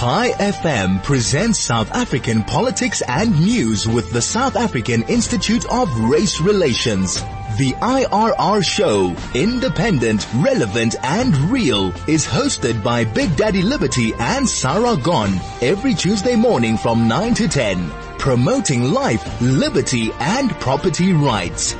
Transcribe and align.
Chai 0.00 0.30
FM 0.30 1.02
presents 1.02 1.58
South 1.58 1.90
African 1.92 2.42
politics 2.42 3.02
and 3.06 3.38
news 3.38 3.86
with 3.86 4.10
the 4.14 4.22
South 4.22 4.56
African 4.56 5.02
Institute 5.02 5.66
of 5.70 5.94
Race 6.00 6.40
Relations. 6.40 7.16
The 7.58 7.74
IRR 7.82 8.64
show, 8.64 9.14
independent, 9.34 10.26
relevant 10.36 10.96
and 11.02 11.36
real, 11.52 11.88
is 12.08 12.26
hosted 12.26 12.82
by 12.82 13.04
Big 13.04 13.36
Daddy 13.36 13.60
Liberty 13.60 14.14
and 14.18 14.48
Sarah 14.48 14.96
Gon 14.96 15.38
every 15.60 15.92
Tuesday 15.92 16.34
morning 16.34 16.78
from 16.78 17.06
9 17.06 17.34
to 17.34 17.46
10, 17.46 17.90
promoting 18.16 18.94
life, 18.94 19.22
liberty 19.42 20.12
and 20.18 20.50
property 20.52 21.12
rights. 21.12 21.76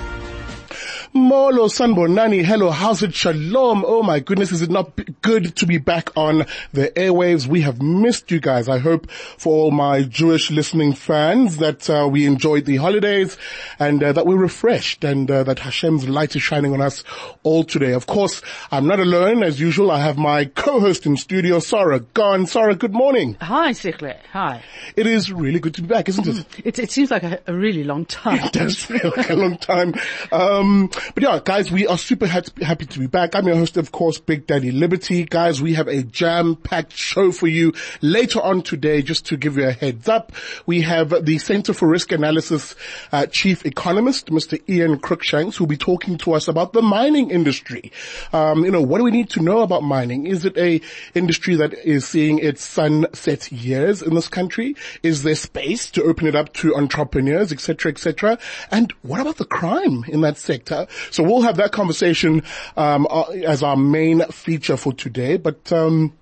Molo 1.13 1.67
Sanbonani, 1.67 2.45
hello, 2.45 2.71
how's 2.71 3.03
it? 3.03 3.13
Shalom. 3.15 3.85
Oh 3.85 4.01
my 4.01 4.21
goodness, 4.21 4.53
is 4.53 4.63
it 4.63 4.71
not 4.71 4.93
good 5.23 5.57
to 5.57 5.67
be 5.67 5.77
back 5.77 6.17
on 6.17 6.47
the 6.73 6.93
airwaves? 6.95 7.49
We 7.49 7.63
have 7.63 7.83
missed 7.83 8.31
you 8.31 8.39
guys. 8.39 8.69
I 8.69 8.79
hope 8.79 9.11
for 9.11 9.53
all 9.53 9.71
my 9.73 10.03
Jewish 10.05 10.53
listening 10.53 10.93
fans 10.93 11.57
that 11.57 11.91
uh, 11.91 12.07
we 12.09 12.27
enjoyed 12.27 12.65
the 12.65 12.77
holidays 12.77 13.37
and 13.81 14.01
uh, 14.05 14.13
that 14.13 14.25
we're 14.25 14.37
refreshed 14.37 15.03
and 15.03 15.29
uh, 15.29 15.43
that 15.43 15.59
Hashem's 15.59 16.09
light 16.09 16.37
is 16.37 16.43
shining 16.43 16.73
on 16.75 16.81
us 16.81 17.03
all 17.43 17.65
today. 17.65 17.91
Of 17.93 18.07
course, 18.07 18.41
I'm 18.71 18.87
not 18.87 19.01
alone 19.01 19.43
as 19.43 19.59
usual. 19.59 19.91
I 19.91 19.99
have 20.03 20.17
my 20.17 20.45
co-host 20.45 21.07
in 21.07 21.17
studio, 21.17 21.59
Sarah 21.59 21.99
Gon. 22.01 22.47
Sarah, 22.47 22.77
good 22.77 22.95
morning. 22.95 23.37
Hi, 23.41 23.73
Sikle. 23.73 24.15
Hi. 24.33 24.63
It 24.95 25.09
is 25.09 25.33
really 25.33 25.59
good 25.59 25.75
to 25.75 25.83
be 25.83 25.89
back, 25.89 26.09
isn't 26.09 26.29
it? 26.29 26.47
It, 26.65 26.79
it 26.79 26.91
seems 26.93 27.11
like 27.11 27.25
a, 27.25 27.41
a 27.49 27.53
really 27.53 27.83
long 27.83 28.05
time. 28.05 28.39
It 28.51 28.53
does 28.53 28.79
feel 28.79 29.13
like 29.17 29.31
a 29.31 29.35
long 29.35 29.59
time. 29.59 29.95
Um, 30.33 30.91
but 31.15 31.23
yeah, 31.23 31.41
guys, 31.45 31.71
we 31.71 31.87
are 31.87 31.99
super 31.99 32.27
happy 32.27 32.87
to 32.87 32.99
be 32.99 33.07
back. 33.07 33.35
I'm 33.35 33.47
your 33.47 33.57
host, 33.57 33.77
of 33.77 33.93
course, 33.93 34.19
Big 34.19 34.47
Daddy 34.47 34.71
Liberty. 34.71 35.25
Guys, 35.25 35.61
we 35.63 35.75
have 35.75 35.89
a 35.89 36.03
jam-packed 36.03 36.93
show 36.93 37.33
for 37.33 37.47
you 37.47 37.73
later 38.01 38.41
on 38.41 38.63
today, 38.63 39.03
just 39.03 39.27
to 39.27 39.37
give 39.37 39.57
you 39.57 39.69
a 39.69 39.73
heads 39.73 40.09
up. 40.09 40.33
We 40.67 40.83
have 40.83 41.25
the 41.25 41.39
Center 41.39 41.73
for 41.73 41.89
Risk 41.89 42.13
Analysis 42.13 42.75
uh, 43.13 43.27
Chief 43.27 43.65
Economist, 43.65 44.29
Mr. 44.29 44.61
Ian 44.69 44.99
Cruickshanks, 44.99 45.57
who 45.57 45.65
will 45.65 45.69
be 45.69 45.77
talking 45.77 46.19
to 46.19 46.33
us 46.33 46.49
about 46.49 46.73
the 46.73 46.83
mining 46.83 47.31
industry. 47.31 47.93
Um, 48.33 48.65
you 48.65 48.71
know, 48.71 48.83
what 48.83 48.99
do 48.99 49.05
we 49.05 49.11
need 49.11 49.31
to 49.31 49.43
know 49.43 49.61
about 49.61 49.83
mining? 49.83 50.27
Is 50.27 50.45
it 50.45 50.57
a 50.57 50.81
industry 51.15 51.55
that 51.57 51.75
is 51.75 52.07
seeing 52.07 52.39
its 52.39 52.65
sunset 52.65 53.51
years 53.53 54.03
in 54.03 54.15
this 54.15 54.29
country? 54.29 54.77
Is 55.03 55.23
there 55.23 55.35
space 55.35 55.91
to 55.93 56.03
open 56.03 56.27
it 56.27 56.35
up 56.35 56.53
to 56.55 56.77
entrepreneurs, 56.77 57.53
etc., 57.53 57.93
etc.? 57.93 58.39
And 58.71 58.93
what 59.03 59.21
about 59.21 59.37
the 59.37 59.45
crime 59.45 60.05
in 60.09 60.21
that 60.23 60.37
sector? 60.37 60.87
So 61.11 61.23
we'll 61.23 61.43
have 61.43 61.57
that 61.57 61.73
conversation 61.73 62.43
um, 62.77 63.07
uh, 63.11 63.23
as 63.47 63.63
our 63.63 63.77
main 63.77 64.23
feature 64.27 64.77
for 64.77 64.93
today. 64.93 65.37
But 65.37 65.73
um, 65.73 66.13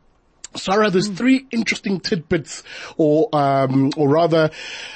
Sarah, 0.58 0.90
there's 0.90 1.08
three 1.08 1.46
interesting 1.50 2.00
tidbits 2.00 2.62
or, 2.96 3.28
um, 3.32 3.90
or 3.96 4.08
rather 4.08 4.50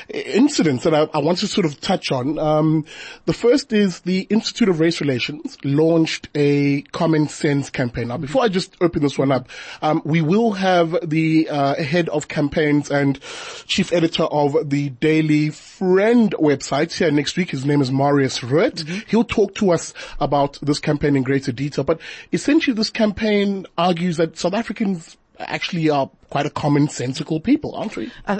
incidents 0.08 0.84
that 0.84 0.94
I, 0.94 1.08
I, 1.14 1.18
want 1.18 1.38
to 1.38 1.46
sort 1.46 1.64
of 1.64 1.80
touch 1.80 2.10
on. 2.12 2.38
Um, 2.38 2.84
the 3.24 3.32
first 3.32 3.72
is 3.72 4.00
the 4.00 4.20
Institute 4.22 4.68
of 4.68 4.80
Race 4.80 5.00
Relations 5.00 5.56
launched 5.64 6.28
a 6.34 6.82
common 6.82 7.28
sense 7.28 7.70
campaign. 7.70 8.08
Now, 8.08 8.18
before 8.18 8.42
I 8.42 8.48
just 8.48 8.76
open 8.80 9.02
this 9.02 9.18
one 9.18 9.32
up, 9.32 9.48
um, 9.80 10.02
we 10.04 10.20
will 10.20 10.52
have 10.52 10.96
the 11.08 11.48
uh, 11.48 11.74
head 11.76 12.08
of 12.08 12.28
campaigns 12.28 12.90
and 12.90 13.20
chief 13.66 13.92
editor 13.92 14.24
of 14.24 14.68
the 14.68 14.90
Daily 14.90 15.50
Friend 15.50 16.32
website 16.38 16.92
here 16.92 17.10
next 17.10 17.36
week. 17.36 17.50
His 17.50 17.64
name 17.64 17.80
is 17.80 17.90
Marius 17.90 18.40
Roodt. 18.40 18.84
Mm-hmm. 18.84 18.98
He'll 19.08 19.24
talk 19.24 19.54
to 19.56 19.70
us 19.70 19.94
about 20.20 20.58
this 20.62 20.80
campaign 20.80 21.16
in 21.16 21.22
greater 21.22 21.52
detail. 21.52 21.84
But 21.84 22.00
essentially, 22.32 22.74
this 22.74 22.90
campaign 22.90 23.66
argues 23.78 24.16
that 24.18 24.38
South 24.38 24.54
Africans 24.54 25.16
actually 25.38 25.88
are 25.90 26.10
quite 26.30 26.46
a 26.46 26.50
commonsensical 26.50 27.42
people, 27.42 27.74
aren't 27.74 27.96
we? 27.96 28.10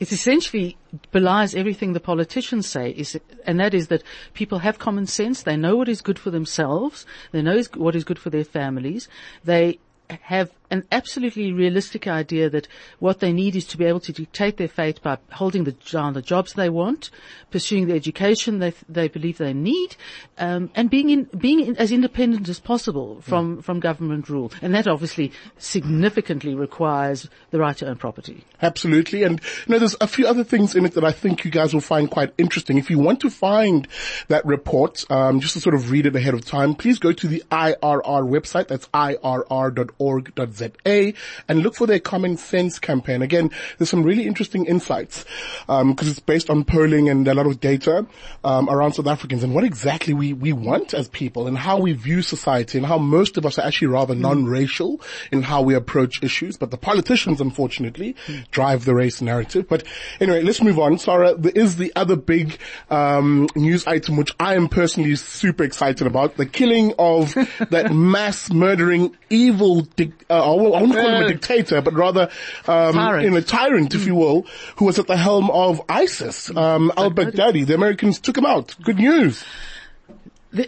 It 0.00 0.12
essentially 0.12 0.76
belies 1.12 1.54
everything 1.54 1.92
the 1.92 2.00
politicians 2.00 2.66
say, 2.66 2.90
is, 2.90 3.18
and 3.44 3.58
that 3.60 3.74
is 3.74 3.88
that 3.88 4.02
people 4.34 4.60
have 4.60 4.78
common 4.78 5.06
sense. 5.06 5.42
They 5.42 5.56
know 5.56 5.76
what 5.76 5.88
is 5.88 6.00
good 6.00 6.18
for 6.18 6.30
themselves. 6.30 7.06
They 7.32 7.42
know 7.42 7.62
what 7.76 7.96
is 7.96 8.04
good 8.04 8.18
for 8.18 8.30
their 8.30 8.44
families. 8.44 9.08
They 9.44 9.78
have 10.08 10.50
an 10.70 10.84
absolutely 10.92 11.52
realistic 11.52 12.06
idea 12.06 12.50
that 12.50 12.68
what 12.98 13.20
they 13.20 13.32
need 13.32 13.56
is 13.56 13.64
to 13.66 13.78
be 13.78 13.84
able 13.84 14.00
to 14.00 14.12
dictate 14.12 14.56
their 14.56 14.68
fate 14.68 15.00
by 15.02 15.18
holding 15.32 15.64
the, 15.64 15.72
down 15.72 16.12
the 16.12 16.22
jobs 16.22 16.52
they 16.54 16.68
want, 16.68 17.10
pursuing 17.50 17.86
the 17.86 17.94
education 17.94 18.58
they, 18.58 18.74
they 18.88 19.08
believe 19.08 19.38
they 19.38 19.52
need, 19.52 19.96
um, 20.38 20.70
and 20.74 20.90
being 20.90 21.10
in, 21.10 21.24
being 21.36 21.60
in, 21.60 21.76
as 21.76 21.92
independent 21.92 22.48
as 22.48 22.60
possible 22.60 23.20
from, 23.22 23.58
mm. 23.58 23.64
from 23.64 23.80
government 23.80 24.28
rule. 24.28 24.52
And 24.60 24.74
that 24.74 24.86
obviously 24.86 25.32
significantly 25.58 26.54
requires 26.54 27.28
the 27.50 27.58
right 27.58 27.76
to 27.78 27.88
own 27.88 27.96
property. 27.96 28.44
Absolutely. 28.60 29.22
And, 29.22 29.40
you 29.66 29.72
know, 29.72 29.78
there's 29.78 29.96
a 30.00 30.06
few 30.06 30.26
other 30.26 30.44
things 30.44 30.74
in 30.74 30.84
it 30.84 30.94
that 30.94 31.04
I 31.04 31.12
think 31.12 31.44
you 31.44 31.50
guys 31.50 31.72
will 31.72 31.80
find 31.80 32.10
quite 32.10 32.34
interesting. 32.36 32.76
If 32.78 32.90
you 32.90 32.98
want 32.98 33.20
to 33.20 33.30
find 33.30 33.88
that 34.28 34.44
report, 34.44 35.04
um, 35.10 35.40
just 35.40 35.54
to 35.54 35.60
sort 35.60 35.74
of 35.74 35.90
read 35.90 36.06
it 36.06 36.14
ahead 36.14 36.34
of 36.34 36.44
time, 36.44 36.74
please 36.74 36.98
go 36.98 37.12
to 37.12 37.26
the 37.26 37.42
IRR 37.50 38.22
website. 38.28 38.68
That's 38.68 38.86
irr.org.za 38.88 40.57
ZA 40.58 41.12
and 41.48 41.62
look 41.62 41.74
for 41.74 41.86
their 41.86 42.00
common 42.00 42.36
sense 42.36 42.78
campaign. 42.78 43.22
Again, 43.22 43.50
there's 43.78 43.90
some 43.90 44.02
really 44.02 44.26
interesting 44.26 44.66
insights 44.66 45.24
because 45.66 45.80
um, 45.82 45.96
it's 45.98 46.20
based 46.20 46.50
on 46.50 46.64
polling 46.64 47.08
and 47.08 47.26
a 47.26 47.34
lot 47.34 47.46
of 47.46 47.60
data 47.60 48.06
um, 48.44 48.68
around 48.68 48.92
South 48.92 49.06
Africans 49.06 49.42
and 49.42 49.54
what 49.54 49.64
exactly 49.64 50.14
we, 50.14 50.32
we 50.32 50.52
want 50.52 50.94
as 50.94 51.08
people 51.08 51.46
and 51.46 51.56
how 51.56 51.78
we 51.78 51.92
view 51.92 52.22
society 52.22 52.78
and 52.78 52.86
how 52.86 52.98
most 52.98 53.36
of 53.36 53.46
us 53.46 53.58
are 53.58 53.66
actually 53.66 53.88
rather 53.88 54.14
mm. 54.14 54.20
non-racial 54.20 55.00
in 55.32 55.42
how 55.42 55.62
we 55.62 55.74
approach 55.74 56.22
issues. 56.22 56.56
But 56.56 56.70
the 56.70 56.76
politicians, 56.76 57.40
unfortunately, 57.40 58.14
mm. 58.26 58.50
drive 58.50 58.84
the 58.84 58.94
race 58.94 59.20
narrative. 59.20 59.68
But 59.68 59.84
anyway, 60.20 60.42
let's 60.42 60.62
move 60.62 60.78
on. 60.78 60.98
Sarah, 60.98 61.34
there 61.34 61.52
is 61.54 61.76
the 61.76 61.92
other 61.96 62.16
big 62.16 62.58
um, 62.90 63.48
news 63.54 63.86
item 63.86 64.16
which 64.16 64.34
I 64.40 64.54
am 64.54 64.68
personally 64.68 65.16
super 65.16 65.64
excited 65.64 66.06
about: 66.06 66.36
the 66.36 66.46
killing 66.46 66.94
of 66.98 67.34
that 67.70 67.92
mass 67.92 68.50
murdering 68.50 69.16
evil. 69.30 69.86
uh, 70.30 70.47
I 70.54 70.82
won't 70.82 70.92
call 70.92 71.08
him 71.08 71.24
a 71.24 71.28
dictator, 71.28 71.80
but 71.80 71.94
rather, 71.94 72.30
um, 72.66 72.94
tyrant. 72.94 73.24
You 73.24 73.30
know, 73.30 73.40
tyrant, 73.40 73.94
if 73.94 74.06
you 74.06 74.14
will, 74.14 74.46
who 74.76 74.84
was 74.84 74.98
at 74.98 75.06
the 75.06 75.16
helm 75.16 75.50
of 75.50 75.80
ISIS, 75.88 76.54
um, 76.56 76.92
al-Baghdadi. 76.96 77.66
The 77.66 77.74
Americans 77.74 78.18
took 78.18 78.36
him 78.36 78.46
out. 78.46 78.74
Good 78.82 78.98
news. 78.98 79.44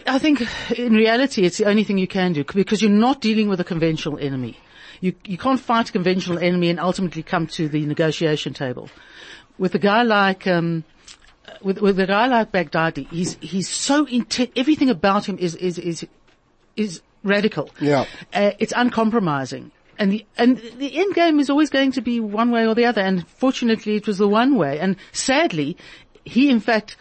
I 0.05 0.19
think 0.19 0.41
in 0.77 0.93
reality 0.93 1.43
it's 1.43 1.57
the 1.57 1.65
only 1.65 1.83
thing 1.83 1.97
you 1.97 2.07
can 2.07 2.33
do 2.33 2.43
because 2.43 2.81
you're 2.81 2.91
not 2.91 3.19
dealing 3.19 3.49
with 3.49 3.59
a 3.59 3.63
conventional 3.63 4.19
enemy. 4.19 4.57
You, 4.99 5.15
you 5.25 5.37
can't 5.37 5.59
fight 5.59 5.89
a 5.89 5.91
conventional 5.91 6.37
enemy 6.37 6.69
and 6.69 6.79
ultimately 6.79 7.23
come 7.23 7.47
to 7.47 7.67
the 7.67 7.85
negotiation 7.87 8.53
table. 8.53 8.89
With 9.57 9.73
a 9.73 9.79
guy 9.79 10.03
like, 10.03 10.45
um, 10.45 10.83
with, 11.63 11.81
with 11.81 11.99
a 11.99 12.05
guy 12.05 12.27
like 12.27 12.51
Baghdadi, 12.51 13.09
he's, 13.09 13.37
he's 13.41 13.67
so 13.67 14.05
intent, 14.05 14.51
everything 14.55 14.91
about 14.91 15.27
him 15.27 15.39
is, 15.39 15.55
is, 15.55 15.79
is, 15.79 16.05
is 16.75 17.01
radical. 17.23 17.69
Yeah. 17.79 18.05
Uh, 18.33 18.51
it's 18.59 18.73
uncompromising. 18.75 19.71
And 19.97 20.11
the, 20.11 20.25
and 20.37 20.57
the 20.77 20.97
end 20.97 21.13
game 21.13 21.39
is 21.39 21.49
always 21.49 21.69
going 21.69 21.91
to 21.93 22.01
be 22.01 22.19
one 22.19 22.51
way 22.51 22.65
or 22.65 22.73
the 22.73 22.85
other. 22.85 23.01
And 23.01 23.27
fortunately 23.27 23.95
it 23.95 24.07
was 24.07 24.17
the 24.17 24.27
one 24.27 24.55
way. 24.55 24.79
And 24.79 24.95
sadly, 25.11 25.77
he 26.25 26.49
in 26.49 26.59
fact 26.59 26.97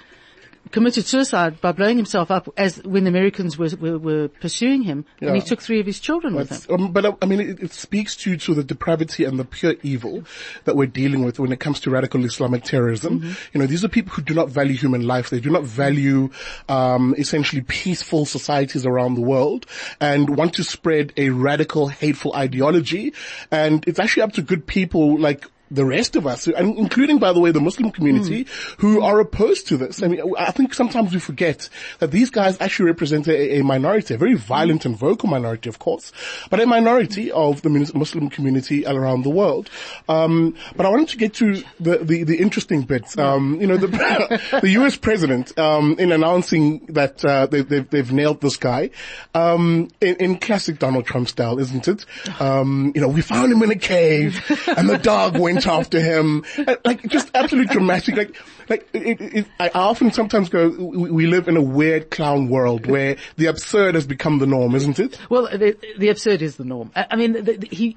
committed 0.71 1.07
suicide 1.07 1.61
by 1.61 1.73
blowing 1.73 1.97
himself 1.97 2.31
up 2.31 2.49
as 2.57 2.83
when 2.85 3.05
the 3.05 3.09
Americans 3.09 3.59
were, 3.59 3.71
were, 3.81 3.99
were 3.99 4.29
pursuing 4.29 4.83
him, 4.83 5.05
yeah. 5.21 5.29
and 5.29 5.37
he 5.37 5.43
took 5.43 5.61
three 5.61 5.81
of 5.81 5.87
his 5.87 5.99
children 5.99 6.35
with 6.35 6.51
him. 6.69 6.75
Um, 6.75 6.93
but 6.93 7.19
I 7.23 7.27
mean, 7.27 7.41
it, 7.41 7.61
it, 7.61 7.73
speaks 7.73 8.15
to 8.17 8.37
to 8.37 8.55
the 8.55 8.63
depravity 8.63 9.25
and 9.25 9.39
the 9.39 9.45
pure 9.45 9.75
evil 9.83 10.25
that 10.65 10.77
we're 10.77 10.87
dealing 10.87 11.25
with 11.25 11.39
when 11.39 11.53
it 11.53 11.61
comes 11.61 11.81
to 11.81 11.91
radical 11.91 12.25
Islamic 12.25 12.63
terrorism. 12.63 13.21
Mm-hmm. 13.21 13.33
You 13.53 13.61
know, 13.61 13.67
these 13.67 13.85
are 13.85 13.89
people 13.89 14.13
who 14.13 14.23
do 14.23 14.35
not 14.35 14.49
value 14.49 14.77
human 14.77 15.07
life. 15.07 15.31
They 15.31 15.41
do 15.41 15.51
not 15.51 15.65
value 15.65 16.31
um, 16.69 17.15
essentially 17.19 17.63
peaceful 17.63 18.27
societies 18.27 18.87
around 18.87 19.15
the 19.15 19.23
world, 19.23 19.67
and 20.01 20.37
want 20.37 20.55
to 20.55 20.65
spread 20.65 21.13
a 21.17 21.31
radical, 21.31 21.89
hateful 21.89 22.35
ideology. 22.35 23.13
And 23.51 23.87
it's 23.89 23.99
actually 23.99 24.23
up 24.23 24.33
to 24.35 24.43
good 24.43 24.67
people 24.67 25.19
like 25.19 25.47
the 25.71 25.85
rest 25.85 26.17
of 26.17 26.27
us, 26.27 26.47
and 26.47 26.77
including, 26.77 27.19
by 27.19 27.33
the 27.33 27.41
way, 27.41 27.51
the 27.53 27.61
Muslim 27.61 27.91
community, 27.91 28.45
mm. 28.45 28.75
who 28.79 29.03
are 29.03 29.21
opposed 29.21 29.69
to 29.69 29.77
this. 29.77 30.03
I 30.03 30.09
mean, 30.09 30.21
I 30.39 30.51
think 30.51 30.75
sometimes 30.75 31.13
we 31.13 31.21
forget 31.21 31.69
that 32.01 32.11
these 32.11 32.31
guys 32.31 32.61
actually 32.61 32.87
represent 32.87 33.29
a, 33.29 33.59
a 33.59 33.65
minority, 33.65 34.15
a 34.15 34.19
very 34.19 34.35
violent 34.35 34.85
and 34.85 34.97
vocal 34.97 35.29
minority, 35.29 35.69
of 35.69 35.79
course, 35.79 36.13
but 36.51 36.61
a 36.61 36.67
minority 36.67 37.31
of 37.31 37.63
the 37.63 37.71
Muslim 37.95 38.31
community 38.31 38.87
all 38.87 38.97
around 38.97 39.23
the 39.23 39.31
world. 39.31 39.71
Um, 40.09 40.57
but 40.77 40.87
I 40.87 40.89
wanted 40.89 41.09
to 41.09 41.17
get 41.17 41.35
to 41.35 41.63
the 41.79 41.99
the, 41.99 42.25
the 42.25 42.37
interesting 42.39 42.83
bits. 42.83 43.17
Um, 43.17 43.61
you 43.61 43.67
know, 43.67 43.77
the 43.77 43.89
the 44.63 44.71
U.S. 44.71 44.97
president, 44.97 45.57
um, 45.59 45.97
in 45.99 46.13
announcing 46.13 46.87
that 46.87 47.25
uh, 47.25 47.47
they, 47.47 47.63
they've 47.63 47.89
they've 47.89 48.13
nailed 48.13 48.41
this 48.41 48.57
guy, 48.57 48.91
um, 49.35 49.89
in, 50.01 50.17
in, 50.17 50.39
classic 50.39 50.79
Donald 50.79 51.07
Trump 51.07 51.29
style, 51.29 51.59
isn't 51.59 51.87
it? 51.87 52.05
Um, 52.41 52.93
you 52.95 53.01
know, 53.01 53.09
we 53.09 53.21
found 53.23 53.53
him 53.53 53.63
in 53.63 53.71
a 53.71 53.77
cave, 53.77 54.41
and 54.77 54.89
the 54.89 54.99
dog 54.99 55.39
went 55.39 55.60
went 55.67 55.79
after 55.79 56.01
him. 56.01 56.45
Like 56.85 57.03
just 57.09 57.31
absolutely 57.35 57.73
dramatic. 57.73 58.17
Like, 58.17 58.37
like 58.69 58.89
it, 58.93 59.21
it, 59.21 59.47
I 59.59 59.71
often 59.75 60.13
sometimes 60.13 60.49
go, 60.49 60.69
we, 60.69 61.27
live 61.27 61.49
in 61.49 61.57
a 61.57 61.63
weird 61.63 62.11
clown 62.11 62.49
world 62.49 62.87
where 62.87 63.17
the 63.37 63.47
absurd 63.47 63.95
has 63.95 64.07
become 64.07 64.39
the 64.39 64.47
norm, 64.47 64.75
isn't 64.75 64.99
it? 64.99 65.19
Well, 65.29 65.45
the, 65.45 65.77
the 65.99 66.09
absurd 66.09 66.43
is 66.43 66.57
the 66.57 66.65
norm. 66.65 66.91
I, 66.95 67.07
I 67.11 67.17
mean, 67.17 67.33
the, 67.33 67.57
the, 67.57 67.69
he, 67.71 67.97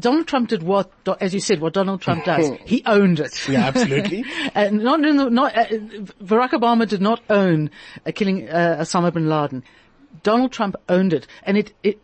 Donald 0.00 0.26
Trump 0.26 0.48
did 0.48 0.62
what, 0.62 0.90
as 1.20 1.32
you 1.32 1.40
said, 1.40 1.60
what 1.60 1.72
Donald 1.72 2.00
Trump 2.00 2.24
does. 2.32 2.50
He 2.64 2.82
owned 2.86 3.20
it. 3.20 3.48
Yeah, 3.48 3.66
absolutely. 3.66 4.24
and 4.54 4.78
not, 4.82 5.00
the, 5.00 5.12
not 5.12 5.56
uh, 5.56 5.66
Barack 6.22 6.50
Obama 6.50 6.88
did 6.88 7.00
not 7.00 7.22
own 7.30 7.70
uh, 8.06 8.12
killing 8.14 8.48
uh, 8.48 8.78
Osama 8.80 9.12
bin 9.12 9.28
Laden. 9.28 9.62
Donald 10.22 10.52
Trump 10.52 10.76
owned 10.88 11.12
it, 11.12 11.26
and 11.42 11.58
it, 11.58 11.72
it 11.82 12.00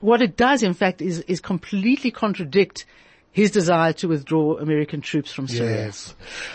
what 0.00 0.20
it 0.20 0.36
does, 0.36 0.64
in 0.64 0.74
fact, 0.74 1.00
is 1.00 1.20
is 1.20 1.40
completely 1.40 2.10
contradict 2.10 2.84
his 3.32 3.50
desire 3.50 3.94
to 3.94 4.08
withdraw 4.08 4.58
American 4.58 5.00
troops 5.00 5.32
from 5.32 5.48
Syria. 5.48 5.86
Yes. 5.86 6.14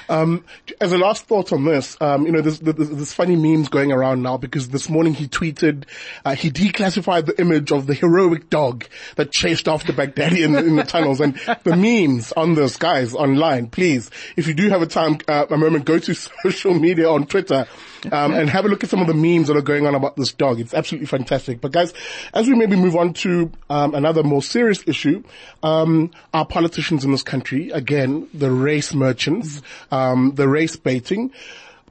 Um, 0.09 0.45
as 0.79 0.93
a 0.93 0.97
last 0.97 1.25
thought 1.25 1.51
on 1.51 1.65
this, 1.65 1.97
um, 1.99 2.25
you 2.25 2.31
know, 2.31 2.41
there's, 2.41 3.13
funny 3.13 3.35
memes 3.35 3.67
going 3.67 3.91
around 3.91 4.21
now 4.21 4.37
because 4.37 4.69
this 4.69 4.87
morning 4.87 5.15
he 5.15 5.27
tweeted, 5.27 5.85
uh, 6.23 6.35
he 6.35 6.51
declassified 6.51 7.25
the 7.25 7.39
image 7.41 7.71
of 7.71 7.87
the 7.87 7.95
heroic 7.95 8.49
dog 8.49 8.85
that 9.15 9.31
chased 9.31 9.67
after 9.67 9.91
Baghdadi 9.91 10.45
in, 10.45 10.55
in 10.55 10.75
the 10.75 10.83
tunnels 10.83 11.19
and 11.19 11.39
the 11.63 11.75
memes 11.75 12.31
on 12.33 12.53
this, 12.53 12.77
guys, 12.77 13.15
online, 13.15 13.67
please, 13.67 14.11
if 14.35 14.47
you 14.47 14.53
do 14.53 14.69
have 14.69 14.83
a 14.83 14.87
time, 14.87 15.17
uh, 15.27 15.47
a 15.49 15.57
moment, 15.57 15.85
go 15.85 15.97
to 15.97 16.13
social 16.43 16.75
media 16.75 17.09
on 17.09 17.25
Twitter 17.25 17.65
um, 18.11 18.33
and 18.33 18.49
have 18.49 18.65
a 18.65 18.67
look 18.67 18.83
at 18.83 18.89
some 18.89 19.01
of 19.01 19.07
the 19.07 19.13
memes 19.13 19.47
that 19.47 19.57
are 19.57 19.61
going 19.61 19.85
on 19.85 19.95
about 19.95 20.15
this 20.15 20.31
dog. 20.31 20.59
It's 20.59 20.73
absolutely 20.73 21.07
fantastic. 21.07 21.61
But 21.61 21.71
guys, 21.71 21.93
as 22.33 22.47
we 22.47 22.55
maybe 22.55 22.75
move 22.75 22.95
on 22.95 23.13
to 23.15 23.51
um, 23.69 23.95
another 23.95 24.23
more 24.23 24.41
serious 24.41 24.83
issue, 24.87 25.23
um, 25.63 26.11
our 26.33 26.45
politicians 26.45 27.05
in 27.05 27.11
this 27.11 27.23
country, 27.23 27.71
again, 27.71 28.27
the 28.33 28.51
race 28.51 28.93
merchants, 28.93 29.61
um, 29.91 30.33
the 30.35 30.47
race 30.47 30.75
baiting. 30.75 31.31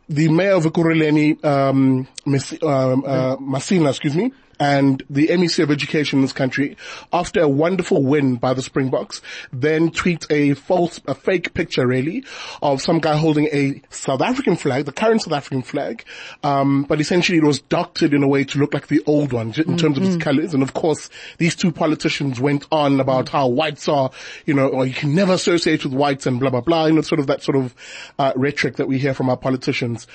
The 0.09 0.29
mayor 0.29 0.53
of 0.53 0.63
Ekurhuleni, 0.63 1.45
um, 1.45 2.07
um, 2.27 3.05
uh, 3.05 3.37
Masina, 3.39 3.89
excuse 3.89 4.15
me, 4.15 4.33
and 4.59 5.03
the 5.11 5.29
MEC 5.29 5.63
of 5.63 5.71
Education 5.71 6.19
in 6.19 6.23
this 6.23 6.33
country, 6.33 6.77
after 7.13 7.41
a 7.41 7.49
wonderful 7.49 8.03
win 8.03 8.37
by 8.37 8.55
the 8.55 8.63
Springboks, 8.63 9.21
then 9.53 9.91
tweet 9.91 10.27
a 10.31 10.55
false, 10.55 11.01
a 11.07 11.15
fake 11.15 11.55
picture 11.55 11.87
really, 11.87 12.25
of 12.63 12.81
some 12.81 12.99
guy 12.99 13.17
holding 13.17 13.47
a 13.53 13.83
South 13.91 14.23
African 14.23 14.57
flag, 14.57 14.85
the 14.85 14.93
current 14.93 15.23
South 15.23 15.35
African 15.35 15.63
flag, 15.63 16.05
um, 16.43 16.85
but 16.85 17.01
essentially 17.01 17.39
it 17.39 17.45
was 17.45 17.61
doctored 17.61 18.15
in 18.15 18.23
a 18.23 18.29
way 18.29 18.45
to 18.45 18.59
look 18.59 18.75
like 18.75 18.89
the 18.89 19.03
old 19.07 19.33
one 19.33 19.49
in 19.49 19.53
mm-hmm. 19.53 19.77
terms 19.77 19.99
of 19.99 20.05
its 20.05 20.17
colors. 20.17 20.55
And 20.55 20.63
of 20.63 20.75
course, 20.75 21.11
these 21.39 21.55
two 21.55 21.73
politicians 21.73 22.41
went 22.41 22.67
on 22.73 23.01
about 23.01 23.29
how 23.29 23.49
whites 23.49 23.89
are, 23.89 24.11
you 24.45 24.55
know, 24.55 24.69
or 24.69 24.87
you 24.87 24.95
can 24.95 25.15
never 25.15 25.35
associate 25.35 25.85
with 25.85 25.93
whites 25.93 26.27
and 26.27 26.41
blah 26.41 26.51
blah 26.51 26.61
blah. 26.61 26.87
You 26.87 26.95
know, 26.95 27.01
sort 27.03 27.21
of 27.21 27.27
that 27.27 27.43
sort 27.43 27.57
of 27.57 27.75
uh, 28.19 28.33
rhetoric 28.37 28.77
that 28.77 28.89
we 28.89 28.99
hear 28.99 29.15
from 29.15 29.29
our 29.29 29.37
politicians. 29.37 30.07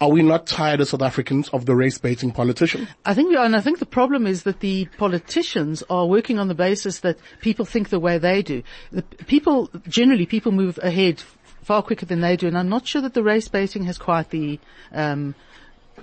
Are 0.00 0.10
we 0.10 0.22
not 0.22 0.46
tired 0.46 0.80
as 0.82 0.90
South 0.90 1.02
Africans 1.02 1.48
of 1.50 1.64
the 1.64 1.74
race 1.74 1.96
baiting 1.96 2.30
politician? 2.30 2.86
I 3.06 3.14
think 3.14 3.30
we 3.30 3.36
are, 3.36 3.46
and 3.46 3.56
I 3.56 3.62
think 3.62 3.78
the 3.78 3.86
problem 3.86 4.26
is 4.26 4.42
that 4.42 4.60
the 4.60 4.86
politicians 4.98 5.82
are 5.88 6.06
working 6.06 6.38
on 6.38 6.48
the 6.48 6.54
basis 6.54 7.00
that 7.00 7.18
people 7.40 7.64
think 7.64 7.88
the 7.88 7.98
way 7.98 8.18
they 8.18 8.42
do. 8.42 8.62
The 8.92 9.02
people, 9.02 9.70
generally 9.88 10.26
people 10.26 10.52
move 10.52 10.78
ahead 10.82 11.22
far 11.62 11.82
quicker 11.82 12.04
than 12.04 12.20
they 12.20 12.36
do, 12.36 12.46
and 12.46 12.58
I'm 12.58 12.68
not 12.68 12.86
sure 12.86 13.00
that 13.02 13.14
the 13.14 13.22
race 13.22 13.48
baiting 13.48 13.84
has 13.84 13.96
quite 13.96 14.30
the, 14.30 14.60
um, 14.92 15.34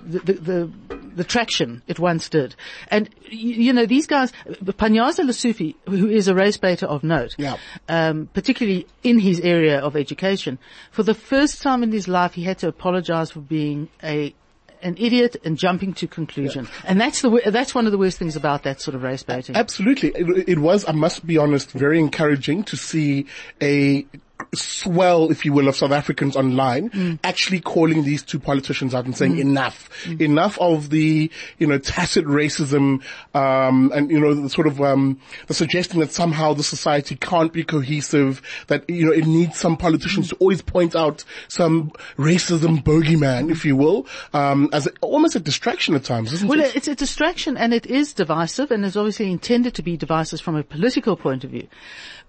the, 0.02 0.18
the, 0.18 0.72
the, 1.16 1.24
traction 1.24 1.82
it 1.86 1.98
once 1.98 2.28
did. 2.28 2.54
And, 2.88 3.08
you, 3.28 3.54
you 3.54 3.72
know, 3.72 3.86
these 3.86 4.06
guys, 4.06 4.32
Panyaza 4.46 5.24
Lesufi, 5.24 5.74
who 5.88 6.08
is 6.08 6.28
a 6.28 6.34
race 6.34 6.56
baiter 6.56 6.86
of 6.86 7.04
note, 7.04 7.34
yeah. 7.38 7.56
um, 7.88 8.28
particularly 8.32 8.86
in 9.02 9.18
his 9.18 9.40
area 9.40 9.78
of 9.78 9.96
education, 9.96 10.58
for 10.90 11.02
the 11.02 11.14
first 11.14 11.62
time 11.62 11.82
in 11.82 11.92
his 11.92 12.08
life, 12.08 12.34
he 12.34 12.44
had 12.44 12.58
to 12.58 12.68
apologize 12.68 13.30
for 13.30 13.40
being 13.40 13.88
a 14.02 14.34
an 14.82 14.96
idiot 14.98 15.36
and 15.44 15.56
jumping 15.56 15.94
to 15.94 16.06
conclusion. 16.06 16.66
Yeah. 16.66 16.90
And 16.90 17.00
that's 17.00 17.22
the, 17.22 17.40
that's 17.46 17.74
one 17.74 17.86
of 17.86 17.92
the 17.92 17.96
worst 17.96 18.18
things 18.18 18.36
about 18.36 18.64
that 18.64 18.82
sort 18.82 18.94
of 18.94 19.02
race 19.02 19.22
baiting. 19.22 19.56
Absolutely. 19.56 20.10
It, 20.10 20.48
it 20.48 20.58
was, 20.58 20.86
I 20.86 20.92
must 20.92 21.26
be 21.26 21.38
honest, 21.38 21.72
very 21.72 21.98
encouraging 21.98 22.64
to 22.64 22.76
see 22.76 23.26
a 23.62 24.06
swell, 24.54 25.30
if 25.30 25.44
you 25.44 25.52
will, 25.52 25.68
of 25.68 25.76
South 25.76 25.92
Africans 25.92 26.36
online 26.36 26.90
mm. 26.90 27.18
actually 27.24 27.60
calling 27.60 28.04
these 28.04 28.22
two 28.22 28.38
politicians 28.38 28.94
out 28.94 29.04
and 29.04 29.16
saying 29.16 29.36
mm. 29.36 29.40
enough, 29.40 29.90
mm. 30.04 30.20
enough 30.20 30.58
of 30.60 30.90
the, 30.90 31.30
you 31.58 31.66
know, 31.66 31.78
tacit 31.78 32.24
racism, 32.24 33.02
um, 33.34 33.92
and, 33.94 34.10
you 34.10 34.20
know, 34.20 34.34
the 34.34 34.50
sort 34.50 34.66
of, 34.66 34.80
um, 34.80 35.20
the 35.46 35.54
suggesting 35.54 36.00
that 36.00 36.12
somehow 36.12 36.52
the 36.52 36.62
society 36.62 37.16
can't 37.16 37.52
be 37.52 37.64
cohesive, 37.64 38.42
that, 38.66 38.88
you 38.88 39.06
know, 39.06 39.12
it 39.12 39.26
needs 39.26 39.58
some 39.58 39.76
politicians 39.76 40.28
to 40.28 40.36
always 40.36 40.62
point 40.62 40.94
out 40.94 41.24
some 41.48 41.90
racism 42.16 42.82
bogeyman, 42.82 43.50
if 43.50 43.64
you 43.64 43.76
will, 43.76 44.06
um, 44.32 44.68
as 44.72 44.86
a, 44.86 44.90
almost 45.00 45.36
a 45.36 45.40
distraction 45.40 45.94
at 45.94 46.04
times, 46.04 46.32
isn't 46.32 46.48
well, 46.48 46.58
it? 46.58 46.62
Well, 46.62 46.72
it's 46.74 46.88
a 46.88 46.94
distraction 46.94 47.56
and 47.56 47.72
it 47.72 47.86
is 47.86 48.12
divisive 48.12 48.70
and 48.70 48.84
is 48.84 48.96
obviously 48.96 49.30
intended 49.30 49.74
to 49.74 49.82
be 49.82 49.96
divisive 49.96 50.40
from 50.40 50.56
a 50.56 50.62
political 50.62 51.16
point 51.16 51.44
of 51.44 51.50
view. 51.50 51.68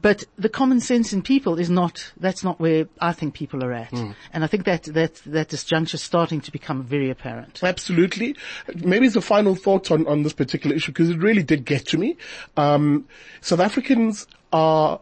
But 0.01 0.25
the 0.37 0.49
common 0.49 0.81
sense 0.81 1.13
in 1.13 1.21
people 1.21 1.57
is 1.57 1.69
not, 1.69 1.94
that's 2.17 2.43
not 2.43 2.59
where 2.59 2.87
I 2.99 3.13
think 3.13 3.33
people 3.33 3.63
are 3.63 3.73
at. 3.73 3.91
Mm. 3.91 4.15
And 4.33 4.43
I 4.43 4.47
think 4.47 4.65
that, 4.65 4.83
that, 4.83 5.15
that 5.25 5.49
disjuncture 5.49 5.95
is 5.95 6.01
starting 6.01 6.41
to 6.41 6.51
become 6.51 6.83
very 6.83 7.09
apparent. 7.09 7.61
Absolutely. 7.63 8.35
Maybe 8.73 9.07
it's 9.07 9.15
a 9.15 9.21
final 9.21 9.55
thought 9.55 9.91
on, 9.91 10.07
on 10.07 10.23
this 10.23 10.33
particular 10.33 10.75
issue 10.75 10.91
because 10.91 11.09
it 11.09 11.17
really 11.17 11.43
did 11.43 11.65
get 11.65 11.85
to 11.87 11.97
me. 11.97 12.17
Um, 12.57 13.07
South 13.41 13.59
Africans 13.59 14.27
are, 14.53 14.99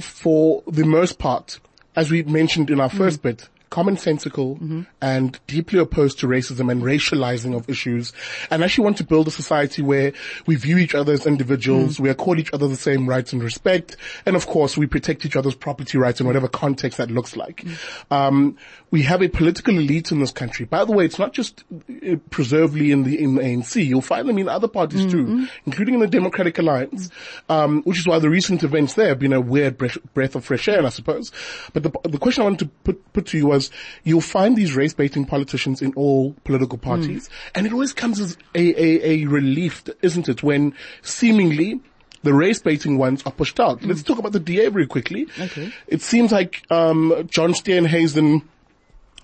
for 0.00 0.62
the 0.66 0.84
most 0.84 1.18
part, 1.18 1.60
as 1.96 2.10
we 2.10 2.22
mentioned 2.22 2.70
in 2.70 2.80
our 2.80 2.88
first 2.88 3.20
mm. 3.20 3.22
bit, 3.22 3.48
commonsensical 3.72 4.60
mm-hmm. 4.60 4.82
and 5.00 5.40
deeply 5.46 5.78
opposed 5.78 6.18
to 6.18 6.26
racism 6.26 6.70
and 6.70 6.82
racializing 6.82 7.56
of 7.56 7.68
issues 7.70 8.12
and 8.50 8.62
actually 8.62 8.84
want 8.84 8.98
to 8.98 9.04
build 9.04 9.26
a 9.26 9.30
society 9.30 9.80
where 9.80 10.12
we 10.46 10.56
view 10.56 10.76
each 10.76 10.94
other 10.94 11.14
as 11.14 11.26
individuals, 11.26 11.96
mm. 11.96 12.00
we 12.00 12.10
accord 12.10 12.38
each 12.38 12.52
other 12.52 12.68
the 12.68 12.76
same 12.76 13.08
rights 13.08 13.32
and 13.32 13.42
respect, 13.42 13.96
and 14.26 14.36
of 14.36 14.46
course 14.46 14.76
we 14.76 14.86
protect 14.86 15.24
each 15.24 15.36
other's 15.36 15.54
property 15.54 15.96
rights 15.96 16.20
in 16.20 16.26
whatever 16.26 16.48
context 16.48 16.98
that 16.98 17.10
looks 17.10 17.34
like. 17.34 17.64
Mm. 17.64 17.76
Um, 18.10 18.56
we 18.90 19.02
have 19.02 19.22
a 19.22 19.28
political 19.28 19.74
elite 19.78 20.12
in 20.12 20.20
this 20.20 20.30
country. 20.30 20.66
By 20.66 20.84
the 20.84 20.92
way, 20.92 21.06
it's 21.06 21.18
not 21.18 21.32
just 21.32 21.64
uh, 21.72 22.16
preservedly 22.28 22.92
in 22.92 23.04
the, 23.04 23.18
in 23.18 23.36
the 23.36 23.40
ANC. 23.40 23.84
You'll 23.84 24.02
find 24.02 24.28
them 24.28 24.36
in 24.36 24.48
other 24.48 24.68
parties 24.68 25.06
mm-hmm. 25.06 25.44
too, 25.44 25.48
including 25.64 25.94
in 25.94 26.00
the 26.00 26.06
Democratic 26.06 26.58
Alliance, 26.58 27.08
um, 27.48 27.82
which 27.84 27.98
is 27.98 28.06
why 28.06 28.18
the 28.18 28.28
recent 28.28 28.62
events 28.62 28.92
there 28.94 29.08
have 29.08 29.18
been 29.18 29.32
a 29.32 29.40
weird 29.40 29.78
breath, 29.78 29.96
breath 30.12 30.34
of 30.34 30.44
fresh 30.44 30.68
air, 30.68 30.84
I 30.84 30.90
suppose. 30.90 31.32
But 31.72 31.84
the, 31.84 31.90
the 32.04 32.18
question 32.18 32.42
I 32.42 32.44
wanted 32.44 32.58
to 32.58 32.66
put, 32.84 33.12
put 33.14 33.26
to 33.26 33.38
you 33.38 33.46
was, 33.46 33.61
because 33.68 34.00
you'll 34.04 34.20
find 34.20 34.56
these 34.56 34.74
race 34.74 34.94
baiting 34.94 35.24
politicians 35.24 35.82
in 35.82 35.92
all 35.94 36.34
political 36.44 36.78
parties, 36.78 37.28
mm. 37.28 37.32
and 37.54 37.66
it 37.66 37.72
always 37.72 37.92
comes 37.92 38.20
as 38.20 38.36
a, 38.54 38.60
a, 38.60 39.10
a 39.10 39.26
relief, 39.26 39.84
isn't 40.02 40.28
it, 40.28 40.42
when 40.42 40.74
seemingly 41.02 41.80
the 42.22 42.32
race 42.32 42.60
baiting 42.60 42.98
ones 42.98 43.22
are 43.26 43.32
pushed 43.32 43.58
out. 43.58 43.80
Mm. 43.80 43.88
Let's 43.88 44.02
talk 44.02 44.18
about 44.18 44.32
the 44.32 44.40
DA 44.40 44.68
very 44.68 44.86
quickly. 44.86 45.26
Okay. 45.38 45.72
It 45.88 46.02
seems 46.02 46.32
like 46.32 46.62
um, 46.70 47.28
John 47.30 47.52
Steenhuisen 47.52 48.42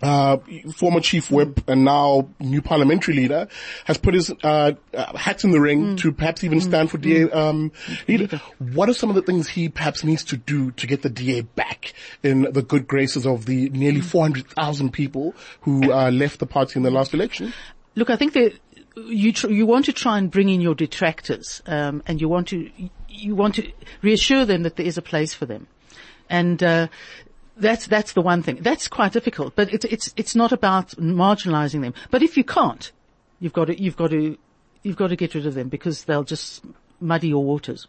uh, 0.02 0.38
former 0.74 1.00
chief 1.00 1.30
whip 1.30 1.68
and 1.68 1.84
now 1.84 2.28
new 2.40 2.62
parliamentary 2.62 3.14
leader, 3.14 3.48
has 3.84 3.98
put 3.98 4.14
his 4.14 4.30
uh, 4.42 4.72
uh 4.94 5.16
hat 5.16 5.44
in 5.44 5.50
the 5.50 5.60
ring 5.60 5.96
mm. 5.96 5.98
to 5.98 6.12
perhaps 6.12 6.44
even 6.44 6.58
mm. 6.58 6.62
stand 6.62 6.90
for 6.90 6.98
DA 6.98 7.26
mm. 7.26 7.34
um, 7.34 7.72
leader. 8.06 8.40
What 8.58 8.88
are 8.88 8.94
some 8.94 9.08
of 9.08 9.16
the 9.16 9.22
things 9.22 9.48
he 9.48 9.68
perhaps 9.68 10.04
needs 10.04 10.24
to 10.24 10.36
do 10.36 10.70
to 10.72 10.86
get 10.86 11.02
the 11.02 11.10
DA 11.10 11.42
back 11.42 11.94
in 12.22 12.42
the 12.52 12.62
good 12.62 12.86
graces 12.86 13.26
of 13.26 13.46
the 13.46 13.70
nearly 13.70 14.00
mm. 14.00 14.04
400,000 14.04 14.92
people 14.92 15.34
who 15.62 15.92
uh, 15.92 16.10
left 16.10 16.38
the 16.38 16.46
party 16.46 16.78
in 16.78 16.82
the 16.82 16.90
last 16.90 17.14
election? 17.14 17.52
Look, 17.94 18.10
I 18.10 18.16
think 18.16 18.34
that 18.34 18.58
you 19.06 19.32
tr- 19.32 19.50
you 19.50 19.66
want 19.66 19.84
to 19.86 19.92
try 19.92 20.18
and 20.18 20.30
bring 20.30 20.48
in 20.48 20.60
your 20.60 20.74
detractors, 20.74 21.62
um, 21.66 22.02
and 22.06 22.20
you 22.20 22.28
want 22.28 22.48
to 22.48 22.70
you 23.08 23.34
want 23.34 23.56
to 23.56 23.70
reassure 24.02 24.44
them 24.44 24.62
that 24.62 24.76
there 24.76 24.86
is 24.86 24.98
a 24.98 25.02
place 25.02 25.34
for 25.34 25.46
them. 25.46 25.66
And 26.30 26.62
uh, 26.62 26.88
that's, 27.58 27.86
that's 27.86 28.12
the 28.12 28.22
one 28.22 28.42
thing. 28.42 28.56
That's 28.60 28.88
quite 28.88 29.12
difficult, 29.12 29.54
but 29.54 29.72
it's, 29.72 29.84
it's, 29.84 30.14
it's 30.16 30.34
not 30.34 30.52
about 30.52 30.90
marginalizing 30.90 31.82
them. 31.82 31.94
But 32.10 32.22
if 32.22 32.36
you 32.36 32.44
can't, 32.44 32.90
you've 33.40 33.52
got 33.52 33.66
to, 33.66 33.80
you've 33.80 33.96
got 33.96 34.10
to, 34.10 34.38
you've 34.82 34.96
got 34.96 35.08
to 35.08 35.16
get 35.16 35.34
rid 35.34 35.46
of 35.46 35.54
them 35.54 35.68
because 35.68 36.04
they'll 36.04 36.24
just 36.24 36.64
muddy 37.00 37.28
your 37.28 37.44
waters. 37.44 37.86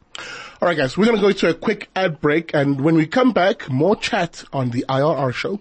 All 0.62 0.68
right, 0.68 0.78
guys, 0.78 0.98
we're 0.98 1.06
going 1.06 1.18
to 1.18 1.22
go 1.22 1.32
to 1.32 1.50
a 1.50 1.54
quick 1.54 1.90
ad 1.96 2.20
break, 2.22 2.54
and 2.54 2.82
when 2.82 2.96
we 2.96 3.08
come 3.08 3.32
back, 3.32 3.70
more 3.70 3.96
chat 3.96 4.44
on 4.54 4.70
the 4.72 4.86
IRR 4.90 5.34
show. 5.34 5.58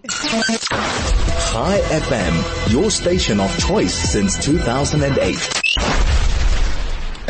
Chai 1.51 1.79
FM, 1.79 2.71
your 2.73 2.91
station 2.91 3.39
of 3.39 3.57
choice 3.57 3.93
since 3.93 4.37
2008. 4.43 5.88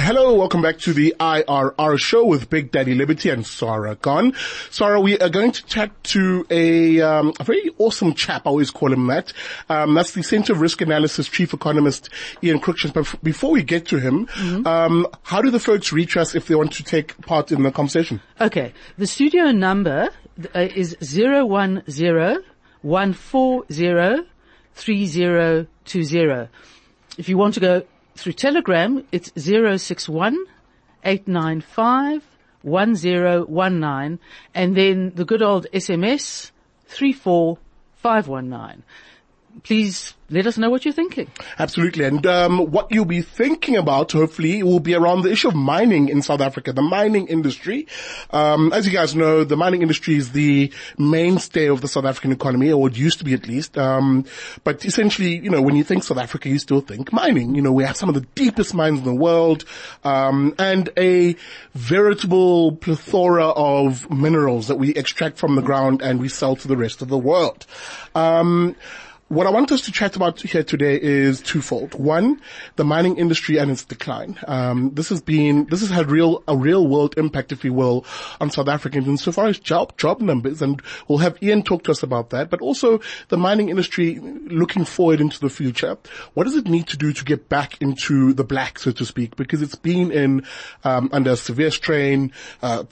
Hello, 0.01 0.33
welcome 0.33 0.61
back 0.61 0.77
to 0.79 0.93
the 0.93 1.13
IRR 1.19 1.99
show 1.99 2.23
with 2.23 2.49
Big 2.49 2.71
Daddy 2.71 2.95
Liberty 2.95 3.29
and 3.29 3.45
Sarah 3.45 3.95
Gon. 3.95 4.33
Sarah, 4.71 5.01
we 5.01 5.19
are 5.19 5.27
going 5.27 5.51
to 5.51 5.65
chat 5.65 5.91
to 6.05 6.45
a, 6.49 7.01
um, 7.01 7.33
a 7.37 7.43
very 7.43 7.69
awesome 7.79 8.13
chap, 8.13 8.47
I 8.47 8.49
always 8.49 8.71
call 8.71 8.93
him 8.93 9.07
that. 9.07 9.33
Um, 9.67 9.95
that's 9.95 10.13
the 10.13 10.23
Center 10.23 10.53
of 10.53 10.61
Risk 10.61 10.79
Analysis 10.79 11.27
Chief 11.27 11.53
Economist, 11.53 12.07
Ian 12.41 12.61
Cruickshank. 12.61 12.93
But 12.93 13.21
before 13.21 13.51
we 13.51 13.61
get 13.61 13.87
to 13.87 13.99
him, 13.99 14.27
mm-hmm. 14.27 14.65
um, 14.65 15.05
how 15.23 15.41
do 15.41 15.51
the 15.51 15.59
folks 15.59 15.91
reach 15.91 16.15
us 16.15 16.33
if 16.33 16.47
they 16.47 16.55
want 16.55 16.71
to 16.73 16.83
take 16.83 17.19
part 17.23 17.51
in 17.51 17.63
the 17.63 17.71
conversation? 17.71 18.21
Okay. 18.39 18.71
The 18.97 19.05
studio 19.05 19.51
number 19.51 20.11
uh, 20.55 20.59
is 20.59 20.95
010 21.01 21.83
140 22.81 24.29
3020. 24.75 26.49
If 27.17 27.27
you 27.27 27.37
want 27.37 27.53
to 27.55 27.59
go 27.59 27.83
through 28.19 28.33
Telegram, 28.33 29.05
it's 29.11 29.31
061 29.35 30.37
895 31.03 32.23
1019 32.61 34.19
and 34.53 34.75
then 34.75 35.11
the 35.15 35.23
good 35.25 35.41
old 35.41 35.65
SMS 35.73 36.51
34519. 36.87 38.83
Please 39.63 40.13
let 40.29 40.45
us 40.45 40.57
know 40.57 40.69
what 40.69 40.85
you're 40.85 40.93
thinking. 40.93 41.29
Absolutely. 41.57 42.05
And 42.05 42.25
um, 42.25 42.71
what 42.71 42.91
you'll 42.91 43.05
be 43.05 43.21
thinking 43.21 43.75
about, 43.75 44.11
hopefully, 44.11 44.61
will 44.61 44.79
be 44.79 44.93
around 44.93 45.23
the 45.23 45.31
issue 45.31 45.47
of 45.47 45.55
mining 45.55 46.09
in 46.09 46.21
South 46.21 46.41
Africa, 46.41 46.71
the 46.71 46.81
mining 46.81 47.27
industry. 47.27 47.87
Um, 48.29 48.71
as 48.71 48.85
you 48.85 48.93
guys 48.93 49.15
know, 49.15 49.43
the 49.43 49.57
mining 49.57 49.81
industry 49.81 50.15
is 50.15 50.31
the 50.31 50.71
mainstay 50.97 51.67
of 51.67 51.81
the 51.81 51.87
South 51.87 52.05
African 52.05 52.31
economy, 52.31 52.71
or 52.71 52.87
it 52.87 52.97
used 52.97 53.19
to 53.19 53.25
be 53.25 53.33
at 53.33 53.47
least. 53.47 53.77
Um, 53.77 54.25
but 54.63 54.85
essentially, 54.85 55.37
you 55.37 55.49
know, 55.49 55.61
when 55.61 55.75
you 55.75 55.83
think 55.83 56.03
South 56.03 56.19
Africa, 56.19 56.49
you 56.49 56.59
still 56.59 56.81
think 56.81 57.11
mining. 57.11 57.55
You 57.55 57.61
know, 57.61 57.71
we 57.71 57.83
have 57.83 57.97
some 57.97 58.09
of 58.09 58.15
the 58.15 58.25
deepest 58.35 58.73
mines 58.73 58.99
in 58.99 59.05
the 59.05 59.13
world, 59.13 59.65
um, 60.03 60.53
and 60.59 60.89
a 60.97 61.35
veritable 61.73 62.73
plethora 62.73 63.47
of 63.47 64.09
minerals 64.11 64.67
that 64.67 64.75
we 64.75 64.93
extract 64.93 65.37
from 65.37 65.55
the 65.55 65.61
ground 65.61 66.01
and 66.01 66.19
we 66.19 66.29
sell 66.29 66.55
to 66.55 66.67
the 66.67 66.77
rest 66.77 67.01
of 67.01 67.07
the 67.07 67.17
world. 67.17 67.65
What 69.29 69.45
I 69.45 69.51
want 69.51 69.71
us 69.71 69.81
to 69.81 69.91
chat 69.91 70.15
about 70.15 70.41
here 70.41 70.63
today 70.63 70.99
is 70.99 71.39
twofold. 71.39 71.93
One, 71.93 72.41
the 72.77 72.83
mining 72.83 73.17
industry 73.17 73.57
and 73.57 73.69
its 73.69 73.85
decline. 73.85 74.39
Um, 74.47 74.89
this 74.95 75.09
has 75.09 75.21
been, 75.21 75.65
this 75.65 75.81
has 75.81 75.91
had 75.91 76.09
real, 76.09 76.43
a 76.47 76.57
real 76.57 76.87
world 76.87 77.13
impact, 77.15 77.51
if 77.51 77.63
you 77.63 77.71
will, 77.71 78.07
on 78.41 78.49
South 78.49 78.67
Africans 78.67 79.07
insofar 79.07 79.45
as 79.45 79.59
job, 79.59 79.95
job 79.99 80.19
numbers. 80.19 80.63
And 80.63 80.81
we'll 81.07 81.19
have 81.19 81.37
Ian 81.43 81.61
talk 81.61 81.83
to 81.83 81.91
us 81.91 82.01
about 82.01 82.31
that, 82.31 82.49
but 82.49 82.59
also 82.61 83.01
the 83.27 83.37
mining 83.37 83.69
industry 83.69 84.17
looking 84.19 84.83
forward 84.83 85.21
into 85.21 85.39
the 85.39 85.49
future. 85.51 85.95
What 86.33 86.45
does 86.45 86.55
it 86.55 86.67
need 86.67 86.87
to 86.87 86.97
do 86.97 87.13
to 87.13 87.23
get 87.23 87.49
back 87.49 87.79
into 87.83 88.33
the 88.33 88.43
black, 88.43 88.79
so 88.79 88.91
to 88.93 89.05
speak? 89.05 89.35
Because 89.35 89.61
it's 89.61 89.75
been 89.75 90.11
in, 90.11 90.43
um, 90.83 91.07
under 91.11 91.35
severe 91.35 91.69
strain, 91.69 92.33
uh, 92.63 92.85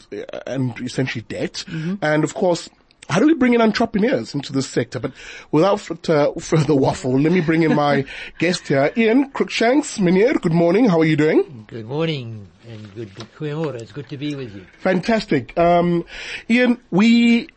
and 0.45 0.79
essentially 0.81 1.25
debt. 1.27 1.65
And 2.03 2.23
of 2.23 2.35
course, 2.35 2.69
how 3.09 3.19
do 3.19 3.27
we 3.27 3.33
bring 3.33 3.53
in 3.53 3.61
entrepreneurs 3.61 4.33
into 4.35 4.51
this 4.51 4.67
sector? 4.69 4.99
But 4.99 5.13
without 5.51 6.09
uh, 6.09 6.33
further 6.33 6.75
waffle, 6.75 7.19
let 7.19 7.31
me 7.31 7.41
bring 7.41 7.63
in 7.63 7.73
my 7.73 8.05
guest 8.39 8.67
here, 8.67 8.91
Ian 8.97 9.31
Cruickshanks. 9.31 9.99
Meneer, 9.99 10.41
good 10.41 10.53
morning. 10.53 10.89
How 10.89 10.99
are 10.99 11.05
you 11.05 11.15
doing? 11.15 11.65
Good 11.67 11.85
morning 11.85 12.47
and 12.67 12.93
good 12.95 13.13
goeiemorgen. 13.15 13.81
It's 13.81 13.91
good 13.91 14.09
to 14.09 14.17
be 14.17 14.35
with 14.35 14.53
you. 14.53 14.65
Fantastic. 14.79 15.57
Um, 15.57 16.05
Ian, 16.49 16.81
we, 16.91 17.47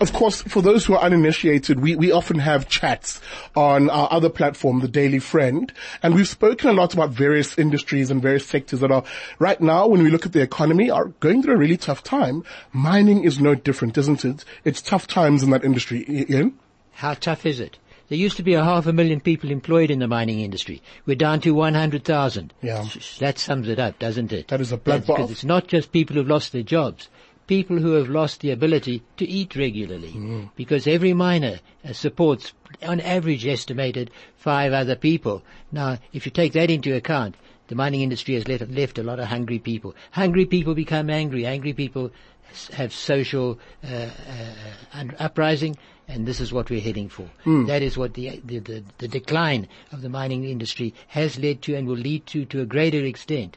of 0.00 0.12
course, 0.12 0.42
for 0.42 0.62
those 0.62 0.84
who 0.84 0.94
are 0.94 1.02
uninitiated, 1.02 1.80
we, 1.80 1.96
we 1.96 2.10
often 2.10 2.38
have 2.38 2.68
chats 2.68 3.20
on 3.54 3.88
our 3.88 4.08
other 4.10 4.28
platform, 4.28 4.80
the 4.80 4.88
Daily 4.88 5.18
Friend, 5.18 5.72
and 6.02 6.14
we've 6.14 6.28
spoken 6.28 6.70
a 6.70 6.72
lot 6.72 6.92
about 6.92 7.10
various 7.10 7.56
industries 7.58 8.10
and 8.10 8.20
various 8.20 8.46
sectors 8.46 8.80
that 8.80 8.90
are 8.90 9.04
right 9.38 9.60
now, 9.60 9.86
when 9.86 10.02
we 10.02 10.10
look 10.10 10.26
at 10.26 10.32
the 10.32 10.42
economy, 10.42 10.90
are 10.90 11.06
going 11.20 11.42
through 11.42 11.54
a 11.54 11.58
really 11.58 11.76
tough 11.76 12.02
time. 12.02 12.42
Mining 12.72 13.24
is 13.24 13.40
no 13.40 13.54
different, 13.54 13.96
isn't 13.96 14.24
it? 14.24 14.44
It's 14.64 14.82
tough 14.82 15.06
times 15.06 15.42
in 15.42 15.50
that 15.50 15.64
industry, 15.64 16.04
Ian. 16.08 16.58
How 16.92 17.14
tough 17.14 17.46
is 17.46 17.60
it? 17.60 17.78
There 18.08 18.18
used 18.18 18.36
to 18.36 18.42
be 18.42 18.54
a 18.54 18.62
half 18.62 18.86
a 18.86 18.92
million 18.92 19.20
people 19.20 19.50
employed 19.50 19.90
in 19.90 19.98
the 19.98 20.06
mining 20.06 20.40
industry. 20.40 20.82
We're 21.06 21.16
down 21.16 21.40
to 21.42 21.52
100,000. 21.52 22.52
Yeah. 22.60 22.84
That 23.20 23.38
sums 23.38 23.68
it 23.68 23.78
up, 23.78 23.98
doesn't 23.98 24.32
it? 24.32 24.48
That 24.48 24.60
is 24.60 24.70
a 24.70 24.76
bloodbath. 24.76 25.30
It's 25.30 25.44
not 25.44 25.66
just 25.66 25.92
people 25.92 26.16
who've 26.16 26.28
lost 26.28 26.52
their 26.52 26.62
jobs. 26.62 27.08
People 27.46 27.78
who 27.78 27.92
have 27.92 28.08
lost 28.08 28.40
the 28.40 28.50
ability 28.50 29.02
to 29.16 29.28
eat 29.28 29.56
regularly. 29.56 30.12
Mm. 30.12 30.50
Because 30.56 30.86
every 30.86 31.12
miner 31.12 31.58
uh, 31.84 31.92
supports, 31.92 32.52
on 32.82 33.00
average, 33.00 33.46
estimated 33.46 34.10
five 34.36 34.72
other 34.72 34.96
people. 34.96 35.42
Now, 35.70 35.98
if 36.12 36.24
you 36.24 36.32
take 36.32 36.52
that 36.52 36.70
into 36.70 36.94
account, 36.94 37.34
the 37.68 37.74
mining 37.74 38.00
industry 38.02 38.34
has 38.34 38.46
left, 38.48 38.68
left 38.70 38.98
a 38.98 39.02
lot 39.02 39.18
of 39.20 39.26
hungry 39.26 39.58
people. 39.58 39.94
Hungry 40.12 40.46
people 40.46 40.74
become 40.74 41.10
angry. 41.10 41.44
Angry 41.46 41.72
people 41.72 42.10
s- 42.50 42.68
have 42.68 42.92
social 42.92 43.58
uh, 43.84 44.08
uh, 44.94 45.04
uprising, 45.18 45.76
and 46.08 46.26
this 46.26 46.40
is 46.40 46.52
what 46.52 46.70
we're 46.70 46.80
heading 46.80 47.08
for. 47.08 47.28
That 47.66 47.82
is 47.82 47.96
what 47.98 48.14
the, 48.14 48.40
the, 48.44 48.58
the, 48.60 48.84
the 48.98 49.08
decline 49.08 49.68
of 49.90 50.02
the 50.02 50.08
mining 50.08 50.44
industry 50.44 50.94
has 51.08 51.38
led 51.38 51.62
to 51.62 51.74
and 51.74 51.86
will 51.88 51.96
lead 51.96 52.26
to 52.26 52.44
to 52.46 52.60
a 52.60 52.66
greater 52.66 53.04
extent. 53.04 53.56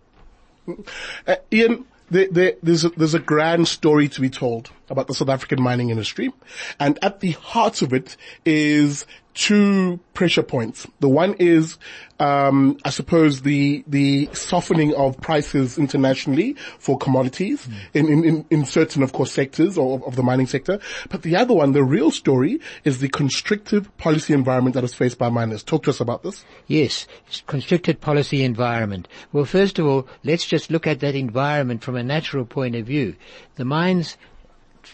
Uh, 1.27 1.35
Ian, 1.53 1.85
there, 2.09 2.27
there, 2.29 2.53
there's, 2.61 2.85
a, 2.85 2.89
there's 2.89 3.13
a 3.13 3.19
grand 3.19 3.67
story 3.67 4.07
to 4.09 4.21
be 4.21 4.29
told 4.29 4.71
about 4.89 5.07
the 5.07 5.13
South 5.13 5.29
African 5.29 5.61
mining 5.61 5.89
industry. 5.89 6.31
And 6.79 6.99
at 7.01 7.19
the 7.19 7.31
heart 7.31 7.81
of 7.81 7.93
it 7.93 8.17
is 8.45 9.05
two 9.35 9.99
pressure 10.13 10.41
points. 10.41 10.87
The 11.01 11.09
one 11.09 11.35
is, 11.39 11.77
um, 12.19 12.77
I 12.85 12.89
suppose 12.89 13.41
the, 13.41 13.83
the 13.85 14.29
softening 14.33 14.95
of 14.95 15.19
prices 15.19 15.77
internationally 15.77 16.53
for 16.79 16.97
commodities 16.97 17.67
in, 17.93 18.07
in, 18.07 18.23
in, 18.23 18.45
in 18.49 18.65
certain, 18.65 19.03
of 19.03 19.11
course, 19.11 19.33
sectors 19.33 19.77
of, 19.77 20.03
of 20.03 20.15
the 20.15 20.23
mining 20.23 20.47
sector. 20.47 20.79
But 21.09 21.21
the 21.21 21.35
other 21.35 21.53
one, 21.53 21.73
the 21.73 21.83
real 21.83 22.11
story, 22.11 22.61
is 22.85 22.99
the 22.99 23.09
constrictive 23.09 23.95
policy 23.97 24.33
environment 24.33 24.73
that 24.75 24.85
is 24.85 24.93
faced 24.93 25.17
by 25.17 25.29
miners. 25.29 25.63
Talk 25.63 25.83
to 25.83 25.89
us 25.89 25.99
about 25.99 26.23
this. 26.23 26.45
Yes, 26.67 27.05
constricted 27.45 27.99
policy 27.99 28.41
environment. 28.43 29.07
Well, 29.33 29.45
first 29.45 29.79
of 29.79 29.85
all, 29.85 30.07
let's 30.23 30.47
just 30.47 30.71
look 30.71 30.87
at 30.87 31.01
that 31.01 31.13
environment 31.13 31.83
from 31.83 31.97
a 31.97 32.03
natural 32.03 32.45
point 32.45 32.75
of 32.75 32.85
view. 32.85 33.15
The 33.55 33.65
mines, 33.65 34.15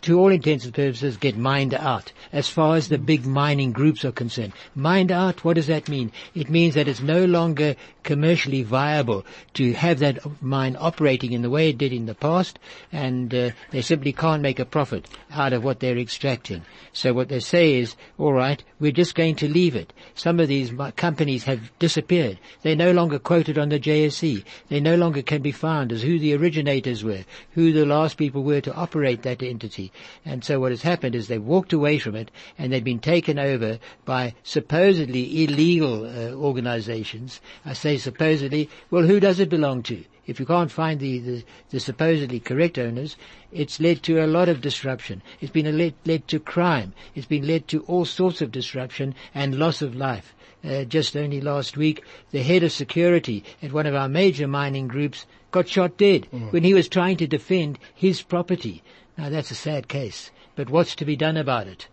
to 0.01 0.19
all 0.19 0.31
intents 0.31 0.65
and 0.65 0.73
purposes, 0.73 1.17
get 1.17 1.37
mined 1.37 1.73
out 1.73 2.11
as 2.31 2.47
far 2.47 2.75
as 2.75 2.87
the 2.87 2.97
big 2.97 3.25
mining 3.25 3.71
groups 3.71 4.05
are 4.05 4.11
concerned. 4.11 4.53
Mined 4.75 5.11
out, 5.11 5.43
what 5.43 5.55
does 5.55 5.67
that 5.67 5.89
mean? 5.89 6.11
It 6.33 6.49
means 6.49 6.75
that 6.75 6.87
it's 6.87 7.01
no 7.01 7.25
longer 7.25 7.75
commercially 8.03 8.63
viable 8.63 9.25
to 9.53 9.73
have 9.73 9.99
that 9.99 10.19
mine 10.41 10.75
operating 10.79 11.33
in 11.33 11.41
the 11.41 11.49
way 11.49 11.69
it 11.69 11.77
did 11.77 11.93
in 11.93 12.05
the 12.05 12.15
past, 12.15 12.59
and 12.91 13.33
uh, 13.33 13.51
they 13.71 13.81
simply 13.81 14.13
can't 14.13 14.41
make 14.41 14.59
a 14.59 14.65
profit 14.65 15.07
out 15.31 15.53
of 15.53 15.63
what 15.63 15.79
they're 15.79 15.97
extracting. 15.97 16.63
So 16.93 17.13
what 17.13 17.29
they 17.29 17.39
say 17.39 17.75
is, 17.75 17.95
all 18.17 18.33
right, 18.33 18.63
we're 18.79 18.91
just 18.91 19.15
going 19.15 19.35
to 19.35 19.47
leave 19.47 19.75
it. 19.75 19.93
Some 20.15 20.39
of 20.39 20.47
these 20.47 20.71
companies 20.95 21.43
have 21.45 21.71
disappeared. 21.79 22.39
They're 22.63 22.75
no 22.75 22.91
longer 22.91 23.19
quoted 23.19 23.57
on 23.57 23.69
the 23.69 23.79
JSE. 23.79 24.43
They 24.69 24.79
no 24.79 24.95
longer 24.95 25.21
can 25.21 25.41
be 25.41 25.51
found 25.51 25.91
as 25.91 26.01
who 26.01 26.19
the 26.19 26.35
originators 26.35 27.03
were, 27.03 27.23
who 27.51 27.71
the 27.71 27.85
last 27.85 28.17
people 28.17 28.43
were 28.43 28.61
to 28.61 28.73
operate 28.73 29.21
that 29.23 29.41
entity. 29.41 29.91
And 30.25 30.43
so 30.43 30.59
what 30.59 30.71
has 30.71 30.81
happened 30.81 31.15
is 31.15 31.27
they've 31.27 31.41
walked 31.41 31.73
away 31.73 31.97
from 31.99 32.15
it 32.15 32.31
and 32.57 32.71
they've 32.71 32.83
been 32.83 32.99
taken 32.99 33.39
over 33.39 33.79
by 34.05 34.33
supposedly 34.43 35.43
illegal 35.43 36.05
uh, 36.05 36.33
organizations. 36.33 37.39
I 37.65 37.73
say 37.73 37.90
supposedly, 37.97 38.69
well 38.89 39.03
who 39.03 39.19
does 39.19 39.39
it 39.39 39.49
belong 39.49 39.83
to? 39.83 40.03
If 40.27 40.39
you 40.39 40.45
can't 40.45 40.71
find 40.71 40.99
the, 40.99 41.19
the, 41.19 41.43
the 41.71 41.79
supposedly 41.79 42.39
correct 42.39 42.77
owners, 42.77 43.17
it's 43.51 43.79
led 43.79 44.03
to 44.03 44.23
a 44.23 44.27
lot 44.27 44.49
of 44.49 44.61
disruption. 44.61 45.21
It's 45.41 45.51
been 45.51 45.67
a 45.67 45.71
led, 45.71 45.95
led 46.05 46.27
to 46.29 46.39
crime. 46.39 46.93
It's 47.15 47.25
been 47.25 47.47
led 47.47 47.67
to 47.69 47.81
all 47.81 48.05
sorts 48.05 48.41
of 48.41 48.51
disruption 48.51 49.15
and 49.33 49.57
loss 49.57 49.81
of 49.81 49.95
life. 49.95 50.33
Uh, 50.63 50.83
just 50.83 51.17
only 51.17 51.41
last 51.41 51.75
week, 51.75 52.03
the 52.29 52.43
head 52.43 52.61
of 52.61 52.71
security 52.71 53.43
at 53.63 53.73
one 53.73 53.87
of 53.87 53.95
our 53.95 54.07
major 54.07 54.47
mining 54.47 54.87
groups 54.87 55.25
got 55.49 55.67
shot 55.67 55.97
dead 55.97 56.27
when 56.51 56.63
he 56.63 56.73
was 56.73 56.87
trying 56.87 57.17
to 57.17 57.27
defend 57.27 57.79
his 57.93 58.21
property. 58.21 58.83
Now 59.17 59.29
that's 59.29 59.51
a 59.51 59.55
sad 59.55 59.87
case, 59.87 60.29
but 60.55 60.69
what's 60.69 60.95
to 60.95 61.05
be 61.05 61.15
done 61.15 61.35
about 61.35 61.67
it? 61.67 61.87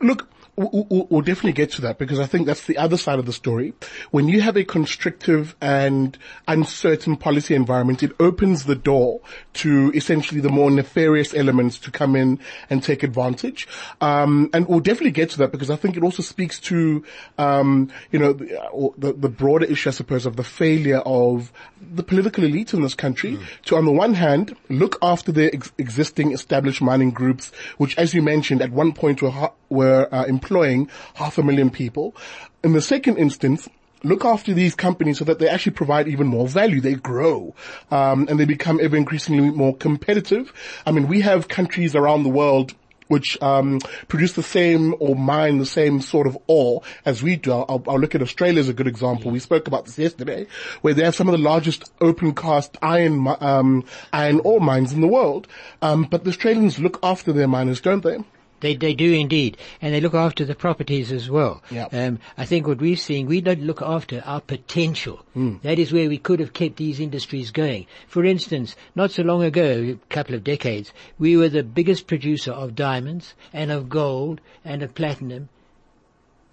Look, 0.00 0.28
we'll, 0.58 1.06
we'll- 1.08 1.28
definitely 1.28 1.52
get 1.52 1.70
to 1.72 1.82
that 1.82 1.98
because 1.98 2.18
I 2.18 2.26
think 2.26 2.46
that's 2.46 2.64
the 2.64 2.78
other 2.78 2.96
side 2.96 3.18
of 3.18 3.26
the 3.26 3.32
story. 3.32 3.74
When 4.10 4.28
you 4.28 4.40
have 4.40 4.56
a 4.56 4.64
constrictive 4.64 5.54
and 5.60 6.16
uncertain 6.46 7.16
policy 7.16 7.54
environment, 7.54 8.02
it 8.02 8.12
opens 8.18 8.64
the 8.64 8.74
door 8.74 9.20
to 9.54 9.92
essentially 9.94 10.40
the 10.40 10.48
more 10.48 10.70
nefarious 10.70 11.34
elements 11.34 11.78
to 11.80 11.90
come 11.90 12.16
in 12.16 12.40
and 12.70 12.82
take 12.82 13.02
advantage. 13.02 13.68
Um, 14.00 14.48
and 14.54 14.66
we'll 14.66 14.80
definitely 14.80 15.10
get 15.12 15.30
to 15.30 15.38
that 15.38 15.52
because 15.52 15.70
I 15.70 15.76
think 15.76 15.96
it 15.96 16.02
also 16.02 16.22
speaks 16.22 16.58
to, 16.60 17.04
um, 17.36 17.90
you 18.10 18.18
know, 18.18 18.32
the, 18.32 18.92
the, 18.96 19.12
the 19.12 19.28
broader 19.28 19.66
issue, 19.66 19.90
I 19.90 19.92
suppose, 19.92 20.24
of 20.26 20.36
the 20.36 20.44
failure 20.44 20.98
of 21.04 21.52
the 21.80 22.02
political 22.02 22.44
elite 22.44 22.72
in 22.72 22.82
this 22.82 22.94
country 22.94 23.38
to, 23.66 23.76
on 23.76 23.84
the 23.84 23.92
one 23.92 24.14
hand, 24.14 24.56
look 24.70 24.98
after 25.02 25.30
their 25.30 25.50
ex- 25.54 25.72
existing 25.78 26.32
established 26.32 26.80
mining 26.80 27.10
groups, 27.10 27.52
which, 27.76 27.96
as 27.98 28.14
you 28.14 28.22
mentioned, 28.22 28.62
at 28.62 28.70
one 28.70 28.92
point 28.92 29.20
were, 29.22 29.50
were 29.68 30.08
uh, 30.12 30.24
employing 30.48 30.88
half 31.14 31.36
a 31.38 31.42
million 31.42 31.70
people. 31.70 32.16
In 32.64 32.72
the 32.72 32.80
second 32.80 33.18
instance, 33.18 33.68
look 34.02 34.24
after 34.24 34.54
these 34.54 34.74
companies 34.74 35.18
so 35.18 35.24
that 35.24 35.38
they 35.38 35.48
actually 35.48 35.72
provide 35.72 36.08
even 36.08 36.26
more 36.26 36.48
value. 36.48 36.80
They 36.80 36.94
grow, 36.94 37.54
um, 37.90 38.26
and 38.28 38.40
they 38.40 38.46
become 38.46 38.80
ever 38.80 38.96
increasingly 38.96 39.50
more 39.50 39.76
competitive. 39.76 40.52
I 40.86 40.92
mean, 40.92 41.06
we 41.06 41.20
have 41.20 41.48
countries 41.48 41.94
around 41.94 42.22
the 42.22 42.30
world 42.30 42.74
which 43.08 43.40
um, 43.40 43.80
produce 44.08 44.34
the 44.34 44.42
same 44.42 44.94
or 45.00 45.16
mine 45.16 45.56
the 45.56 45.64
same 45.64 46.02
sort 46.02 46.26
of 46.26 46.36
ore 46.46 46.82
as 47.06 47.22
we 47.22 47.36
do. 47.36 47.52
I'll, 47.52 47.82
I'll 47.88 47.98
look 47.98 48.14
at 48.14 48.20
Australia 48.20 48.60
as 48.60 48.68
a 48.68 48.74
good 48.74 48.86
example. 48.86 49.30
We 49.30 49.38
spoke 49.38 49.66
about 49.66 49.86
this 49.86 49.98
yesterday, 49.98 50.46
where 50.82 50.92
they 50.92 51.04
have 51.04 51.14
some 51.14 51.26
of 51.26 51.32
the 51.32 51.38
largest 51.38 51.90
open 52.02 52.34
cast 52.34 52.76
iron 52.82 53.26
um, 53.40 53.84
iron 54.12 54.40
ore 54.44 54.60
mines 54.60 54.92
in 54.92 55.00
the 55.00 55.08
world. 55.08 55.48
Um, 55.80 56.04
but 56.04 56.24
the 56.24 56.30
Australians 56.30 56.78
look 56.78 56.98
after 57.02 57.32
their 57.32 57.48
miners, 57.48 57.80
don't 57.80 58.04
they? 58.04 58.18
They, 58.60 58.74
they 58.74 58.94
do 58.94 59.12
indeed. 59.12 59.56
And 59.80 59.94
they 59.94 60.00
look 60.00 60.14
after 60.14 60.44
the 60.44 60.54
properties 60.54 61.12
as 61.12 61.30
well. 61.30 61.62
Yeah. 61.70 61.86
Um, 61.92 62.18
I 62.36 62.44
think 62.44 62.66
what 62.66 62.80
we're 62.80 62.96
seeing, 62.96 63.26
we 63.26 63.40
don't 63.40 63.62
look 63.62 63.82
after 63.82 64.22
our 64.26 64.40
potential. 64.40 65.24
That 65.62 65.78
is 65.78 65.92
where 65.92 66.08
we 66.08 66.18
could 66.18 66.40
have 66.40 66.52
kept 66.52 66.76
these 66.76 66.98
industries 66.98 67.52
going. 67.52 67.86
For 68.08 68.24
instance, 68.24 68.74
not 68.96 69.12
so 69.12 69.22
long 69.22 69.44
ago, 69.44 69.96
a 69.96 70.14
couple 70.14 70.34
of 70.34 70.42
decades, 70.42 70.92
we 71.18 71.36
were 71.36 71.48
the 71.48 71.62
biggest 71.62 72.08
producer 72.08 72.50
of 72.50 72.74
diamonds 72.74 73.34
and 73.52 73.70
of 73.70 73.88
gold 73.88 74.40
and 74.64 74.82
of 74.82 74.94
platinum 74.94 75.48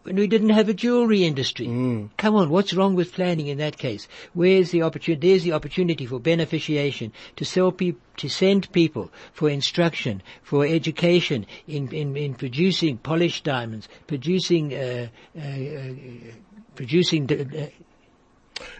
when 0.05 0.17
we 0.17 0.27
didn't 0.27 0.49
have 0.49 0.69
a 0.69 0.73
jewelry 0.73 1.23
industry. 1.23 1.65
Come 2.17 2.35
on, 2.35 2.51
what's 2.51 2.75
wrong 2.75 2.93
with 2.93 3.11
planning 3.11 3.47
in 3.47 3.57
that 3.57 3.77
case? 3.77 4.07
Where's 4.33 4.69
the 4.69 4.83
opportunity? 4.83 5.29
There's 5.29 5.43
the 5.43 5.53
opportunity 5.53 6.05
for 6.05 6.19
beneficiation 6.19 7.11
to 7.37 7.43
sell 7.43 7.71
people, 7.71 7.99
to 8.17 8.29
send 8.29 8.71
people 8.71 9.11
for 9.33 9.49
instruction, 9.49 10.21
for 10.43 10.63
education 10.63 11.47
in, 11.67 11.91
in, 11.91 12.15
in 12.15 12.35
producing 12.35 12.97
polished 12.99 13.43
diamonds, 13.45 13.89
producing, 14.05 14.75
uh, 14.75 15.07
uh, 15.35 15.41
uh, 15.41 15.93
producing, 16.75 17.31
uh, 17.31 17.67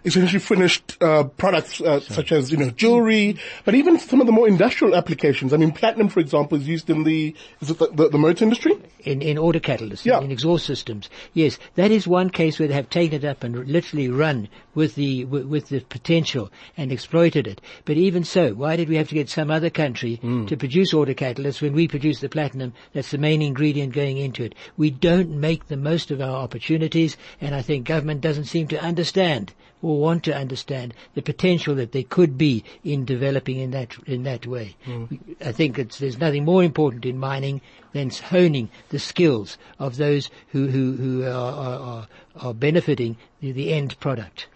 essentially 0.04 0.40
finished 0.40 0.98
uh, 1.02 1.24
products 1.24 1.82
uh, 1.82 2.00
such 2.00 2.32
as 2.32 2.52
you 2.52 2.58
know 2.58 2.70
jewelry, 2.72 3.38
but 3.66 3.76
even 3.76 4.00
some 4.00 4.22
of 4.22 4.28
the 4.28 4.34
more 4.34 4.48
industrial 4.48 4.96
applications. 4.96 5.54
I 5.54 5.58
mean, 5.58 5.72
platinum, 5.72 6.10
for 6.10 6.20
example, 6.20 6.58
is 6.58 6.68
used 6.68 6.90
in 6.90 7.04
the 7.04 7.36
is 7.62 7.70
it 7.70 7.78
the, 7.80 7.88
the, 7.88 8.10
the 8.10 8.18
motor 8.18 8.44
industry? 8.44 8.74
in, 9.06 9.22
in 9.22 9.38
auto 9.38 9.60
catalysts, 9.60 10.04
Yeah. 10.04 10.20
in 10.22 10.32
exhaust 10.32 10.66
systems. 10.66 11.10
Yes, 11.34 11.60
that 11.76 11.92
is 11.92 12.08
one 12.08 12.32
case 12.32 12.58
where 12.58 12.68
they 12.68 12.74
have 12.74 12.90
taken 12.90 13.24
it 13.24 13.26
up 13.26 13.44
and 13.44 13.68
literally 13.68 14.10
run 14.10 14.50
with 14.74 14.96
the 14.96 15.26
with, 15.26 15.46
with 15.46 15.70
the 15.70 15.82
potential 15.82 16.52
and 16.76 16.92
exploited 16.92 17.46
it. 17.48 17.62
But 17.86 17.98
even 17.98 18.24
so, 18.24 18.54
why 18.54 18.76
did 18.76 18.90
we 18.90 18.96
have 18.98 19.10
to 19.10 19.16
get 19.16 19.30
some 19.30 19.52
other 19.52 19.70
country 19.70 20.18
to 20.48 20.58
produce 20.58 20.94
auto 20.94 21.14
catalysts 21.14 21.62
when 21.62 21.74
we 21.74 21.88
produce 21.88 22.20
the 22.20 22.30
platinum? 22.30 22.74
That's 22.94 23.12
the 23.12 23.18
main 23.20 23.42
ingredient 23.42 23.94
going 23.94 24.18
into 24.18 24.44
it. 24.44 24.56
We 24.76 24.90
don't 24.90 25.30
make 25.40 25.68
the 25.68 25.78
most 25.78 26.10
of 26.12 26.20
our 26.20 26.38
opportunities, 26.38 27.16
and 27.40 27.54
I 27.54 27.62
think 27.62 27.86
government 27.88 28.22
doesn't 28.22 28.46
seem 28.46 28.68
to 28.70 28.82
understand 28.82 29.54
or 29.86 30.00
want 30.00 30.24
to 30.24 30.36
understand 30.36 30.96
the 31.14 31.22
potential 31.22 31.76
that 31.76 31.92
there 31.92 32.02
could 32.02 32.40
be 32.40 32.64
in 32.84 33.06
developing 33.06 33.60
in 33.60 33.70
that 33.70 33.96
in 34.08 34.24
that 34.24 34.48
way. 34.48 34.76
Mm. 34.88 35.20
I 35.46 35.52
think 35.52 35.78
it's, 35.78 36.00
there's 36.00 36.18
nothing 36.18 36.44
more 36.44 36.64
important 36.64 37.06
in 37.06 37.20
mining 37.20 37.62
than 37.94 38.10
honing 38.10 38.70
the 38.90 38.98
skills 38.98 39.60
of 39.78 39.98
those 39.98 40.32
who 40.48 40.66
who, 40.68 40.94
who 40.94 41.24
are, 41.26 41.28
are, 41.30 41.80
are, 41.80 42.08
are 42.38 42.54
benefiting 42.56 43.16
the, 43.42 43.52
the 43.52 43.74
end 43.74 44.00
product. 44.00 44.48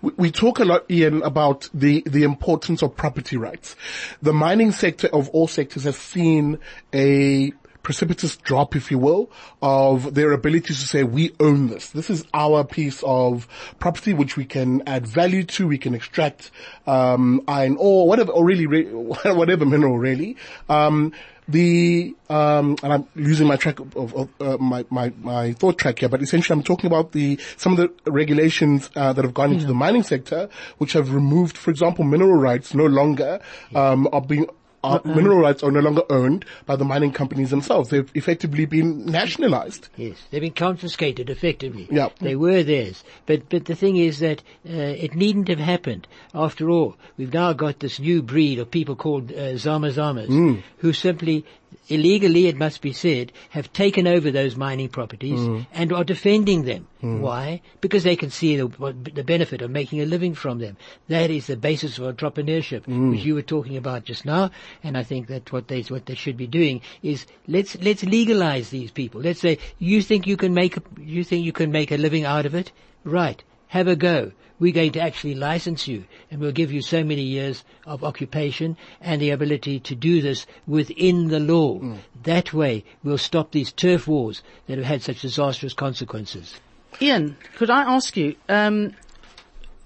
We, 0.00 0.12
we 0.16 0.30
talk 0.30 0.58
a 0.58 0.64
lot, 0.64 0.90
Ian, 0.90 1.22
about 1.24 1.68
the, 1.74 2.02
the 2.06 2.22
importance 2.22 2.82
of 2.82 2.96
property 2.96 3.36
rights. 3.36 3.76
The 4.22 4.32
mining 4.32 4.72
sector 4.72 5.08
of 5.08 5.28
all 5.28 5.46
sectors 5.46 5.84
has 5.84 5.98
seen 5.98 6.58
a 6.94 7.52
precipitous 7.82 8.36
drop, 8.36 8.76
if 8.76 8.90
you 8.90 8.98
will, 8.98 9.30
of 9.62 10.14
their 10.14 10.32
ability 10.32 10.68
to 10.68 10.74
say, 10.74 11.02
we 11.02 11.34
own 11.40 11.68
this. 11.68 11.90
This 11.90 12.10
is 12.10 12.24
our 12.34 12.64
piece 12.64 13.02
of 13.04 13.46
property 13.78 14.14
which 14.14 14.36
we 14.36 14.44
can 14.44 14.82
add 14.86 15.06
value 15.06 15.44
to. 15.44 15.68
We 15.68 15.78
can 15.78 15.94
extract, 15.94 16.50
um, 16.86 17.42
iron 17.48 17.76
ore, 17.78 18.06
whatever, 18.06 18.32
or 18.32 18.44
really, 18.44 18.66
re- 18.66 18.84
whatever 19.24 19.64
mineral 19.64 19.98
really. 19.98 20.36
Um, 20.68 21.12
the 21.50 22.14
um, 22.28 22.76
and 22.82 22.92
I'm 22.92 23.08
losing 23.16 23.46
my 23.46 23.56
track 23.56 23.80
of, 23.80 23.96
of 23.96 24.28
uh, 24.40 24.56
my, 24.58 24.84
my 24.90 25.12
my 25.20 25.52
thought 25.54 25.78
track 25.78 25.98
here, 25.98 26.08
but 26.08 26.22
essentially 26.22 26.56
I'm 26.56 26.62
talking 26.62 26.86
about 26.86 27.12
the 27.12 27.38
some 27.56 27.72
of 27.72 27.78
the 28.04 28.10
regulations 28.10 28.90
uh, 28.94 29.12
that 29.12 29.24
have 29.24 29.34
gone 29.34 29.52
into 29.52 29.66
the 29.66 29.74
mining 29.74 30.02
sector, 30.02 30.48
which 30.78 30.92
have 30.92 31.12
removed, 31.12 31.56
for 31.56 31.70
example, 31.70 32.04
mineral 32.04 32.36
rights 32.36 32.74
no 32.74 32.86
longer 32.86 33.40
um, 33.74 34.08
are 34.12 34.20
being. 34.20 34.46
Are, 34.82 35.00
mineral 35.04 35.38
rights 35.40 35.62
are 35.62 35.70
no 35.70 35.80
longer 35.80 36.02
owned 36.08 36.46
by 36.64 36.76
the 36.76 36.86
mining 36.86 37.12
companies 37.12 37.50
themselves. 37.50 37.90
They've 37.90 38.10
effectively 38.14 38.64
been 38.64 39.04
nationalized. 39.04 39.88
Yes, 39.96 40.16
they've 40.30 40.40
been 40.40 40.52
confiscated 40.52 41.28
effectively. 41.28 41.86
Yeah. 41.90 42.08
They 42.18 42.34
were 42.34 42.62
theirs. 42.62 43.04
But, 43.26 43.50
but 43.50 43.66
the 43.66 43.74
thing 43.74 43.96
is 43.96 44.20
that, 44.20 44.40
uh, 44.66 44.72
it 44.72 45.14
needn't 45.14 45.48
have 45.48 45.58
happened. 45.58 46.08
After 46.34 46.70
all, 46.70 46.96
we've 47.18 47.34
now 47.34 47.52
got 47.52 47.80
this 47.80 48.00
new 48.00 48.22
breed 48.22 48.58
of 48.58 48.70
people 48.70 48.96
called, 48.96 49.32
uh, 49.32 49.58
Zama 49.58 49.88
Zamas, 49.88 50.62
who 50.78 50.92
simply, 50.94 51.44
illegally 51.88 52.46
it 52.46 52.56
must 52.56 52.80
be 52.80 52.92
said, 52.92 53.32
have 53.50 53.72
taken 53.72 54.06
over 54.06 54.30
those 54.30 54.56
mining 54.56 54.88
properties 54.88 55.40
mm. 55.40 55.66
and 55.72 55.92
are 55.92 56.04
defending 56.04 56.64
them. 56.64 56.86
Mm. 57.02 57.20
Why? 57.20 57.62
Because 57.80 58.04
they 58.04 58.16
can 58.16 58.30
see 58.30 58.56
the, 58.56 58.68
the 59.14 59.24
benefit 59.24 59.62
of 59.62 59.70
making 59.70 60.00
a 60.00 60.06
living 60.06 60.34
from 60.34 60.58
them. 60.58 60.76
That 61.08 61.30
is 61.30 61.46
the 61.46 61.56
basis 61.56 61.98
of 61.98 62.16
entrepreneurship, 62.16 62.82
mm. 62.82 63.10
which 63.10 63.24
you 63.24 63.34
were 63.34 63.42
talking 63.42 63.76
about 63.76 64.04
just 64.04 64.24
now. 64.24 64.50
And 64.82 64.96
I 64.96 65.02
think 65.02 65.26
that 65.28 65.52
what 65.52 65.68
they, 65.68 65.82
what 65.82 66.06
they 66.06 66.14
should 66.14 66.36
be 66.36 66.46
doing 66.46 66.80
is 67.02 67.26
let's, 67.46 67.76
let's 67.80 68.04
legalize 68.04 68.70
these 68.70 68.90
people. 68.90 69.20
Let's 69.20 69.40
say, 69.40 69.58
you 69.78 70.02
think 70.02 70.26
you 70.26 70.36
can 70.36 70.54
make, 70.54 70.76
you 70.98 71.24
think 71.24 71.44
you 71.44 71.52
can 71.52 71.72
make 71.72 71.90
a 71.90 71.96
living 71.96 72.24
out 72.24 72.46
of 72.46 72.54
it? 72.54 72.72
Right. 73.04 73.42
Have 73.68 73.88
a 73.88 73.96
go. 73.96 74.32
We're 74.60 74.72
going 74.72 74.92
to 74.92 75.00
actually 75.00 75.34
license 75.34 75.88
you 75.88 76.04
and 76.30 76.40
we'll 76.40 76.52
give 76.52 76.70
you 76.70 76.82
so 76.82 77.02
many 77.02 77.22
years 77.22 77.64
of 77.86 78.04
occupation 78.04 78.76
and 79.00 79.20
the 79.20 79.30
ability 79.30 79.80
to 79.80 79.94
do 79.96 80.20
this 80.20 80.46
within 80.66 81.28
the 81.28 81.40
law. 81.40 81.80
That 82.22 82.52
way 82.52 82.84
we'll 83.02 83.18
stop 83.18 83.50
these 83.50 83.72
turf 83.72 84.06
wars 84.06 84.42
that 84.66 84.78
have 84.78 84.86
had 84.86 85.02
such 85.02 85.22
disastrous 85.22 85.72
consequences. 85.72 86.60
Ian, 87.00 87.36
could 87.56 87.70
I 87.70 87.82
ask 87.82 88.16
you, 88.16 88.36
um, 88.48 88.94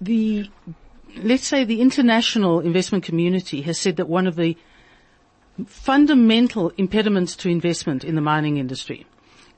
the, 0.01 0.51
let's 1.17 1.47
say 1.47 1.65
the 1.65 1.81
international 1.81 2.61
investment 2.61 3.05
community 3.05 3.63
has 3.63 3.79
said 3.79 3.97
that 3.97 4.09
one 4.09 4.27
of 4.27 4.37
the 4.37 4.57
fundamental 5.67 6.73
impediments 6.77 7.37
to 7.37 7.49
investment 7.49 8.03
in 8.03 8.17
the 8.17 8.21
mining 8.21 8.57
industry 8.57 9.07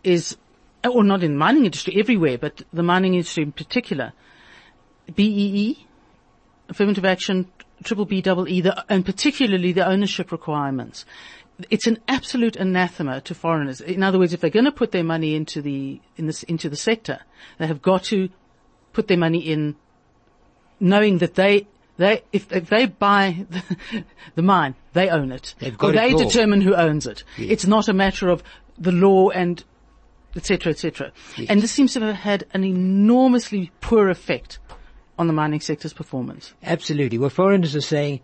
is, 0.04 0.36
or 0.84 1.02
not 1.02 1.22
in 1.22 1.32
the 1.32 1.38
mining 1.38 1.64
industry, 1.64 1.94
everywhere, 1.98 2.36
but 2.36 2.62
the 2.72 2.82
mining 2.82 3.14
industry 3.14 3.44
in 3.44 3.52
particular, 3.52 4.12
BEE, 5.14 5.86
affirmative 6.68 7.04
action, 7.04 7.46
triple 7.84 8.04
B, 8.04 8.20
double 8.20 8.48
E, 8.48 8.60
the, 8.60 8.84
and 8.88 9.04
particularly 9.04 9.72
the 9.72 9.86
ownership 9.86 10.32
requirements. 10.32 11.04
It's 11.70 11.86
an 11.86 11.98
absolute 12.06 12.56
anathema 12.56 13.22
to 13.22 13.34
foreigners. 13.34 13.80
In 13.80 14.02
other 14.02 14.18
words, 14.18 14.34
if 14.34 14.40
they're 14.40 14.50
going 14.50 14.66
to 14.66 14.72
put 14.72 14.92
their 14.92 15.04
money 15.04 15.34
into 15.34 15.62
the 15.62 16.00
in 16.16 16.26
this 16.26 16.42
into 16.42 16.68
the 16.68 16.76
sector, 16.76 17.20
they 17.58 17.66
have 17.66 17.80
got 17.80 18.04
to 18.04 18.28
put 18.92 19.08
their 19.08 19.16
money 19.16 19.38
in, 19.38 19.74
knowing 20.80 21.18
that 21.18 21.34
they 21.34 21.66
they 21.96 22.22
if, 22.30 22.52
if 22.52 22.68
they 22.68 22.84
buy 22.86 23.46
the, 23.48 24.04
the 24.34 24.42
mine, 24.42 24.74
they 24.92 25.08
own 25.08 25.32
it, 25.32 25.54
They've 25.58 25.76
got 25.76 25.88
or 25.88 25.90
it 25.92 25.96
they 25.96 26.12
all. 26.12 26.18
determine 26.18 26.60
who 26.60 26.74
owns 26.74 27.06
it. 27.06 27.24
It's 27.38 27.66
not 27.66 27.88
a 27.88 27.94
matter 27.94 28.28
of 28.28 28.42
the 28.76 28.92
law 28.92 29.30
and 29.30 29.64
etc. 30.34 30.72
etc. 30.72 31.12
And 31.48 31.62
this 31.62 31.72
seems 31.72 31.94
to 31.94 32.00
have 32.00 32.16
had 32.16 32.44
an 32.52 32.64
enormously 32.64 33.70
poor 33.80 34.10
effect 34.10 34.58
on 35.18 35.26
the 35.26 35.32
mining 35.32 35.60
sector's 35.60 35.92
performance. 35.92 36.54
Absolutely. 36.62 37.18
What 37.18 37.32
foreigners 37.32 37.74
are 37.74 37.80
saying, 37.80 38.20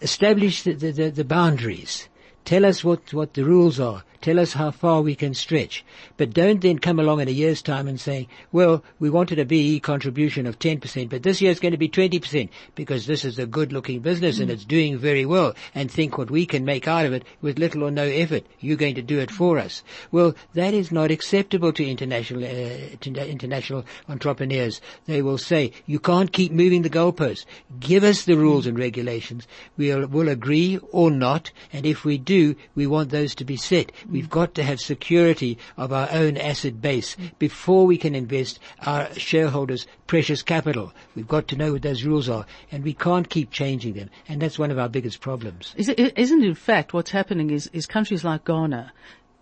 establish 0.00 0.62
the, 0.62 0.74
the, 0.74 0.92
the, 0.92 1.10
the 1.10 1.24
boundaries. 1.24 2.08
Tell 2.44 2.64
us 2.64 2.84
what, 2.84 3.12
what 3.14 3.34
the 3.34 3.44
rules 3.44 3.80
are. 3.80 4.04
Tell 4.22 4.38
us 4.38 4.52
how 4.52 4.70
far 4.70 5.02
we 5.02 5.16
can 5.16 5.34
stretch. 5.34 5.84
But 6.16 6.32
don't 6.32 6.60
then 6.60 6.78
come 6.78 7.00
along 7.00 7.20
in 7.20 7.26
a 7.26 7.32
year's 7.32 7.60
time 7.60 7.88
and 7.88 8.00
say, 8.00 8.28
well, 8.52 8.84
we 9.00 9.10
wanted 9.10 9.40
a 9.40 9.44
BE 9.44 9.80
contribution 9.80 10.46
of 10.46 10.60
10%, 10.60 11.08
but 11.08 11.24
this 11.24 11.40
year 11.40 11.50
it's 11.50 11.58
going 11.58 11.72
to 11.72 11.76
be 11.76 11.88
20% 11.88 12.48
because 12.76 13.06
this 13.06 13.24
is 13.24 13.40
a 13.40 13.46
good 13.46 13.72
looking 13.72 13.98
business 13.98 14.38
and 14.38 14.48
it's 14.48 14.64
doing 14.64 14.96
very 14.96 15.26
well 15.26 15.54
and 15.74 15.90
think 15.90 16.16
what 16.16 16.30
we 16.30 16.46
can 16.46 16.64
make 16.64 16.86
out 16.86 17.04
of 17.04 17.12
it 17.12 17.24
with 17.40 17.58
little 17.58 17.82
or 17.82 17.90
no 17.90 18.04
effort. 18.04 18.46
You're 18.60 18.76
going 18.76 18.94
to 18.94 19.02
do 19.02 19.18
it 19.18 19.32
for 19.32 19.58
us. 19.58 19.82
Well, 20.12 20.36
that 20.54 20.72
is 20.72 20.92
not 20.92 21.10
acceptable 21.10 21.72
to 21.72 21.84
international, 21.84 22.44
uh, 22.44 22.96
to 23.00 23.28
international 23.28 23.84
entrepreneurs. 24.08 24.80
They 25.06 25.20
will 25.20 25.38
say, 25.38 25.72
you 25.86 25.98
can't 25.98 26.32
keep 26.32 26.52
moving 26.52 26.82
the 26.82 26.90
goalposts. 26.90 27.44
Give 27.80 28.04
us 28.04 28.24
the 28.24 28.36
rules 28.36 28.68
and 28.68 28.78
regulations. 28.78 29.48
We'll, 29.76 30.06
we'll 30.06 30.28
agree 30.28 30.78
or 30.92 31.10
not. 31.10 31.50
And 31.72 31.84
if 31.84 32.04
we 32.04 32.18
do, 32.18 32.54
we 32.76 32.86
want 32.86 33.10
those 33.10 33.34
to 33.34 33.44
be 33.44 33.56
set. 33.56 33.90
We've 34.12 34.28
got 34.28 34.54
to 34.56 34.62
have 34.62 34.78
security 34.78 35.56
of 35.78 35.90
our 35.90 36.06
own 36.12 36.36
asset 36.36 36.82
base 36.82 37.16
before 37.38 37.86
we 37.86 37.96
can 37.96 38.14
invest 38.14 38.60
our 38.86 39.12
shareholders' 39.14 39.86
precious 40.06 40.42
capital. 40.42 40.92
We've 41.16 41.26
got 41.26 41.48
to 41.48 41.56
know 41.56 41.72
what 41.72 41.82
those 41.82 42.04
rules 42.04 42.28
are, 42.28 42.44
and 42.70 42.84
we 42.84 42.92
can't 42.92 43.30
keep 43.30 43.50
changing 43.50 43.94
them. 43.94 44.10
And 44.28 44.42
that's 44.42 44.58
one 44.58 44.70
of 44.70 44.78
our 44.78 44.90
biggest 44.90 45.20
problems. 45.20 45.74
Is 45.78 45.88
it, 45.88 46.18
isn't 46.18 46.44
in 46.44 46.54
fact 46.54 46.92
what's 46.92 47.10
happening 47.10 47.50
is, 47.50 47.68
is 47.72 47.86
countries 47.86 48.22
like 48.22 48.44
Ghana 48.44 48.92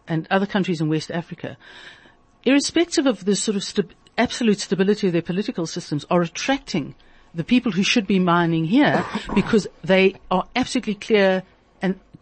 and 0.07 0.29
other 0.31 0.47
countries 0.47 0.81
in 0.81 0.89
West 0.89 1.11
Africa, 1.11 1.57
irrespective 2.45 3.07
of 3.07 3.25
the 3.25 3.35
sort 3.35 3.57
of 3.57 3.65
sta- 3.65 3.83
absolute 4.17 4.61
stability 4.61 5.09
of 5.09 5.13
their 5.13 5.21
political 5.21 5.67
systems, 5.67 6.07
are 6.11 6.23
attracting 6.23 6.95
the 7.35 7.45
people 7.45 7.73
who 7.73 7.83
should 7.83 8.07
be 8.07 8.21
mining 8.21 8.67
here 8.67 9.05
because 9.35 9.67
they 9.83 10.15
are 10.31 10.47
absolutely 10.55 10.95
clear 10.95 11.43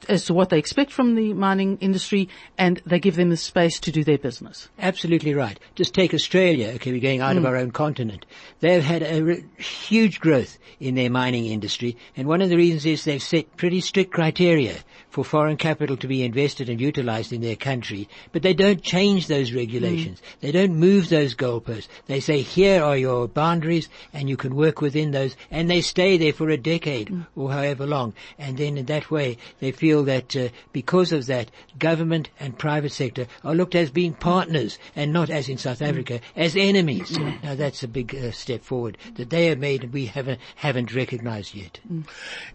as 0.09 0.25
to 0.27 0.35
what 0.35 0.51
they 0.51 0.59
expect 0.59 0.93
from 0.93 1.15
the 1.15 1.33
mining 1.33 1.79
industry 1.79 2.29
and 2.57 2.81
they 2.87 2.99
give 2.99 3.17
them 3.17 3.31
the 3.31 3.37
space 3.37 3.81
to 3.81 3.93
do 3.93 4.05
their 4.05 4.19
business. 4.19 4.69
Absolutely 4.79 5.35
right. 5.35 5.59
Just 5.75 5.95
take 5.95 6.15
Australia, 6.15 6.69
okay, 6.75 6.93
we're 6.93 7.01
going 7.01 7.21
out 7.21 7.37
of 7.37 7.43
hmm. 7.43 7.47
our 7.47 7.57
own 7.57 7.71
continent. 7.71 8.27
They've 8.61 8.83
had 8.83 9.03
a 9.03 9.23
re- 9.23 9.45
huge 9.57 10.21
growth 10.21 10.59
in 10.81 10.95
their 10.95 11.11
mining 11.11 11.47
industry, 11.47 11.97
and 12.17 12.29
one 12.29 12.41
of 12.41 12.49
the 12.49 12.57
reasons 12.57 12.87
is 12.87 13.05
they've 13.05 13.23
set 13.23 13.57
pretty 13.57 13.81
strict 13.81 14.13
criteria 14.13 14.77
for 15.19 15.25
for 15.25 15.39
foreign 15.39 15.57
capital 15.57 15.97
to 15.97 16.07
be 16.07 16.23
invested 16.23 16.69
and 16.69 16.81
utilized 16.81 17.33
in 17.33 17.41
their 17.41 17.57
country, 17.57 18.09
but 18.31 18.43
they 18.43 18.55
don't 18.55 18.83
change 18.83 19.27
those 19.27 19.53
regulations. 19.53 20.23
They 20.41 20.53
don't 20.53 20.77
move 20.77 21.09
those 21.09 21.35
goalposts. 21.35 21.89
They 22.07 22.21
say, 22.21 22.41
here 22.41 22.85
are 22.85 22.97
your 22.97 23.27
boundaries 23.27 23.89
and 24.13 24.29
you 24.29 24.37
can 24.37 24.55
work 24.55 24.81
within 24.81 25.11
those 25.11 25.35
and 25.51 25.69
they 25.69 25.81
stay 25.81 26.19
there 26.19 26.33
for 26.33 26.51
a 26.51 26.57
decade 26.57 27.25
or 27.35 27.51
however 27.51 27.85
long. 27.85 28.15
And 28.39 28.59
then 28.59 28.79
in 28.79 28.87
that 28.87 29.11
way, 29.11 29.39
they 29.59 29.73
feel 29.73 30.05
that 30.05 30.37
uh, 30.37 30.51
because 30.73 31.11
of 31.11 31.27
that, 31.27 31.51
government 31.81 32.31
and 32.39 32.57
private 32.57 32.93
sector 32.93 33.27
are 33.43 33.57
looked 33.57 33.75
as 33.75 33.91
being 33.91 34.15
partners 34.15 34.79
and 34.95 35.13
not 35.13 35.31
as 35.31 35.49
in 35.49 35.59
South 35.59 35.83
Africa, 35.83 36.21
as 36.37 36.55
enemies. 36.57 37.19
Now 37.43 37.57
that's 37.57 37.83
a 37.83 37.89
big 37.89 38.15
uh, 38.15 38.31
step 38.31 38.63
forward 38.63 38.99
that 39.17 39.31
they 39.31 39.47
have 39.47 39.59
made 39.59 39.83
and 39.83 39.93
we 39.93 40.07
haven't, 40.07 40.41
haven't 40.55 40.95
recognized 40.95 41.57
yet. 41.57 41.81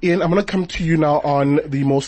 Ian, 0.01 0.21
I'm 0.21 0.31
going 0.31 0.41
to 0.41 0.49
come 0.49 0.65
to 0.65 0.83
you 0.85 0.95
now 0.95 1.19
on 1.25 1.59
the 1.65 1.83
more 1.83 2.01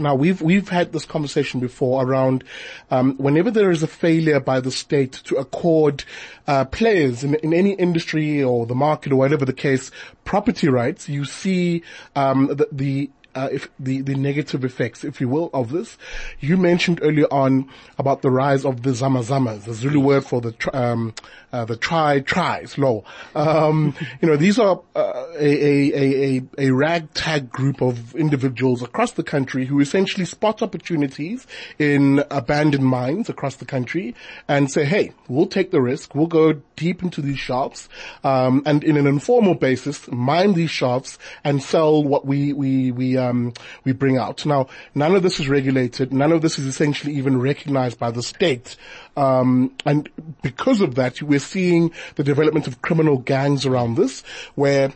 Now, 0.00 0.14
we've 0.14 0.42
we've 0.42 0.68
had 0.68 0.92
this 0.92 1.04
conversation 1.04 1.60
before 1.60 2.04
around 2.04 2.44
um, 2.90 3.16
whenever 3.16 3.50
there 3.50 3.70
is 3.70 3.82
a 3.82 3.86
failure 3.86 4.40
by 4.40 4.60
the 4.60 4.70
state 4.70 5.12
to 5.24 5.36
accord 5.36 6.04
uh, 6.46 6.64
players 6.66 7.24
in, 7.24 7.34
in 7.36 7.52
any 7.54 7.72
industry 7.72 8.42
or 8.42 8.66
the 8.66 8.74
market 8.74 9.12
or 9.12 9.16
whatever 9.16 9.44
the 9.44 9.52
case 9.52 9.90
property 10.24 10.68
rights, 10.68 11.08
you 11.08 11.24
see 11.24 11.82
um, 12.14 12.48
the, 12.48 12.68
the 12.72 13.10
uh, 13.36 13.50
if 13.52 13.68
the, 13.78 14.00
the 14.00 14.14
negative 14.14 14.64
effects, 14.64 15.04
if 15.04 15.20
you 15.20 15.28
will, 15.28 15.50
of 15.52 15.70
this. 15.70 15.98
You 16.40 16.56
mentioned 16.56 17.00
earlier 17.02 17.26
on 17.30 17.70
about 17.98 18.22
the 18.22 18.30
rise 18.30 18.64
of 18.64 18.82
the 18.82 18.90
zamazamas, 18.90 19.64
the 19.64 19.74
Zulu 19.74 20.00
word 20.00 20.24
for 20.24 20.40
the 20.40 20.54
um, 20.72 21.14
uh, 21.56 21.64
the 21.64 21.76
try 21.76 22.20
tries 22.20 22.76
law. 22.76 23.02
Um, 23.34 23.94
you 24.20 24.28
know, 24.28 24.36
these 24.36 24.58
are 24.58 24.80
uh, 24.94 25.26
a, 25.38 25.92
a, 25.92 26.36
a, 26.36 26.42
a 26.58 26.70
ragtag 26.70 27.50
group 27.50 27.80
of 27.80 28.14
individuals 28.14 28.82
across 28.82 29.12
the 29.12 29.22
country 29.22 29.64
who 29.64 29.80
essentially 29.80 30.26
spot 30.26 30.60
opportunities 30.60 31.46
in 31.78 32.22
abandoned 32.30 32.84
mines 32.84 33.30
across 33.30 33.56
the 33.56 33.64
country 33.64 34.14
and 34.48 34.70
say, 34.70 34.84
hey, 34.84 35.12
we'll 35.28 35.46
take 35.46 35.70
the 35.70 35.80
risk, 35.80 36.14
we'll 36.14 36.26
go 36.26 36.60
deep 36.76 37.02
into 37.02 37.22
these 37.22 37.38
shafts, 37.38 37.88
um, 38.22 38.62
and 38.66 38.84
in 38.84 38.98
an 38.98 39.06
informal 39.06 39.54
basis, 39.54 40.06
mine 40.08 40.52
these 40.52 40.70
shafts 40.70 41.18
and 41.42 41.62
sell 41.62 42.04
what 42.04 42.26
we, 42.26 42.52
we, 42.52 42.90
we, 42.90 43.16
um, 43.16 43.54
we 43.84 43.92
bring 43.92 44.18
out. 44.18 44.44
Now, 44.44 44.68
none 44.94 45.14
of 45.16 45.22
this 45.22 45.40
is 45.40 45.48
regulated, 45.48 46.12
none 46.12 46.32
of 46.32 46.42
this 46.42 46.58
is 46.58 46.66
essentially 46.66 47.14
even 47.14 47.40
recognized 47.40 47.98
by 47.98 48.10
the 48.10 48.22
state. 48.22 48.76
Um, 49.16 49.74
and 49.84 50.08
because 50.42 50.80
of 50.80 50.94
that, 50.96 51.22
we're 51.22 51.38
seeing 51.38 51.92
the 52.16 52.24
development 52.24 52.66
of 52.66 52.82
criminal 52.82 53.18
gangs 53.18 53.64
around 53.64 53.96
this, 53.96 54.22
where 54.54 54.92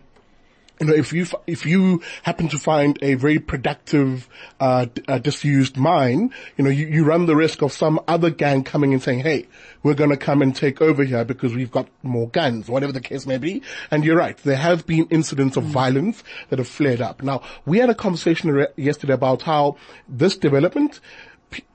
you 0.80 0.86
know, 0.86 0.94
if 0.94 1.12
you 1.12 1.26
if 1.46 1.66
you 1.66 2.02
happen 2.22 2.48
to 2.48 2.58
find 2.58 2.98
a 3.02 3.14
very 3.14 3.38
productive, 3.38 4.26
uh, 4.60 4.86
d- 4.86 5.02
uh, 5.06 5.18
disused 5.18 5.76
mine, 5.76 6.32
you 6.56 6.64
know, 6.64 6.70
you, 6.70 6.86
you 6.86 7.04
run 7.04 7.26
the 7.26 7.36
risk 7.36 7.60
of 7.60 7.70
some 7.70 8.00
other 8.08 8.30
gang 8.30 8.64
coming 8.64 8.94
and 8.94 9.02
saying, 9.02 9.20
"Hey, 9.20 9.46
we're 9.82 9.94
going 9.94 10.08
to 10.08 10.16
come 10.16 10.40
and 10.40 10.56
take 10.56 10.80
over 10.80 11.04
here 11.04 11.22
because 11.22 11.54
we've 11.54 11.70
got 11.70 11.88
more 12.02 12.28
guns," 12.30 12.66
whatever 12.68 12.92
the 12.92 13.00
case 13.00 13.26
may 13.26 13.36
be. 13.36 13.62
And 13.90 14.06
you're 14.06 14.16
right, 14.16 14.38
there 14.38 14.56
have 14.56 14.86
been 14.86 15.06
incidents 15.10 15.58
of 15.58 15.64
violence 15.64 16.24
that 16.48 16.58
have 16.58 16.68
flared 16.68 17.02
up. 17.02 17.22
Now, 17.22 17.42
we 17.66 17.76
had 17.76 17.90
a 17.90 17.94
conversation 17.94 18.50
re- 18.50 18.68
yesterday 18.76 19.12
about 19.12 19.42
how 19.42 19.76
this 20.08 20.38
development 20.38 21.00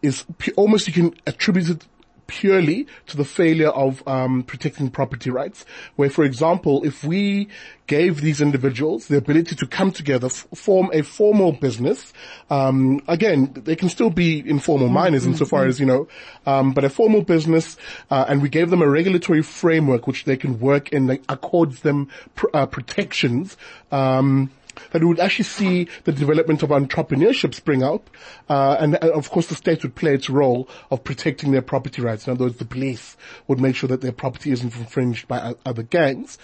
is 0.02 0.26
p- 0.40 0.54
almost 0.54 0.88
you 0.88 0.94
can 0.94 1.14
attribute 1.28 1.70
it 1.70 1.86
purely 2.28 2.88
to 3.08 3.18
the 3.18 3.26
failure 3.26 3.70
of 3.70 4.06
um, 4.08 4.44
protecting 4.44 4.90
property 4.90 5.30
rights. 5.30 5.66
Where, 5.96 6.10
for 6.10 6.24
example, 6.24 6.84
if 6.84 7.04
we 7.04 7.50
gave 7.88 8.22
these 8.22 8.42
individuals 8.42 9.08
the 9.08 9.18
ability 9.18 9.56
to 9.56 9.68
come 9.68 9.92
together, 9.92 10.28
f- 10.28 10.48
form 10.56 10.90
a 10.94 11.04
formal 11.04 11.52
business, 11.52 12.14
um, 12.50 13.02
again, 13.08 13.54
they 13.56 13.76
can 13.76 13.90
still 13.90 14.10
be 14.10 14.48
informal 14.48 14.90
miners 14.90 15.26
insofar 15.26 15.66
as 15.66 15.80
you 15.80 15.86
know, 15.86 16.08
um, 16.46 16.74
but 16.74 16.84
a 16.84 16.90
formal 16.90 17.22
business, 17.22 17.78
uh, 18.10 18.26
and 18.28 18.42
we 18.42 18.50
gave 18.50 18.70
them 18.70 18.82
a 18.82 18.90
regulatory 18.90 19.44
framework 19.44 20.08
which 20.08 20.26
they 20.26 20.38
can 20.38 20.60
work 20.60 20.90
in 20.90 21.08
that 21.08 21.22
accords 21.30 21.82
them 21.82 22.10
pr- 22.36 22.48
uh, 22.54 22.66
protections. 22.66 23.58
Um, 23.92 24.50
that 24.92 25.02
we 25.02 25.08
would 25.08 25.20
actually 25.20 25.46
see 25.46 25.88
the 26.04 26.12
development 26.12 26.64
of 26.64 26.70
entrepreneurship 26.70 27.54
spring 27.54 27.84
up, 27.84 28.10
uh, 28.50 28.78
and 28.80 28.96
uh, 28.96 29.12
of 29.14 29.30
course 29.30 29.48
the 29.48 29.56
state 29.56 29.84
would 29.84 29.96
play 29.96 30.14
its 30.14 30.30
role 30.30 30.68
of 30.92 31.04
protecting 31.04 31.52
their 31.52 31.62
property 31.62 32.02
rights. 32.02 32.28
In 32.28 32.34
other 32.34 32.46
words, 32.46 32.58
the 32.58 32.66
police 32.66 33.18
would 33.48 33.60
make 33.60 33.76
sure 33.76 33.88
that 33.90 34.02
their 34.02 34.12
property 34.12 34.52
isn't 34.52 34.76
infringed 34.76 35.28
by 35.28 35.56
other 35.66 35.84
gangs. 35.84 36.38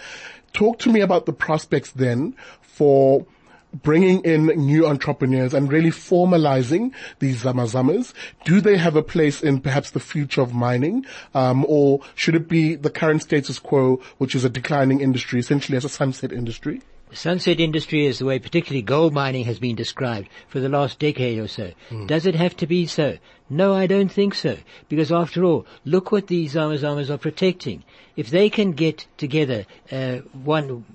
Talk 0.53 0.79
to 0.79 0.91
me 0.91 1.01
about 1.01 1.25
the 1.25 1.33
prospects 1.33 1.91
then 1.91 2.35
for 2.61 3.25
bringing 3.73 4.21
in 4.21 4.47
new 4.47 4.87
entrepreneurs 4.87 5.53
and 5.53 5.71
really 5.71 5.89
formalizing 5.89 6.91
these 7.19 7.43
zamazamas? 7.43 8.13
Do 8.45 8.61
they 8.61 8.77
have 8.77 8.95
a 8.95 9.03
place 9.03 9.41
in 9.41 9.61
perhaps 9.61 9.91
the 9.91 9.99
future 9.99 10.41
of 10.41 10.53
mining? 10.53 11.05
Um, 11.33 11.65
or 11.67 12.01
should 12.15 12.35
it 12.35 12.47
be 12.47 12.75
the 12.75 12.89
current 12.89 13.21
status 13.21 13.59
quo, 13.59 14.01
which 14.17 14.35
is 14.35 14.43
a 14.43 14.49
declining 14.49 15.01
industry, 15.01 15.39
essentially 15.39 15.77
as 15.77 15.85
a 15.85 15.89
sunset 15.89 16.31
industry? 16.31 16.81
Sunset 17.13 17.59
industry 17.59 18.05
is 18.05 18.19
the 18.19 18.25
way 18.25 18.39
particularly 18.39 18.81
gold 18.81 19.13
mining 19.13 19.43
has 19.43 19.59
been 19.59 19.75
described 19.75 20.29
for 20.47 20.61
the 20.61 20.69
last 20.69 20.97
decade 20.97 21.39
or 21.39 21.47
so. 21.47 21.71
Does 22.05 22.25
it 22.25 22.35
have 22.35 22.55
to 22.57 22.67
be 22.67 22.85
so? 22.85 23.17
No, 23.49 23.73
I 23.73 23.85
don't 23.85 24.09
think 24.09 24.33
so. 24.33 24.55
Because 24.87 25.11
after 25.11 25.43
all, 25.43 25.65
look 25.83 26.13
what 26.13 26.27
these 26.27 26.53
Zamazamas 26.53 27.09
are 27.09 27.17
protecting. 27.17 27.83
If 28.15 28.29
they 28.29 28.49
can 28.49 28.71
get 28.71 29.07
together 29.17 29.65
uh, 29.91 30.19
one, 30.43 30.85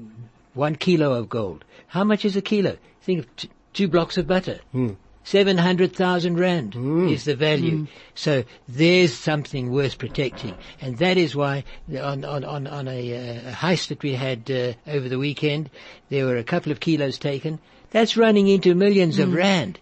one 0.57 0.77
kilo 0.77 1.13
of 1.13 1.29
gold, 1.29 1.65
how 1.89 2.05
much 2.05 2.25
is 2.25 2.37
a 2.37 2.43
kilo? 2.43 2.77
Think 3.03 3.21
of 3.21 3.37
t- 3.37 3.51
two 3.73 3.89
blocks 3.89 4.17
of 4.17 4.27
butter. 4.27 4.61
Hmm. 4.73 4.95
700,000 5.25 6.39
rand 6.39 6.75
hmm. 6.75 7.09
is 7.09 7.25
the 7.25 7.35
value. 7.35 7.79
Hmm. 7.79 7.85
So 8.15 8.45
there's 8.69 9.13
something 9.13 9.73
worth 9.73 9.99
protecting. 9.99 10.55
And 10.81 10.99
that 10.99 11.17
is 11.17 11.35
why 11.35 11.65
on, 11.91 12.25
on, 12.25 12.45
on, 12.45 12.67
on 12.69 12.87
a, 12.87 13.39
uh, 13.39 13.53
heist 13.53 13.89
that 13.89 14.03
we 14.03 14.15
had 14.15 14.49
uh, 14.51 14.75
over 14.87 15.09
the 15.09 15.19
weekend, 15.19 15.69
there 16.11 16.27
were 16.27 16.37
a 16.37 16.45
couple 16.45 16.71
of 16.71 16.79
kilos 16.79 17.19
taken. 17.19 17.59
That's 17.91 18.17
running 18.17 18.47
into 18.47 18.75
millions 18.75 19.19
of 19.19 19.33
rand. 19.33 19.81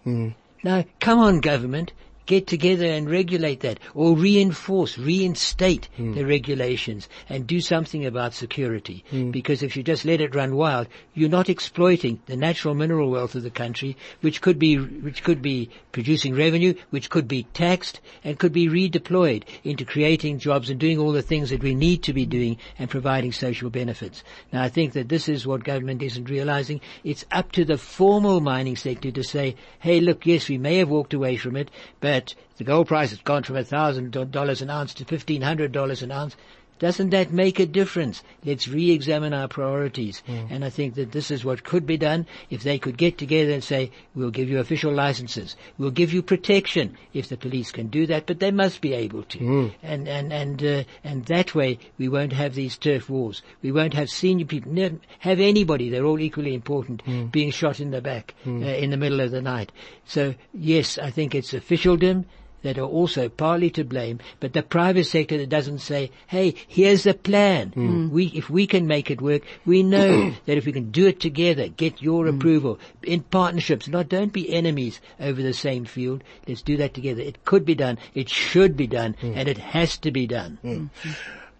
Now, 0.63 0.83
come 0.99 1.19
on 1.19 1.41
government, 1.41 1.93
get 2.25 2.47
together 2.47 2.85
and 2.85 3.09
regulate 3.09 3.61
that 3.61 3.79
or 3.93 4.15
reinforce, 4.15 4.97
reinstate 4.97 5.89
hmm. 5.95 6.13
the 6.13 6.25
regulations 6.25 7.07
and 7.29 7.47
do 7.47 7.59
something 7.59 8.05
about 8.05 8.33
security. 8.33 9.03
Hmm. 9.09 9.31
Because 9.31 9.63
if 9.63 9.75
you 9.75 9.83
just 9.83 10.05
let 10.05 10.21
it 10.21 10.35
run 10.35 10.55
wild, 10.55 10.87
you're 11.13 11.29
not 11.29 11.49
exploiting 11.49 12.19
the 12.25 12.35
natural 12.35 12.75
mineral 12.75 13.09
wealth 13.09 13.35
of 13.35 13.43
the 13.43 13.49
country, 13.49 13.97
which 14.21 14.41
could 14.41 14.59
be, 14.59 14.77
which 14.77 15.23
could 15.23 15.41
be 15.41 15.69
producing 15.91 16.35
revenue, 16.35 16.73
which 16.89 17.09
could 17.09 17.27
be 17.27 17.43
taxed 17.53 17.99
and 18.23 18.39
could 18.39 18.53
be 18.53 18.67
redeployed 18.67 19.43
into 19.63 19.85
creating 19.85 20.39
jobs 20.39 20.69
and 20.69 20.79
doing 20.79 20.99
all 20.99 21.11
the 21.11 21.21
things 21.21 21.49
that 21.49 21.63
we 21.63 21.75
need 21.75 22.03
to 22.03 22.13
be 22.13 22.25
doing 22.25 22.57
and 22.79 22.89
providing 22.89 23.31
social 23.31 23.69
benefits. 23.69 24.23
Now 24.51 24.63
I 24.63 24.69
think 24.69 24.93
that 24.93 25.09
this 25.09 25.29
is 25.29 25.45
what 25.45 25.63
government 25.63 26.01
isn't 26.01 26.29
realizing. 26.29 26.81
It's 27.03 27.25
up 27.31 27.51
to 27.53 27.65
the 27.65 27.77
formal 27.77 28.41
mining 28.41 28.75
sector 28.75 29.11
to 29.11 29.23
say, 29.23 29.55
hey 29.79 29.99
look, 29.99 30.25
yes, 30.25 30.49
we 30.49 30.57
may 30.57 30.77
have 30.77 30.89
walked 30.89 31.13
away 31.13 31.37
from 31.37 31.55
it, 31.55 31.69
but 31.99 32.14
the 32.57 32.63
gold 32.63 32.87
price 32.87 33.09
has 33.09 33.19
gone 33.19 33.43
from 33.43 33.61
thousand 33.65 34.11
dollars 34.31 34.61
an 34.61 34.69
ounce 34.69 34.93
to 34.93 35.03
fifteen 35.03 35.41
hundred 35.41 35.71
dollars 35.73 36.01
an 36.01 36.11
ounce. 36.11 36.37
Doesn't 36.77 37.11
that 37.11 37.31
make 37.31 37.59
a 37.59 37.65
difference? 37.65 38.21
Let's 38.43 38.67
re-examine 38.67 39.33
our 39.33 39.47
priorities. 39.47 40.21
And 40.27 40.65
I 40.65 40.69
think 40.69 40.95
that 40.95 41.11
this 41.13 41.31
is 41.31 41.45
what 41.45 41.63
could 41.63 41.85
be 41.85 41.97
done 41.97 42.25
if 42.49 42.63
they 42.63 42.77
could 42.77 42.97
get 42.97 43.17
together 43.17 43.51
and 43.53 43.63
say, 43.63 43.91
we'll 44.13 44.31
give 44.31 44.49
you 44.49 44.59
official 44.59 44.91
licenses. 44.93 45.55
We'll 45.77 45.91
give 45.91 46.13
you 46.13 46.21
protection 46.21 46.97
if 47.13 47.29
the 47.29 47.37
police 47.37 47.71
can 47.71 47.87
do 47.87 48.05
that, 48.07 48.25
but 48.25 48.39
they 48.39 48.51
must 48.51 48.81
be 48.81 48.93
able 48.93 49.23
to. 49.23 49.71
And, 49.81 50.07
and, 50.07 50.33
and, 50.33 50.63
uh, 50.63 50.83
and 51.03 51.25
that 51.25 51.55
way 51.55 51.79
we 51.97 52.09
won't 52.09 52.33
have 52.33 52.55
these 52.55 52.77
turf 52.77 53.09
wars. 53.09 53.41
We 53.61 53.71
won't 53.71 53.93
have 53.93 54.09
senior 54.09 54.45
people, 54.45 54.73
ne- 54.73 54.99
have 55.19 55.39
anybody, 55.39 55.89
they're 55.89 56.05
all 56.05 56.19
equally 56.19 56.53
important, 56.53 57.03
being 57.31 57.51
shot 57.51 57.79
in 57.79 57.91
the 57.91 58.01
back 58.01 58.35
uh, 58.45 58.49
in 58.49 58.89
the 58.89 58.97
middle 58.97 59.21
of 59.21 59.31
the 59.31 59.41
night. 59.41 59.71
So 60.05 60.35
yes, 60.53 60.97
I 60.97 61.09
think 61.09 61.33
it's 61.33 61.53
officialdom 61.53 62.25
that 62.65 62.79
are 62.79 62.81
also 62.81 63.29
partly 63.29 63.69
to 63.69 63.83
blame, 63.83 64.19
but 64.39 64.53
the 64.53 64.63
private 64.63 65.05
sector 65.05 65.37
that 65.37 65.49
doesn't 65.49 65.79
say, 65.79 66.09
hey, 66.25 66.55
here's 66.67 67.03
the 67.03 67.13
plan. 67.13 67.71
We, 68.11 68.25
if 68.27 68.49
we 68.49 68.65
can 68.65 68.87
make 68.87 69.11
it 69.11 69.21
work, 69.21 69.43
we 69.65 69.83
know 69.83 70.31
that 70.45 70.57
if 70.57 70.65
we 70.65 70.71
can 70.71 70.89
do 70.89 71.05
it 71.07 71.19
together, 71.19 71.67
get 71.67 72.01
your 72.01 72.27
approval 72.27 72.79
in 73.03 73.21
partnerships, 73.21 73.87
not 73.87 74.09
don't 74.09 74.33
be 74.33 74.51
enemies 74.51 74.99
over 75.19 75.43
the 75.43 75.53
same 75.53 75.85
field. 75.85 76.23
Let's 76.47 76.63
do 76.63 76.75
that 76.77 76.95
together. 76.95 77.21
It 77.21 77.45
could 77.45 77.65
be 77.65 77.75
done. 77.75 77.99
It 78.15 78.29
should 78.29 78.75
be 78.75 78.87
done 78.87 79.15
and 79.21 79.47
it 79.47 79.59
has 79.59 79.97
to 79.99 80.11
be 80.11 80.25
done. 80.25 80.57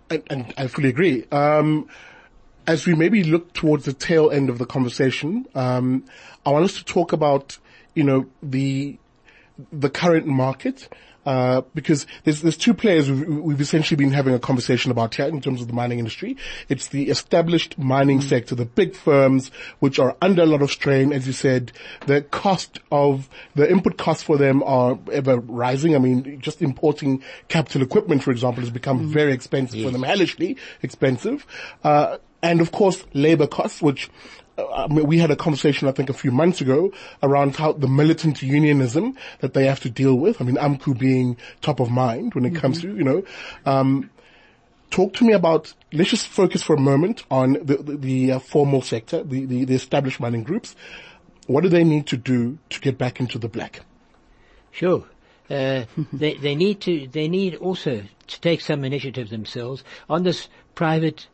and, 0.09 0.23
and 0.27 0.53
I 0.57 0.67
fully 0.67 0.89
agree. 0.89 1.25
Um, 1.31 1.87
as 2.65 2.87
we 2.87 2.95
maybe 2.95 3.23
look 3.23 3.53
towards 3.53 3.85
the 3.85 3.93
tail 3.93 4.31
end 4.31 4.49
of 4.49 4.57
the 4.57 4.65
conversation, 4.65 5.45
um, 5.53 6.05
I 6.45 6.49
want 6.49 6.65
us 6.65 6.77
to 6.77 6.83
talk 6.83 7.13
about, 7.13 7.59
you 7.93 8.03
know, 8.03 8.25
the 8.41 8.97
the 9.71 9.89
current 9.89 10.27
market? 10.27 10.89
Uh, 11.25 11.61
because 11.73 12.05
there's 12.23 12.43
there's 12.43 12.55
two 12.55 12.73
players 12.73 13.09
we've, 13.09 13.27
we've, 13.27 13.61
essentially 13.61 13.95
been 13.95 14.11
having 14.11 14.35
a 14.35 14.39
conversation 14.39 14.91
about 14.91 15.15
here 15.15 15.25
in 15.25 15.41
terms 15.41 15.59
of 15.59 15.65
the 15.65 15.73
mining 15.73 15.97
industry. 15.97 16.37
It's 16.69 16.89
the 16.89 17.09
established 17.09 17.79
mining 17.79 18.19
mm. 18.19 18.23
sector, 18.23 18.53
the 18.53 18.65
big 18.65 18.95
firms 18.95 19.49
which 19.79 19.97
are 19.97 20.15
under 20.21 20.43
a 20.43 20.45
lot 20.45 20.61
of 20.61 20.69
strain. 20.69 21.11
As 21.11 21.25
you 21.25 21.33
said, 21.33 21.71
the 22.05 22.21
cost 22.21 22.79
of 22.91 23.27
the 23.55 23.67
input 23.67 23.97
costs 23.97 24.21
for 24.21 24.37
them 24.37 24.61
are 24.61 24.99
ever 25.11 25.37
rising. 25.39 25.95
I 25.95 25.97
mean, 25.97 26.39
just 26.41 26.61
importing 26.61 27.23
capital 27.47 27.81
equipment, 27.81 28.21
for 28.21 28.29
example, 28.29 28.61
has 28.61 28.69
become 28.69 29.07
mm. 29.07 29.07
very 29.07 29.33
expensive 29.33 29.77
yes. 29.77 29.85
for 29.87 29.91
them, 29.91 30.03
hellishly 30.03 30.57
expensive. 30.83 31.47
Uh, 31.83 32.17
and 32.45 32.61
of 32.61 32.71
course, 32.71 33.03
labor 33.13 33.47
costs, 33.47 33.81
which 33.81 34.09
uh, 34.57 34.87
we 34.89 35.17
had 35.17 35.31
a 35.31 35.35
conversation, 35.35 35.87
I 35.87 35.91
think, 35.91 36.09
a 36.09 36.13
few 36.13 36.31
months 36.31 36.61
ago 36.61 36.91
around 37.21 37.55
how 37.55 37.73
the 37.73 37.87
militant 37.87 38.41
unionism 38.41 39.17
that 39.39 39.53
they 39.53 39.65
have 39.65 39.81
to 39.81 39.89
deal 39.89 40.15
with. 40.15 40.41
I 40.41 40.45
mean, 40.45 40.55
AMCU 40.55 40.97
being 40.97 41.37
top 41.61 41.79
of 41.79 41.89
mind 41.89 42.33
when 42.33 42.45
it 42.45 42.53
mm-hmm. 42.53 42.59
comes 42.59 42.81
to, 42.81 42.95
you 42.95 43.03
know, 43.03 43.23
um, 43.65 44.09
talk 44.91 45.13
to 45.15 45.25
me 45.25 45.33
about, 45.33 45.73
let's 45.91 46.09
just 46.09 46.27
focus 46.27 46.63
for 46.63 46.75
a 46.75 46.79
moment 46.79 47.23
on 47.29 47.53
the, 47.53 47.77
the, 47.77 47.97
the 47.97 48.31
uh, 48.33 48.39
formal 48.39 48.81
sector, 48.81 49.23
the, 49.23 49.45
the, 49.45 49.65
the 49.65 49.75
established 49.75 50.19
mining 50.19 50.43
groups. 50.43 50.75
What 51.47 51.61
do 51.61 51.69
they 51.69 51.83
need 51.83 52.07
to 52.07 52.17
do 52.17 52.57
to 52.69 52.79
get 52.79 52.97
back 52.97 53.19
into 53.19 53.37
the 53.37 53.49
black? 53.49 53.81
Sure. 54.71 55.05
Uh, 55.47 55.85
they, 56.11 56.33
they 56.33 56.55
need 56.55 56.81
to, 56.81 57.07
they 57.11 57.27
need 57.27 57.53
also 57.57 58.01
to 58.25 58.41
take 58.41 58.61
some 58.61 58.83
initiative 58.83 59.29
themselves 59.29 59.83
on 60.09 60.23
this 60.23 60.47
private 60.73 61.27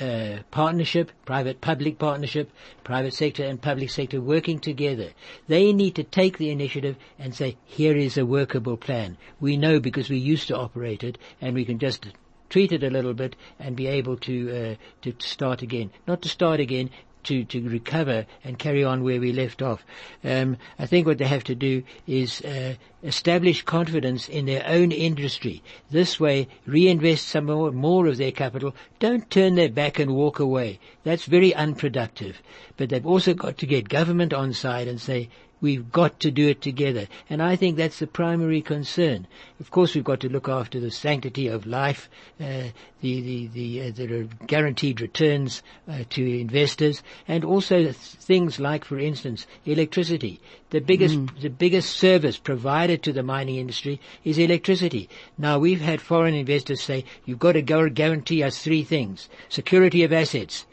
uh, 0.00 0.38
partnership, 0.50 1.10
private-public 1.24 1.98
partnership, 1.98 2.50
private 2.84 3.14
sector 3.14 3.44
and 3.44 3.60
public 3.60 3.90
sector 3.90 4.20
working 4.20 4.58
together. 4.60 5.10
They 5.46 5.72
need 5.72 5.94
to 5.96 6.04
take 6.04 6.38
the 6.38 6.50
initiative 6.50 6.96
and 7.18 7.34
say, 7.34 7.56
here 7.64 7.96
is 7.96 8.16
a 8.16 8.26
workable 8.26 8.76
plan. 8.76 9.16
We 9.40 9.56
know 9.56 9.80
because 9.80 10.08
we 10.08 10.18
used 10.18 10.48
to 10.48 10.56
operate 10.56 11.02
it 11.02 11.18
and 11.40 11.54
we 11.54 11.64
can 11.64 11.78
just 11.78 12.06
treat 12.48 12.72
it 12.72 12.82
a 12.82 12.90
little 12.90 13.14
bit 13.14 13.36
and 13.58 13.76
be 13.76 13.86
able 13.86 14.16
to 14.16 14.50
uh, 14.50 14.74
to 15.02 15.14
start 15.18 15.62
again. 15.62 15.90
Not 16.06 16.22
to 16.22 16.28
start 16.28 16.60
again, 16.60 16.90
to, 17.24 17.44
to 17.44 17.68
recover 17.68 18.26
and 18.44 18.58
carry 18.58 18.84
on 18.84 19.02
where 19.02 19.20
we 19.20 19.32
left 19.32 19.62
off. 19.62 19.84
Um, 20.24 20.56
I 20.78 20.86
think 20.86 21.06
what 21.06 21.18
they 21.18 21.26
have 21.26 21.44
to 21.44 21.54
do 21.54 21.82
is 22.06 22.40
uh, 22.42 22.74
establish 23.02 23.62
confidence 23.62 24.28
in 24.28 24.46
their 24.46 24.64
own 24.66 24.92
industry. 24.92 25.62
This 25.90 26.18
way, 26.18 26.48
reinvest 26.66 27.28
some 27.28 27.46
more, 27.46 27.70
more 27.70 28.06
of 28.06 28.16
their 28.16 28.32
capital. 28.32 28.74
Don't 28.98 29.30
turn 29.30 29.54
their 29.54 29.68
back 29.68 29.98
and 29.98 30.14
walk 30.14 30.38
away. 30.38 30.78
That's 31.04 31.26
very 31.26 31.54
unproductive. 31.54 32.42
But 32.76 32.90
they've 32.90 33.06
also 33.06 33.34
got 33.34 33.58
to 33.58 33.66
get 33.66 33.88
government 33.88 34.32
on 34.32 34.52
side 34.52 34.88
and 34.88 35.00
say, 35.00 35.28
We've 35.60 35.90
got 35.90 36.20
to 36.20 36.30
do 36.30 36.48
it 36.48 36.62
together. 36.62 37.08
And 37.28 37.42
I 37.42 37.56
think 37.56 37.76
that's 37.76 37.98
the 37.98 38.06
primary 38.06 38.62
concern. 38.62 39.26
Of 39.58 39.70
course, 39.70 39.94
we've 39.94 40.04
got 40.04 40.20
to 40.20 40.28
look 40.28 40.48
after 40.48 40.78
the 40.78 40.90
sanctity 40.90 41.48
of 41.48 41.66
life, 41.66 42.08
uh, 42.40 42.68
the, 43.00 43.20
the, 43.20 43.46
the, 43.48 43.82
uh, 43.82 43.90
the 43.90 44.28
guaranteed 44.46 45.00
returns 45.00 45.62
uh, 45.88 46.04
to 46.10 46.40
investors, 46.40 47.02
and 47.26 47.44
also 47.44 47.82
th- 47.82 47.96
things 47.96 48.60
like, 48.60 48.84
for 48.84 48.98
instance, 48.98 49.46
electricity. 49.64 50.40
The 50.70 50.80
biggest, 50.80 51.16
mm. 51.16 51.40
the 51.40 51.50
biggest 51.50 51.96
service 51.96 52.38
provided 52.38 53.02
to 53.02 53.12
the 53.12 53.22
mining 53.22 53.56
industry 53.56 54.00
is 54.24 54.38
electricity. 54.38 55.08
Now, 55.36 55.58
we've 55.58 55.80
had 55.80 56.00
foreign 56.00 56.34
investors 56.34 56.82
say, 56.82 57.04
you've 57.24 57.38
got 57.38 57.52
to 57.52 57.62
go 57.62 57.88
guarantee 57.88 58.42
us 58.42 58.62
three 58.62 58.84
things. 58.84 59.28
Security 59.48 60.04
of 60.04 60.12
assets. 60.12 60.66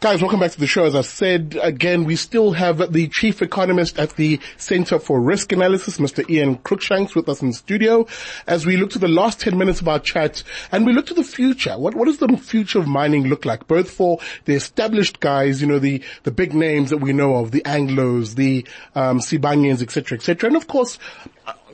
Guys, 0.00 0.22
welcome 0.22 0.40
back 0.40 0.52
to 0.52 0.58
the 0.58 0.66
show. 0.66 0.84
As 0.84 0.94
I 0.94 1.02
said, 1.02 1.58
again, 1.62 2.04
we 2.04 2.16
still 2.16 2.52
have 2.52 2.94
the 2.94 3.08
chief 3.08 3.42
economist 3.42 3.98
at 3.98 4.16
the 4.16 4.40
Center 4.56 4.98
for 4.98 5.20
Risk 5.20 5.52
Analysis, 5.52 5.98
Mr. 5.98 6.26
Ian 6.30 6.56
Cruickshanks 6.56 7.14
with 7.14 7.28
us 7.28 7.42
in 7.42 7.48
the 7.48 7.54
studio 7.54 8.06
as 8.46 8.64
we 8.64 8.78
look 8.78 8.88
to 8.92 8.98
the 8.98 9.06
last 9.06 9.38
10 9.40 9.58
minutes 9.58 9.82
of 9.82 9.88
our 9.88 9.98
chat 9.98 10.42
and 10.72 10.86
we 10.86 10.94
look 10.94 11.04
to 11.08 11.14
the 11.14 11.24
future. 11.24 11.76
What, 11.76 11.94
what 11.94 12.06
does 12.06 12.16
the 12.16 12.34
future 12.38 12.78
of 12.78 12.86
mining 12.88 13.26
look 13.26 13.44
like? 13.44 13.66
Both 13.66 13.90
for 13.90 14.18
the 14.46 14.54
established 14.54 15.20
guys, 15.20 15.60
you 15.60 15.66
know, 15.66 15.78
the, 15.78 16.02
the 16.22 16.30
big 16.30 16.54
names 16.54 16.88
that 16.88 16.98
we 16.98 17.12
know 17.12 17.36
of, 17.36 17.50
the 17.50 17.60
Anglos, 17.66 18.36
the, 18.36 18.66
um, 18.94 19.18
Sibanyes, 19.18 19.82
etc., 19.82 20.16
etc. 20.16 20.46
And 20.46 20.56
of 20.56 20.68
course, 20.68 20.98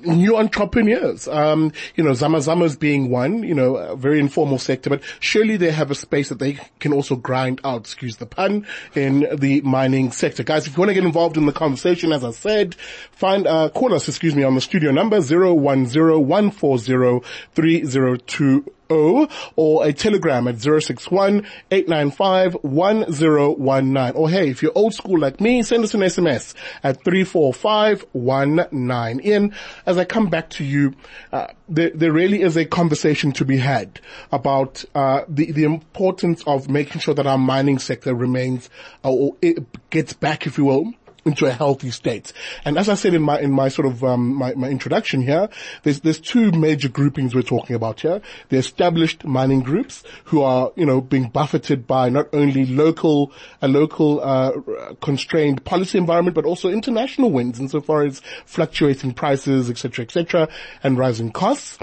new 0.06 0.36
entrepreneurs. 0.36 1.28
Um, 1.28 1.72
you 1.96 2.04
know, 2.04 2.10
Zamazamas 2.10 2.78
being 2.78 3.10
one, 3.10 3.42
you 3.42 3.54
know, 3.54 3.76
a 3.76 3.96
very 3.96 4.20
informal 4.20 4.58
sector, 4.58 4.90
but 4.90 5.02
surely 5.20 5.56
they 5.56 5.70
have 5.70 5.90
a 5.90 5.94
space 5.94 6.28
that 6.28 6.38
they 6.38 6.58
can 6.78 6.92
also 6.92 7.16
grind 7.16 7.60
out, 7.64 7.82
excuse 7.82 8.16
the 8.16 8.26
pun, 8.26 8.66
in 8.94 9.26
the 9.36 9.60
mining 9.62 10.10
sector. 10.12 10.42
Guys, 10.42 10.66
if 10.66 10.76
you 10.76 10.80
want 10.80 10.90
to 10.90 10.94
get 10.94 11.04
involved 11.04 11.36
in 11.36 11.46
the 11.46 11.52
conversation, 11.52 12.12
as 12.12 12.24
I 12.24 12.30
said, 12.30 12.74
find, 13.12 13.46
uh, 13.46 13.68
call 13.70 13.94
us, 13.94 14.08
excuse 14.08 14.34
me, 14.34 14.42
on 14.42 14.54
the 14.54 14.60
studio 14.60 14.90
number 14.90 15.20
010 15.20 15.56
140 15.56 17.20
3020 17.54 18.70
or 18.88 19.86
a 19.86 19.92
telegram 19.92 20.48
at 20.48 20.60
061 20.60 21.46
Or 21.70 24.30
hey, 24.30 24.50
if 24.50 24.62
you're 24.62 24.72
old 24.74 24.94
school 24.94 25.18
like 25.18 25.40
me, 25.40 25.62
send 25.62 25.84
us 25.84 25.94
an 25.94 26.00
SMS 26.00 26.54
at 26.82 27.04
34519. 27.04 29.20
Ian, 29.24 29.54
as 29.86 29.96
I 29.98 30.04
come 30.04 30.28
back 30.28 30.50
to 30.50 30.64
you, 30.64 30.94
uh, 31.32 31.46
there, 31.68 31.90
there 31.90 32.12
really 32.12 32.42
is 32.42 32.56
a 32.56 32.64
conversation 32.64 33.32
to 33.32 33.44
be 33.44 33.58
had 33.58 34.00
about 34.32 34.84
uh, 34.94 35.22
the, 35.28 35.52
the 35.52 35.64
importance 35.64 36.42
of 36.46 36.68
making 36.68 37.00
sure 37.00 37.14
that 37.14 37.26
our 37.26 37.38
mining 37.38 37.78
sector 37.78 38.14
remains, 38.14 38.70
uh, 39.04 39.10
or 39.10 39.36
it 39.40 39.90
gets 39.90 40.12
back, 40.12 40.46
if 40.46 40.58
you 40.58 40.64
will, 40.64 40.92
into 41.24 41.46
a 41.46 41.52
healthy 41.52 41.90
state. 41.90 42.32
And 42.64 42.78
as 42.78 42.88
I 42.88 42.94
said 42.94 43.14
in 43.14 43.22
my 43.22 43.40
in 43.40 43.50
my 43.50 43.68
sort 43.68 43.86
of 43.86 44.04
um, 44.04 44.34
my, 44.34 44.54
my 44.54 44.68
introduction 44.68 45.22
here, 45.22 45.48
there's 45.82 46.00
there's 46.00 46.20
two 46.20 46.52
major 46.52 46.88
groupings 46.88 47.34
we're 47.34 47.42
talking 47.42 47.76
about 47.76 48.00
here: 48.00 48.20
the 48.48 48.56
established 48.56 49.24
mining 49.24 49.60
groups 49.60 50.02
who 50.24 50.42
are 50.42 50.72
you 50.76 50.86
know 50.86 51.00
being 51.00 51.28
buffeted 51.28 51.86
by 51.86 52.08
not 52.08 52.28
only 52.32 52.66
local 52.66 53.32
a 53.62 53.68
local 53.68 54.20
uh, 54.22 54.52
constrained 55.00 55.64
policy 55.64 55.98
environment, 55.98 56.34
but 56.34 56.44
also 56.44 56.68
international 56.68 57.30
winds 57.30 57.58
insofar 57.58 58.04
as 58.04 58.20
fluctuating 58.44 59.12
prices, 59.12 59.70
etc., 59.70 60.04
etc., 60.04 60.48
and 60.82 60.98
rising 60.98 61.30
costs 61.30 61.78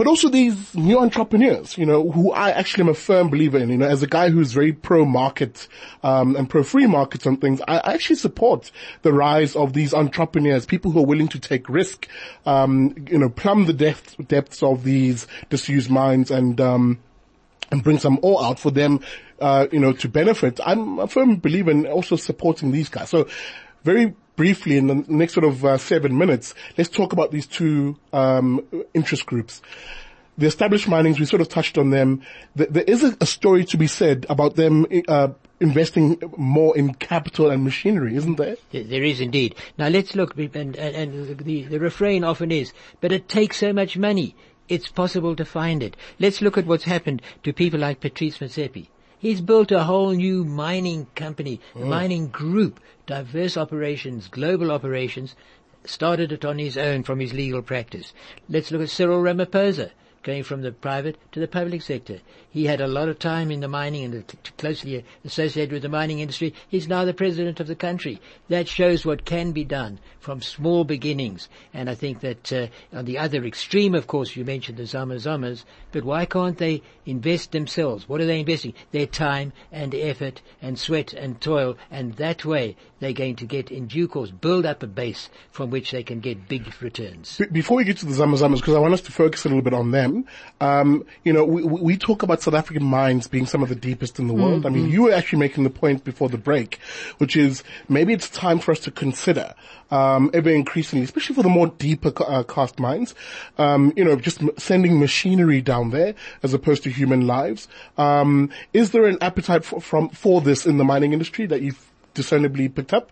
but 0.00 0.06
also 0.06 0.30
these 0.30 0.74
new 0.74 0.98
entrepreneurs, 0.98 1.76
you 1.76 1.84
know, 1.84 2.10
who 2.10 2.32
I 2.32 2.52
actually 2.52 2.84
am 2.84 2.88
a 2.88 2.94
firm 2.94 3.28
believer 3.28 3.58
in, 3.58 3.68
you 3.68 3.76
know, 3.76 3.86
as 3.86 4.02
a 4.02 4.06
guy 4.06 4.30
who's 4.30 4.50
very 4.50 4.72
pro 4.72 5.04
market, 5.04 5.68
um, 6.02 6.36
and 6.36 6.48
pro 6.48 6.62
free 6.62 6.86
markets 6.86 7.26
and 7.26 7.38
things, 7.38 7.60
I 7.68 7.92
actually 7.92 8.16
support 8.16 8.70
the 9.02 9.12
rise 9.12 9.54
of 9.54 9.74
these 9.74 9.92
entrepreneurs, 9.92 10.64
people 10.64 10.90
who 10.90 11.00
are 11.00 11.04
willing 11.04 11.28
to 11.28 11.38
take 11.38 11.68
risk, 11.68 12.08
um, 12.46 12.94
you 13.10 13.18
know, 13.18 13.28
plumb 13.28 13.66
the 13.66 13.74
depths, 13.74 14.14
depths 14.26 14.62
of 14.62 14.84
these 14.84 15.26
disused 15.50 15.90
mines 15.90 16.30
and, 16.30 16.58
um, 16.62 16.98
and 17.70 17.84
bring 17.84 17.98
some 17.98 18.18
ore 18.22 18.42
out 18.42 18.58
for 18.58 18.70
them, 18.70 19.00
uh, 19.38 19.66
you 19.70 19.80
know, 19.80 19.92
to 19.92 20.08
benefit. 20.08 20.60
I'm 20.64 20.98
a 20.98 21.08
firm 21.08 21.40
believer 21.40 21.72
in 21.72 21.86
also 21.86 22.16
supporting 22.16 22.70
these 22.70 22.88
guys. 22.88 23.10
So 23.10 23.28
very 23.84 24.14
briefly 24.36 24.76
in 24.76 24.86
the 24.86 25.04
next 25.08 25.34
sort 25.34 25.44
of 25.44 25.64
uh, 25.64 25.78
seven 25.78 26.16
minutes, 26.16 26.54
let's 26.78 26.90
talk 26.90 27.12
about 27.12 27.30
these 27.30 27.46
two 27.46 27.96
um, 28.12 28.64
interest 28.94 29.26
groups. 29.26 29.60
the 30.38 30.46
established 30.46 30.88
minings, 30.88 31.20
we 31.20 31.26
sort 31.26 31.42
of 31.42 31.48
touched 31.48 31.76
on 31.76 31.90
them. 31.90 32.22
Th- 32.56 32.70
There 32.70 32.84
is 32.84 33.04
a, 33.20 33.26
story 33.26 33.64
to 33.66 33.76
be 33.76 33.86
said 33.86 34.24
about 34.30 34.56
them, 34.56 34.86
uh, 35.06 35.28
investing 35.60 36.18
more 36.36 36.76
in 36.76 36.94
capital 36.94 37.50
and 37.50 37.62
machinery, 37.62 38.16
isn't 38.16 38.36
there? 38.36 38.56
There 38.72 39.02
is 39.02 39.20
indeed. 39.20 39.54
Now 39.76 39.88
let's 39.88 40.14
look, 40.14 40.36
and, 40.38 40.76
and, 40.76 41.38
the, 41.38 41.64
the 41.64 41.78
refrain 41.78 42.24
often 42.24 42.50
is, 42.50 42.72
but 43.00 43.12
it 43.12 43.28
takes 43.28 43.58
so 43.58 43.72
much 43.72 43.98
money. 43.98 44.34
It's 44.68 44.88
possible 44.88 45.36
to 45.36 45.44
find 45.44 45.82
it. 45.82 45.96
Let's 46.18 46.40
look 46.40 46.56
at 46.56 46.64
what's 46.64 46.84
happened 46.84 47.22
to 47.42 47.52
people 47.52 47.80
like 47.80 48.00
Patrice 48.00 48.38
Motsepe. 48.38 48.88
He's 49.20 49.42
built 49.42 49.70
a 49.70 49.84
whole 49.84 50.12
new 50.12 50.44
mining 50.44 51.06
company, 51.14 51.60
a 51.76 51.80
oh. 51.80 51.84
mining 51.84 52.28
group, 52.28 52.80
diverse 53.04 53.54
operations, 53.54 54.28
global 54.28 54.72
operations, 54.72 55.36
started 55.84 56.32
it 56.32 56.42
on 56.42 56.58
his 56.58 56.78
own 56.78 57.02
from 57.02 57.20
his 57.20 57.34
legal 57.34 57.60
practice. 57.60 58.14
Let's 58.48 58.70
look 58.70 58.80
at 58.80 58.88
Cyril 58.88 59.20
Ramaphosa, 59.20 59.90
going 60.22 60.42
from 60.42 60.62
the 60.62 60.72
private 60.72 61.16
to 61.32 61.40
the 61.40 61.48
public 61.48 61.82
sector. 61.82 62.18
He 62.50 62.66
had 62.66 62.80
a 62.80 62.86
lot 62.86 63.08
of 63.08 63.18
time 63.18 63.50
in 63.50 63.60
the 63.60 63.68
mining 63.68 64.04
and 64.04 64.52
closely 64.58 65.04
associated 65.24 65.72
with 65.72 65.82
the 65.82 65.88
mining 65.88 66.18
industry. 66.18 66.54
He's 66.68 66.88
now 66.88 67.04
the 67.04 67.14
president 67.14 67.60
of 67.60 67.66
the 67.66 67.74
country. 67.74 68.20
That 68.48 68.68
shows 68.68 69.06
what 69.06 69.24
can 69.24 69.52
be 69.52 69.64
done 69.64 69.98
from 70.18 70.42
small 70.42 70.84
beginnings. 70.84 71.48
And 71.72 71.88
I 71.88 71.94
think 71.94 72.20
that 72.20 72.52
uh, 72.52 72.66
on 72.92 73.04
the 73.04 73.18
other 73.18 73.44
extreme, 73.44 73.94
of 73.94 74.06
course, 74.06 74.36
you 74.36 74.44
mentioned 74.44 74.78
the 74.78 74.86
Zama 74.86 75.14
Zamas, 75.14 75.64
but 75.92 76.04
why 76.04 76.24
can't 76.26 76.58
they 76.58 76.82
invest 77.06 77.52
themselves? 77.52 78.08
What 78.08 78.20
are 78.20 78.26
they 78.26 78.40
investing? 78.40 78.74
Their 78.92 79.06
time 79.06 79.52
and 79.72 79.94
effort 79.94 80.42
and 80.60 80.78
sweat 80.78 81.12
and 81.14 81.40
toil, 81.40 81.76
and 81.90 82.14
that 82.14 82.44
way 82.44 82.76
they're 82.98 83.12
going 83.12 83.36
to 83.36 83.46
get, 83.46 83.70
in 83.70 83.86
due 83.86 84.08
course, 84.08 84.30
build 84.30 84.66
up 84.66 84.82
a 84.82 84.86
base 84.86 85.30
from 85.50 85.70
which 85.70 85.90
they 85.90 86.02
can 86.02 86.20
get 86.20 86.48
big 86.48 86.70
returns. 86.82 87.38
Be- 87.38 87.46
Before 87.46 87.78
we 87.78 87.84
get 87.84 87.96
to 87.98 88.06
the 88.06 88.12
Zamazamas, 88.12 88.56
because 88.56 88.74
I 88.74 88.78
want 88.78 88.94
us 88.94 89.00
to 89.02 89.12
focus 89.12 89.44
a 89.44 89.48
little 89.48 89.62
bit 89.62 89.72
on 89.74 89.90
them, 89.90 90.09
um, 90.60 91.04
you 91.24 91.32
know, 91.32 91.44
we, 91.44 91.62
we 91.62 91.96
talk 91.96 92.22
about 92.22 92.42
South 92.42 92.54
African 92.54 92.84
mines 92.84 93.26
being 93.28 93.46
some 93.46 93.62
of 93.62 93.68
the 93.68 93.74
deepest 93.74 94.18
in 94.18 94.26
the 94.28 94.34
world. 94.34 94.66
I 94.66 94.70
mean, 94.70 94.88
you 94.90 95.02
were 95.02 95.12
actually 95.12 95.40
making 95.40 95.64
the 95.64 95.70
point 95.70 96.04
before 96.04 96.28
the 96.28 96.38
break, 96.38 96.78
which 97.18 97.36
is 97.36 97.62
maybe 97.88 98.12
it's 98.12 98.28
time 98.28 98.58
for 98.58 98.72
us 98.72 98.80
to 98.80 98.90
consider, 98.90 99.54
um, 99.90 100.30
ever 100.32 100.50
increasingly, 100.50 101.04
especially 101.04 101.34
for 101.34 101.42
the 101.42 101.48
more 101.48 101.68
deeper 101.68 102.12
uh, 102.26 102.42
cast 102.44 102.78
mines, 102.78 103.14
um, 103.58 103.92
you 103.96 104.04
know, 104.04 104.16
just 104.16 104.42
m- 104.42 104.50
sending 104.56 104.98
machinery 105.00 105.60
down 105.60 105.90
there 105.90 106.14
as 106.42 106.54
opposed 106.54 106.82
to 106.84 106.90
human 106.90 107.26
lives. 107.26 107.68
Um, 107.96 108.50
is 108.72 108.90
there 108.92 109.06
an 109.06 109.18
appetite 109.20 109.64
for, 109.64 109.80
from 109.80 110.08
for 110.10 110.40
this 110.40 110.66
in 110.66 110.78
the 110.78 110.84
mining 110.84 111.12
industry 111.12 111.46
that 111.46 111.62
you've 111.62 111.90
discernibly 112.14 112.68
picked 112.68 112.92
up? 112.92 113.10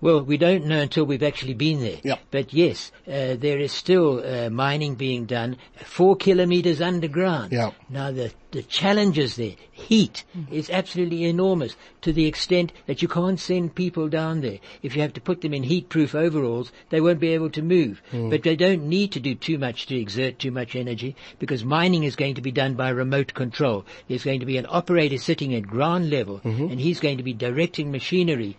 Well, 0.00 0.22
we 0.22 0.36
don't 0.36 0.66
know 0.66 0.80
until 0.80 1.04
we've 1.04 1.22
actually 1.22 1.54
been 1.54 1.80
there. 1.80 1.98
Yeah. 2.04 2.18
But 2.30 2.52
yes, 2.52 2.92
uh, 3.06 3.34
there 3.36 3.58
is 3.58 3.72
still 3.72 4.24
uh, 4.24 4.48
mining 4.48 4.94
being 4.94 5.26
done 5.26 5.56
four 5.84 6.14
kilometers 6.14 6.80
underground. 6.80 7.52
Yeah. 7.52 7.72
Now 7.90 8.12
the 8.12 8.32
the 8.50 8.62
challenges 8.62 9.36
there, 9.36 9.56
heat 9.72 10.24
is 10.50 10.70
absolutely 10.70 11.24
enormous 11.24 11.76
to 12.00 12.14
the 12.14 12.24
extent 12.24 12.72
that 12.86 13.02
you 13.02 13.08
can't 13.08 13.38
send 13.38 13.74
people 13.74 14.08
down 14.08 14.40
there. 14.40 14.58
If 14.82 14.96
you 14.96 15.02
have 15.02 15.12
to 15.14 15.20
put 15.20 15.42
them 15.42 15.52
in 15.52 15.64
heat-proof 15.64 16.14
overalls, 16.14 16.72
they 16.88 17.02
won't 17.02 17.20
be 17.20 17.34
able 17.34 17.50
to 17.50 17.60
move. 17.60 18.00
But 18.10 18.44
they 18.44 18.56
don't 18.56 18.88
need 18.88 19.12
to 19.12 19.20
do 19.20 19.34
too 19.34 19.58
much 19.58 19.86
to 19.88 20.00
exert 20.00 20.38
too 20.38 20.50
much 20.50 20.74
energy 20.76 21.14
because 21.38 21.62
mining 21.62 22.04
is 22.04 22.16
going 22.16 22.36
to 22.36 22.40
be 22.40 22.50
done 22.50 22.74
by 22.74 22.88
remote 22.88 23.34
control. 23.34 23.84
There's 24.08 24.24
going 24.24 24.40
to 24.40 24.46
be 24.46 24.56
an 24.56 24.66
operator 24.68 25.18
sitting 25.18 25.54
at 25.54 25.66
ground 25.66 26.08
level 26.08 26.40
and 26.42 26.80
he's 26.80 27.00
going 27.00 27.18
to 27.18 27.22
be 27.22 27.34
directing 27.34 27.90
machinery 27.90 28.56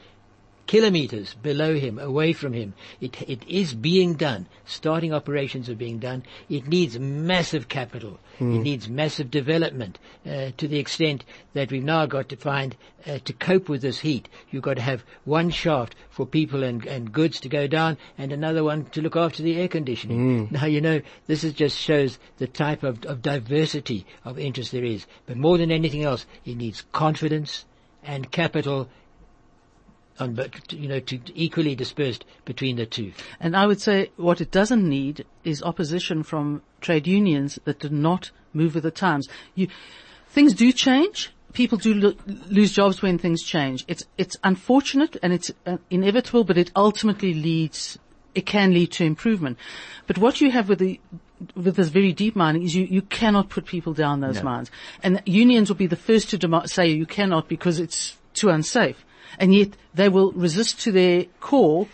kilometers 0.69 1.33
below 1.33 1.73
him, 1.73 1.97
away 1.97 2.31
from 2.31 2.53
him. 2.53 2.75
It, 3.01 3.19
it 3.27 3.41
is 3.47 3.73
being 3.73 4.13
done. 4.13 4.45
Starting 4.65 5.11
operations 5.11 5.67
are 5.67 5.73
being 5.75 5.97
done. 5.97 6.21
It 6.47 6.67
needs 6.67 6.99
massive 6.99 7.67
capital. 7.67 8.19
It 8.39 8.61
needs 8.61 8.87
massive 8.87 9.31
development 9.31 9.97
uh, 10.25 10.51
to 10.57 10.67
the 10.67 10.77
extent 10.77 11.25
that 11.53 11.71
we've 11.71 11.83
now 11.83 12.05
got 12.05 12.29
to 12.29 12.35
find 12.35 12.75
uh, 13.07 13.17
to 13.25 13.33
cope 13.33 13.67
with 13.67 13.81
this 13.81 13.99
heat. 13.99 14.29
You've 14.51 14.61
got 14.61 14.75
to 14.75 14.83
have 14.83 15.03
one 15.25 15.49
shaft 15.49 15.95
for 16.11 16.27
people 16.27 16.63
and, 16.63 16.85
and 16.85 17.11
goods 17.11 17.39
to 17.39 17.49
go 17.49 17.65
down 17.65 17.97
and 18.15 18.31
another 18.31 18.63
one 18.63 18.85
to 18.91 19.01
look 19.01 19.15
after 19.15 19.41
the 19.41 19.57
air 19.59 19.67
conditioning. 19.67 20.49
Now, 20.51 20.67
you 20.67 20.81
know, 20.81 21.01
this 21.25 21.43
is 21.43 21.53
just 21.53 21.79
shows 21.79 22.19
the 22.37 22.47
type 22.47 22.83
of, 22.83 23.03
of 23.05 23.23
diversity 23.23 24.05
of 24.23 24.37
interest 24.37 24.71
there 24.71 24.85
is. 24.85 25.07
But 25.25 25.37
more 25.37 25.57
than 25.57 25.71
anything 25.71 26.03
else, 26.03 26.27
it 26.45 26.57
needs 26.57 26.83
confidence 26.91 27.65
and 28.03 28.31
capital 28.31 28.87
on, 30.21 30.33
but 30.33 30.71
you 30.71 30.87
know, 30.87 30.99
to 30.99 31.19
equally 31.33 31.75
dispersed 31.75 32.25
between 32.45 32.75
the 32.75 32.85
two. 32.85 33.13
And 33.39 33.55
I 33.55 33.67
would 33.67 33.81
say 33.81 34.11
what 34.15 34.41
it 34.41 34.51
doesn't 34.51 34.87
need 34.87 35.25
is 35.43 35.63
opposition 35.63 36.23
from 36.23 36.61
trade 36.81 37.07
unions 37.07 37.59
that 37.65 37.79
do 37.79 37.89
not 37.89 38.31
move 38.53 38.75
with 38.75 38.83
the 38.83 38.91
times. 38.91 39.27
You, 39.55 39.67
things 40.27 40.53
do 40.53 40.71
change. 40.71 41.31
People 41.53 41.77
do 41.77 41.93
lo- 41.93 42.15
lose 42.49 42.71
jobs 42.71 43.01
when 43.01 43.17
things 43.17 43.43
change. 43.43 43.83
It's 43.87 44.05
it's 44.17 44.37
unfortunate 44.43 45.17
and 45.23 45.33
it's 45.33 45.51
uh, 45.65 45.77
inevitable, 45.89 46.43
but 46.43 46.57
it 46.57 46.71
ultimately 46.75 47.33
leads. 47.33 47.97
It 48.35 48.45
can 48.45 48.73
lead 48.73 48.91
to 48.93 49.03
improvement. 49.03 49.57
But 50.05 50.19
what 50.19 50.41
you 50.41 50.51
have 50.51 50.69
with 50.69 50.79
the 50.79 50.99
with 51.55 51.75
this 51.75 51.87
very 51.87 52.13
deep 52.13 52.35
mining 52.35 52.63
is 52.63 52.75
you, 52.75 52.85
you 52.85 53.01
cannot 53.01 53.49
put 53.49 53.65
people 53.65 53.93
down 53.93 54.19
those 54.19 54.43
mines. 54.43 54.69
And 55.01 55.21
unions 55.25 55.69
will 55.69 55.77
be 55.77 55.87
the 55.87 55.95
first 55.95 56.29
to 56.29 56.37
demo- 56.37 56.65
say 56.65 56.87
you 56.87 57.05
cannot 57.05 57.47
because 57.47 57.79
it's 57.79 58.17
too 58.33 58.49
unsafe. 58.49 59.05
And 59.37 59.53
yet 59.53 59.69
they 59.93 60.09
will 60.09 60.31
resist 60.31 60.79
to 60.81 60.91
their 60.91 61.25
core 61.39 61.87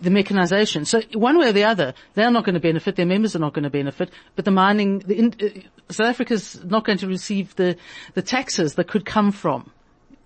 the 0.00 0.10
mechanization. 0.10 0.84
So 0.84 1.02
one 1.12 1.38
way 1.38 1.48
or 1.48 1.52
the 1.52 1.64
other, 1.64 1.94
they're 2.14 2.30
not 2.30 2.44
going 2.44 2.54
to 2.54 2.60
benefit, 2.60 2.96
their 2.96 3.06
members 3.06 3.36
are 3.36 3.40
not 3.40 3.52
going 3.52 3.64
to 3.64 3.70
benefit, 3.70 4.10
but 4.36 4.44
the 4.44 4.50
mining, 4.50 5.00
the 5.00 5.26
uh, 5.26 5.92
South 5.92 6.06
Africa's 6.06 6.62
not 6.64 6.84
going 6.84 6.98
to 6.98 7.06
receive 7.06 7.54
the, 7.56 7.76
the 8.14 8.22
taxes 8.22 8.74
that 8.76 8.88
could 8.88 9.04
come 9.04 9.32
from 9.32 9.70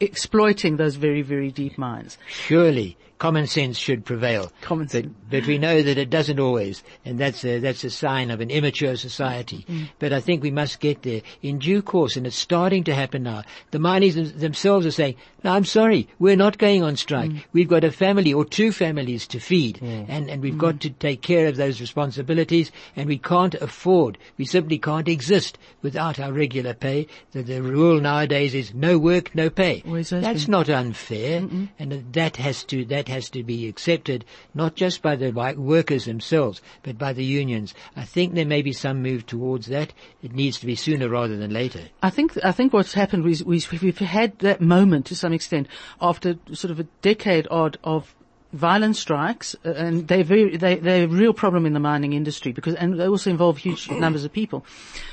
exploiting 0.00 0.76
those 0.76 0.96
very, 0.96 1.22
very 1.22 1.50
deep 1.50 1.78
mines. 1.78 2.18
Surely 2.26 2.96
common 3.18 3.46
sense 3.46 3.78
should 3.78 4.04
prevail. 4.04 4.50
Common 4.60 4.86
but, 4.86 4.92
sense. 4.92 5.14
but 5.30 5.46
we 5.46 5.58
know 5.58 5.82
that 5.82 5.98
it 5.98 6.10
doesn't 6.10 6.38
always, 6.40 6.82
and 7.04 7.18
that's 7.18 7.44
a, 7.44 7.58
that's 7.58 7.84
a 7.84 7.90
sign 7.90 8.30
of 8.30 8.40
an 8.40 8.50
immature 8.50 8.96
society. 8.96 9.64
Mm. 9.68 9.88
But 9.98 10.12
I 10.12 10.20
think 10.20 10.42
we 10.42 10.50
must 10.50 10.80
get 10.80 11.02
there 11.02 11.22
in 11.42 11.58
due 11.58 11.82
course, 11.82 12.16
and 12.16 12.26
it's 12.26 12.36
starting 12.36 12.84
to 12.84 12.94
happen 12.94 13.22
now. 13.22 13.42
The 13.70 13.78
miners 13.78 14.14
them- 14.14 14.32
themselves 14.38 14.84
are 14.86 14.90
saying, 14.90 15.14
"No, 15.42 15.52
I'm 15.52 15.64
sorry, 15.64 16.08
we're 16.18 16.36
not 16.36 16.58
going 16.58 16.82
on 16.82 16.96
strike. 16.96 17.30
Mm. 17.30 17.44
We've 17.52 17.68
got 17.68 17.84
a 17.84 17.90
family 17.90 18.32
or 18.32 18.44
two 18.44 18.72
families 18.72 19.26
to 19.28 19.38
feed, 19.40 19.80
and 19.82 20.28
and 20.30 20.42
we've 20.42 20.54
Mm. 20.54 20.58
got 20.58 20.80
to 20.80 20.90
take 20.90 21.22
care 21.22 21.46
of 21.46 21.56
those 21.56 21.80
responsibilities, 21.80 22.70
and 22.96 23.06
we 23.08 23.18
can't 23.18 23.54
afford. 23.56 24.18
We 24.38 24.44
simply 24.44 24.78
can't 24.78 25.08
exist 25.08 25.58
without 25.82 26.18
our 26.20 26.32
regular 26.32 26.74
pay. 26.74 27.06
The, 27.32 27.42
the 27.42 27.62
rule 27.62 28.00
nowadays 28.00 28.54
is 28.54 28.74
no 28.74 28.98
work, 28.98 29.34
no 29.34 29.50
pay. 29.50 29.82
That's 29.86 30.10
been. 30.44 30.50
not 30.50 30.68
unfair, 30.68 31.48
and 31.78 32.04
that 32.12 32.36
has 32.36 32.64
to 32.64 32.84
that 32.86 33.03
has 33.08 33.28
to 33.30 33.42
be 33.42 33.68
accepted 33.68 34.24
not 34.54 34.74
just 34.74 35.02
by 35.02 35.16
the 35.16 35.30
workers 35.56 36.04
themselves, 36.04 36.60
but 36.82 36.98
by 36.98 37.12
the 37.12 37.24
unions. 37.24 37.74
I 37.96 38.04
think 38.04 38.34
there 38.34 38.46
may 38.46 38.62
be 38.62 38.72
some 38.72 39.02
move 39.02 39.26
towards 39.26 39.66
that. 39.66 39.92
It 40.22 40.32
needs 40.32 40.58
to 40.60 40.66
be 40.66 40.74
sooner 40.74 41.08
rather 41.08 41.36
than 41.36 41.52
later. 41.52 41.82
I 42.02 42.10
think 42.10 42.38
I 42.44 42.52
think 42.52 42.72
what's 42.72 42.94
happened 42.94 43.26
is 43.26 43.44
we, 43.44 43.62
we've 43.70 43.98
had 43.98 44.38
that 44.40 44.60
moment 44.60 45.06
to 45.06 45.16
some 45.16 45.32
extent 45.32 45.68
after 46.00 46.36
sort 46.52 46.70
of 46.70 46.80
a 46.80 46.86
decade 47.02 47.46
odd 47.50 47.78
of 47.84 48.14
violent 48.54 48.96
strikes, 48.96 49.56
uh, 49.64 49.72
and 49.72 50.08
they're 50.08 50.24
very 50.24 50.56
they 50.56 50.76
they're 50.76 51.04
a 51.04 51.08
real 51.08 51.34
problem 51.34 51.66
in 51.66 51.72
the 51.72 51.80
mining 51.80 52.12
industry 52.12 52.52
because 52.52 52.74
and 52.74 52.98
they 52.98 53.06
also 53.06 53.30
involve 53.30 53.58
huge 53.58 53.90
numbers 54.04 54.24
of 54.24 54.32
people. 54.32 54.64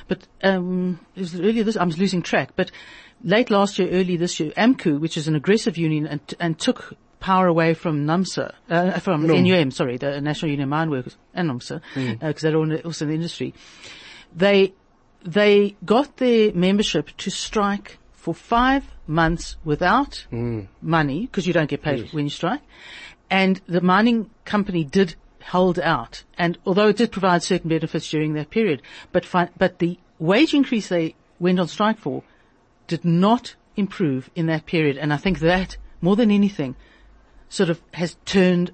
But 0.07 0.27
um, 0.43 0.99
it 1.15 1.65
this 1.65 1.75
I'm 1.75 1.89
losing 1.89 2.21
track, 2.21 2.51
but 2.55 2.71
late 3.23 3.49
last 3.49 3.79
year, 3.79 3.89
early 3.89 4.17
this 4.17 4.39
year, 4.39 4.51
AMCU, 4.51 4.99
which 4.99 5.17
is 5.17 5.27
an 5.27 5.35
aggressive 5.35 5.77
union, 5.77 6.07
and 6.07 6.33
and 6.39 6.57
took 6.57 6.93
power 7.21 7.47
away 7.47 7.73
from 7.73 8.05
NUMSA, 8.05 8.53
uh, 8.69 8.99
from 8.99 9.25
NUM, 9.25 9.71
sorry, 9.71 9.95
the 9.97 10.19
National 10.19 10.49
Union 10.51 10.63
of 10.63 10.69
Mine 10.69 10.89
Workers, 10.89 11.15
and 11.33 11.49
NUMSA, 11.49 11.81
because 11.93 12.17
mm. 12.17 12.23
uh, 12.23 12.33
they're 12.41 12.55
all- 12.57 12.75
also 12.87 13.05
in 13.05 13.09
the 13.09 13.15
industry. 13.15 13.53
They 14.35 14.73
they 15.23 15.75
got 15.85 16.17
their 16.17 16.51
membership 16.51 17.11
to 17.15 17.29
strike 17.29 17.99
for 18.11 18.33
five 18.33 18.83
months 19.05 19.55
without 19.63 20.25
mm. 20.31 20.67
money 20.81 21.27
because 21.27 21.45
you 21.45 21.53
don't 21.53 21.69
get 21.69 21.83
paid 21.83 22.11
when 22.11 22.25
you 22.25 22.29
strike, 22.31 22.61
and 23.29 23.61
the 23.67 23.81
mining 23.81 24.29
company 24.43 24.83
did 24.83 25.15
hold 25.49 25.79
out, 25.79 26.23
and 26.37 26.57
although 26.65 26.87
it 26.87 26.97
did 26.97 27.11
provide 27.11 27.43
certain 27.43 27.69
benefits 27.69 28.09
during 28.09 28.33
that 28.33 28.49
period, 28.49 28.81
but 29.11 29.25
fi- 29.25 29.49
but 29.57 29.77
the 29.79 29.97
wage 30.17 30.53
increase 30.53 30.89
they 30.89 31.15
went 31.39 31.59
on 31.59 31.67
strike 31.67 31.99
for 31.99 32.23
did 32.87 33.05
not 33.05 33.55
improve 33.75 34.29
in 34.35 34.47
that 34.47 34.65
period, 34.65 34.97
and 34.97 35.13
I 35.13 35.17
think 35.17 35.39
that 35.39 35.77
more 36.01 36.15
than 36.15 36.31
anything 36.31 36.75
sort 37.51 37.69
of 37.69 37.81
has 37.93 38.15
turned 38.25 38.71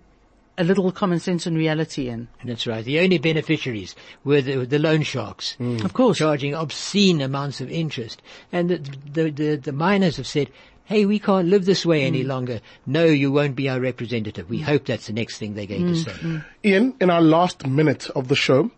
a 0.58 0.64
little 0.64 0.92
common 0.92 1.20
sense 1.20 1.46
and 1.46 1.58
reality 1.58 2.10
in. 2.10 2.28
That's 2.46 2.66
right. 2.66 2.86
The 2.86 3.00
only 3.00 3.18
beneficiaries 3.18 3.96
were 4.24 4.42
the, 4.42 4.66
the 4.66 4.80
loan 4.80 5.02
sharks. 5.02 5.56
Mm. 5.60 5.84
Of 5.84 5.94
course. 5.94 6.20
Charging 6.20 6.54
obscene 6.54 7.22
amounts 7.22 7.60
of 7.60 7.70
interest. 7.70 8.22
And 8.52 8.70
the, 8.70 8.78
the, 9.12 9.30
the, 9.30 9.56
the 9.56 9.72
miners 9.72 10.18
have 10.18 10.28
said, 10.28 10.50
hey, 10.86 11.06
we 11.06 11.20
can't 11.20 11.48
live 11.48 11.66
this 11.66 11.86
way 11.86 12.04
any 12.04 12.24
mm. 12.24 12.28
longer. 12.28 12.62
No, 12.86 13.06
you 13.06 13.32
won't 13.32 13.56
be 13.56 13.68
our 13.68 13.80
representative. 13.80 14.50
We 14.50 14.62
mm. 14.62 14.64
hope 14.64 14.86
that's 14.86 15.08
the 15.08 15.14
next 15.14 15.38
thing 15.38 15.54
they're 15.54 15.66
going 15.66 15.88
to 15.88 15.96
say. 15.96 16.42
Ian, 16.64 16.96
in 17.02 17.10
our 17.10 17.22
last 17.22 17.68
minute 17.68 18.10
of 18.12 18.28
the 18.28 18.36
show, 18.36 18.72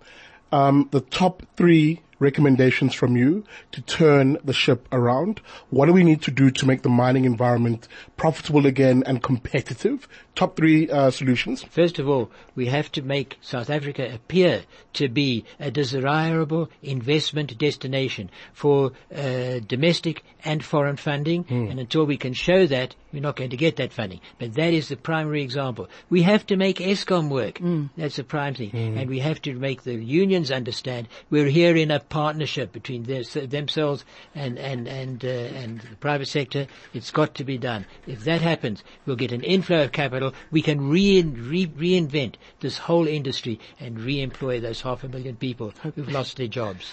um, 0.52 0.88
the 0.92 1.02
top 1.02 1.44
three 1.56 2.02
recommendations 2.20 2.94
from 2.94 3.18
you 3.18 3.44
to 3.72 3.82
turn 3.82 4.38
the 4.44 4.54
ship 4.54 4.88
around. 4.92 5.42
What 5.70 5.88
do 5.88 5.94
we 5.94 6.04
need 6.04 6.22
to 6.24 6.32
do 6.32 6.52
to 6.52 6.66
make 6.66 6.82
the 6.82 6.90
mining 6.90 7.26
environment 7.26 7.88
profitable 8.18 8.66
again 8.66 9.04
and 9.06 9.24
competitive? 9.24 10.08
Top 10.36 10.56
three 10.56 10.90
uh, 10.90 11.12
solutions. 11.12 11.64
First 11.64 12.00
of 12.00 12.08
all, 12.08 12.30
we 12.56 12.68
have 12.68 12.92
to 12.94 13.02
make 13.02 13.38
South 13.42 13.70
Africa 13.70 14.10
appear 14.14 14.64
to 14.94 15.10
be 15.10 15.46
a 15.60 15.72
desirable 15.72 16.70
investment 16.82 17.58
destination 17.58 18.30
for 18.54 18.92
uh, 19.16 19.60
domestic 19.60 20.24
and 20.44 20.64
foreign 20.64 20.98
funding. 20.98 21.46
And 21.50 21.80
until 21.80 22.06
we 22.06 22.18
can 22.18 22.34
show 22.34 22.68
that, 22.68 22.96
we're 23.12 23.22
not 23.22 23.36
going 23.36 23.50
to 23.50 23.58
get 23.58 23.76
that 23.78 23.92
funding. 23.94 24.20
But 24.38 24.54
that 24.54 24.74
is 24.74 24.90
the 24.90 24.98
primary 24.98 25.42
example. 25.42 25.88
We 26.10 26.22
have 26.24 26.46
to 26.48 26.56
make 26.56 26.78
Eskom 26.78 27.30
work. 27.30 27.60
That's 27.98 28.18
the 28.18 28.24
prime 28.24 28.54
thing. 28.56 28.72
And 28.98 29.10
we 29.10 29.20
have 29.20 29.42
to 29.44 29.54
make 29.54 29.84
the 29.84 29.96
unions 29.96 30.52
understand 30.52 31.08
we're 31.30 31.48
here 31.48 31.76
in 31.76 31.92
a 31.92 32.00
partnership 32.00 32.72
between 32.72 33.04
their, 33.04 33.24
themselves 33.24 34.06
and, 34.36 34.58
and, 34.60 34.88
and, 34.88 35.24
uh, 35.26 35.28
and 35.28 35.80
the 35.82 35.96
private 35.98 36.28
sector. 36.28 36.68
It's 36.94 37.12
got 37.12 37.36
to 37.36 37.44
be 37.44 37.58
done. 37.58 37.86
If 38.08 38.24
that 38.26 38.42
happens, 38.42 38.84
we'll 39.06 39.16
get 39.16 39.32
an 39.32 39.42
inflow 39.44 39.84
of 39.84 39.92
capital. 39.92 40.34
We 40.52 40.62
can 40.62 40.90
re- 40.90 41.22
re- 41.24 41.68
reinvent 41.68 42.36
this 42.60 42.78
whole 42.78 43.08
industry 43.08 43.60
and 43.80 44.00
re-employ 44.00 44.60
those 44.60 44.82
half 44.82 45.04
a 45.04 45.08
million 45.08 45.36
people 45.36 45.74
who've 45.84 46.10
lost 46.10 46.38
their 46.38 46.48
jobs. 46.48 46.92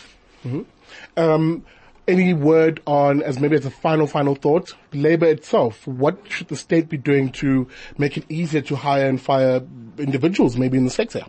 Um, 1.17 1.65
any 2.09 2.35
word 2.35 2.81
on, 2.87 3.23
as 3.23 3.39
maybe 3.39 3.57
as 3.57 3.67
a 3.67 3.71
final, 3.71 4.07
final 4.07 4.35
thought, 4.35 4.75
labor 4.93 5.27
itself? 5.27 5.87
What 5.87 6.19
should 6.29 6.49
the 6.49 6.57
state 6.57 6.89
be 6.89 6.97
doing 6.97 7.33
to 7.33 7.69
make 7.99 8.17
it 8.17 8.25
easier 8.29 8.63
to 8.63 8.77
hire 8.77 9.09
and 9.09 9.21
fire 9.21 9.63
individuals, 9.99 10.57
maybe 10.57 10.79
in 10.79 10.85
the 10.85 10.91
sector? 10.91 11.25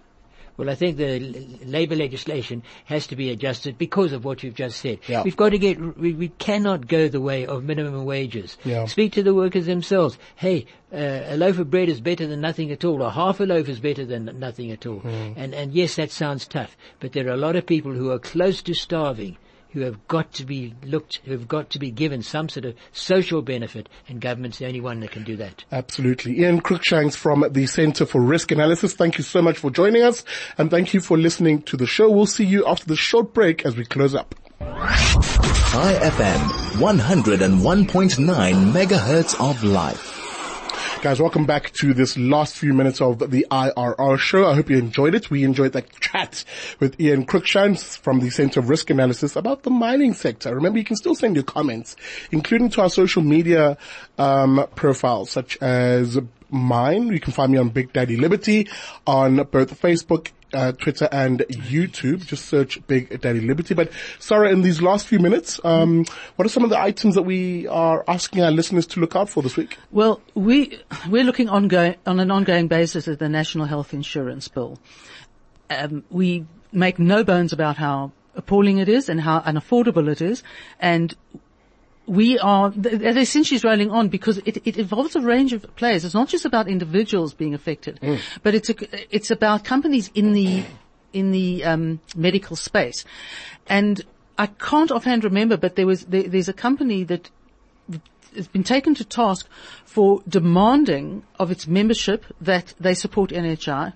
Well, 0.57 0.71
I 0.71 0.75
think 0.75 0.97
the 0.97 1.19
labour 1.65 1.95
legislation 1.95 2.63
has 2.85 3.05
to 3.07 3.15
be 3.15 3.29
adjusted 3.29 3.77
because 3.77 4.11
of 4.11 4.25
what 4.25 4.41
you've 4.41 4.55
just 4.55 4.81
said. 4.81 4.99
Yeah. 5.07 5.21
We've 5.21 5.37
got 5.37 5.49
to 5.49 5.59
get, 5.59 5.79
we, 5.97 6.13
we 6.13 6.29
cannot 6.29 6.87
go 6.87 7.07
the 7.07 7.21
way 7.21 7.45
of 7.45 7.63
minimum 7.63 8.05
wages. 8.05 8.57
Yeah. 8.65 8.85
Speak 8.85 9.11
to 9.13 9.23
the 9.23 9.35
workers 9.35 9.67
themselves. 9.67 10.17
Hey, 10.35 10.65
uh, 10.91 10.97
a 10.97 11.37
loaf 11.37 11.59
of 11.59 11.69
bread 11.69 11.89
is 11.89 12.01
better 12.01 12.25
than 12.25 12.41
nothing 12.41 12.71
at 12.71 12.83
all, 12.83 13.03
or 13.03 13.11
half 13.11 13.39
a 13.39 13.43
loaf 13.43 13.69
is 13.69 13.79
better 13.79 14.03
than 14.03 14.39
nothing 14.39 14.71
at 14.71 14.87
all. 14.87 15.01
And, 15.05 15.53
and 15.53 15.73
yes, 15.73 15.95
that 15.97 16.09
sounds 16.09 16.47
tough, 16.47 16.75
but 16.99 17.11
there 17.11 17.27
are 17.27 17.33
a 17.33 17.37
lot 17.37 17.55
of 17.55 17.67
people 17.67 17.93
who 17.93 18.09
are 18.09 18.19
close 18.19 18.63
to 18.63 18.73
starving 18.73 19.37
who 19.77 19.83
have 19.83 20.07
got 20.07 20.33
to 20.33 20.43
be 20.43 20.73
looked, 20.83 21.21
who 21.23 21.31
have 21.31 21.47
got 21.47 21.69
to 21.69 21.77
be 21.77 21.91
given 21.91 22.23
some 22.23 22.49
sort 22.49 22.65
of 22.65 22.73
social 22.93 23.43
benefit, 23.43 23.87
and 24.07 24.19
government's 24.19 24.57
the 24.57 24.65
only 24.65 24.81
one 24.81 25.01
that 25.01 25.11
can 25.11 25.23
do 25.23 25.35
that. 25.35 25.63
Absolutely. 25.71 26.39
Ian 26.39 26.61
Cruickshanks 26.61 27.15
from 27.15 27.45
the 27.51 27.67
Center 27.67 28.07
for 28.07 28.19
Risk 28.19 28.51
Analysis. 28.51 28.95
Thank 28.95 29.19
you 29.19 29.23
so 29.23 29.39
much 29.39 29.59
for 29.59 29.69
joining 29.69 30.01
us 30.01 30.25
and 30.57 30.71
thank 30.71 30.95
you 30.95 30.99
for 30.99 31.15
listening 31.15 31.61
to 31.63 31.77
the 31.77 31.85
show. 31.85 32.09
We'll 32.09 32.25
see 32.25 32.45
you 32.45 32.65
after 32.65 32.87
the 32.87 32.95
short 32.95 33.35
break 33.35 33.67
as 33.67 33.77
we 33.77 33.85
close 33.85 34.15
up. 34.15 34.33
Chai 34.59 35.93
FM, 36.01 36.39
101.9 36.79 38.71
megahertz 38.71 39.39
of 39.39 39.63
life. 39.63 40.16
Guys, 41.01 41.21
welcome 41.21 41.45
back 41.45 41.71
to 41.73 41.93
this 41.93 42.17
last 42.17 42.57
few 42.57 42.73
minutes 42.73 43.01
of 43.01 43.19
the 43.31 43.45
IRR 43.51 44.17
show. 44.17 44.47
I 44.47 44.55
hope 44.55 44.69
you 44.69 44.77
enjoyed 44.77 45.15
it. 45.15 45.29
We 45.29 45.43
enjoyed 45.43 45.73
that 45.73 45.91
chat 45.99 46.43
with 46.79 46.99
Ian 46.99 47.25
Cruickshanks 47.25 47.97
from 47.97 48.19
the 48.19 48.29
Center 48.29 48.59
of 48.59 48.69
Risk 48.69 48.89
Analysis 48.89 49.35
about 49.35 49.63
the 49.63 49.69
mining 49.69 50.13
sector. 50.13 50.53
Remember, 50.55 50.79
you 50.79 50.85
can 50.85 50.95
still 50.95 51.15
send 51.15 51.35
your 51.35 51.43
comments, 51.43 51.95
including 52.31 52.69
to 52.71 52.81
our 52.81 52.89
social 52.89 53.21
media 53.21 53.77
um, 54.17 54.65
profiles, 54.75 55.29
such 55.29 55.57
as 55.57 56.17
mine. 56.49 57.07
You 57.07 57.19
can 57.19 57.33
find 57.33 57.51
me 57.51 57.57
on 57.57 57.69
Big 57.69 57.93
Daddy 57.93 58.17
Liberty 58.17 58.67
on 59.05 59.35
both 59.51 59.79
Facebook 59.79 60.31
uh, 60.53 60.71
Twitter 60.73 61.07
and 61.11 61.39
YouTube. 61.49 62.25
Just 62.25 62.45
search 62.45 62.85
Big 62.87 63.21
Daddy 63.21 63.41
Liberty. 63.41 63.73
But 63.73 63.91
Sarah, 64.19 64.51
in 64.51 64.61
these 64.61 64.81
last 64.81 65.07
few 65.07 65.19
minutes, 65.19 65.59
um, 65.63 66.05
what 66.35 66.45
are 66.45 66.49
some 66.49 66.63
of 66.63 66.69
the 66.69 66.79
items 66.79 67.15
that 67.15 67.23
we 67.23 67.67
are 67.67 68.03
asking 68.07 68.43
our 68.43 68.51
listeners 68.51 68.85
to 68.87 68.99
look 68.99 69.15
out 69.15 69.29
for 69.29 69.43
this 69.43 69.57
week? 69.57 69.77
Well, 69.91 70.21
we 70.33 70.79
we're 71.09 71.23
looking 71.23 71.49
ongoing 71.49 71.95
on 72.05 72.19
an 72.19 72.31
ongoing 72.31 72.67
basis 72.67 73.07
at 73.07 73.19
the 73.19 73.29
National 73.29 73.65
Health 73.65 73.93
Insurance 73.93 74.47
Bill. 74.47 74.79
Um, 75.69 76.03
we 76.09 76.45
make 76.71 76.99
no 76.99 77.23
bones 77.23 77.53
about 77.53 77.77
how 77.77 78.11
appalling 78.35 78.77
it 78.77 78.87
is 78.87 79.09
and 79.09 79.19
how 79.19 79.39
unaffordable 79.41 80.09
it 80.09 80.21
is, 80.21 80.43
and 80.79 81.15
we 82.07 82.39
are 82.39 82.71
th- 82.71 82.99
that 82.99 83.17
essentially 83.17 83.57
is 83.57 83.63
rolling 83.63 83.91
on 83.91 84.07
because 84.07 84.39
it, 84.39 84.57
it 84.65 84.77
involves 84.77 85.15
a 85.15 85.21
range 85.21 85.53
of 85.53 85.63
players. 85.75 86.05
It's 86.05 86.13
not 86.13 86.29
just 86.29 86.45
about 86.45 86.67
individuals 86.67 87.33
being 87.33 87.53
affected, 87.53 87.99
but 88.41 88.55
it's 88.55 88.69
a, 88.69 89.15
it's 89.15 89.29
about 89.29 89.63
companies 89.65 90.09
in 90.15 90.33
the 90.33 90.63
in 91.13 91.31
the 91.31 91.63
um, 91.63 91.99
medical 92.15 92.55
space, 92.55 93.05
and 93.67 94.03
I 94.37 94.47
can't 94.47 94.91
offhand 94.91 95.23
remember, 95.23 95.57
but 95.57 95.75
there 95.75 95.85
was 95.85 96.05
there, 96.05 96.23
there's 96.23 96.49
a 96.49 96.53
company 96.53 97.03
that 97.03 97.29
has 98.35 98.47
been 98.47 98.63
taken 98.63 98.95
to 98.95 99.03
task 99.03 99.47
for 99.85 100.21
demanding 100.27 101.23
of 101.39 101.51
its 101.51 101.67
membership 101.67 102.25
that 102.39 102.73
they 102.79 102.93
support 102.93 103.31
NHI. 103.31 103.93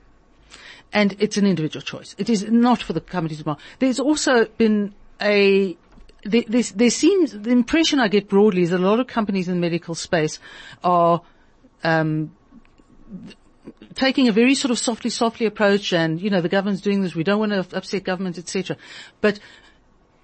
And 0.93 1.15
it's 1.19 1.37
an 1.37 1.45
individual 1.45 1.81
choice. 1.81 2.15
It 2.17 2.29
is 2.29 2.43
not 2.43 2.81
for 2.81 2.91
the 2.91 2.99
company 2.99 3.35
to 3.35 3.43
demand. 3.43 3.59
There's 3.79 3.99
also 3.99 4.45
been 4.57 4.93
a 5.21 5.77
there, 6.23 6.43
there 6.63 6.89
seems 6.89 7.31
the 7.31 7.49
impression 7.51 7.99
I 7.99 8.07
get 8.07 8.29
broadly 8.29 8.63
is 8.63 8.69
that 8.69 8.79
a 8.79 8.87
lot 8.87 8.99
of 8.99 9.07
companies 9.07 9.47
in 9.47 9.55
the 9.55 9.59
medical 9.59 9.95
space 9.95 10.39
are 10.83 11.21
um, 11.83 12.35
taking 13.95 14.27
a 14.27 14.31
very 14.31 14.55
sort 14.55 14.71
of 14.71 14.79
softly, 14.79 15.09
softly 15.09 15.45
approach, 15.45 15.93
and 15.93 16.21
you 16.21 16.29
know 16.29 16.41
the 16.41 16.49
government's 16.49 16.81
doing 16.81 17.01
this. 17.01 17.15
We 17.15 17.23
don't 17.23 17.39
want 17.39 17.51
to 17.51 17.77
upset 17.77 18.03
government, 18.03 18.37
etc. 18.37 18.77
But 19.19 19.39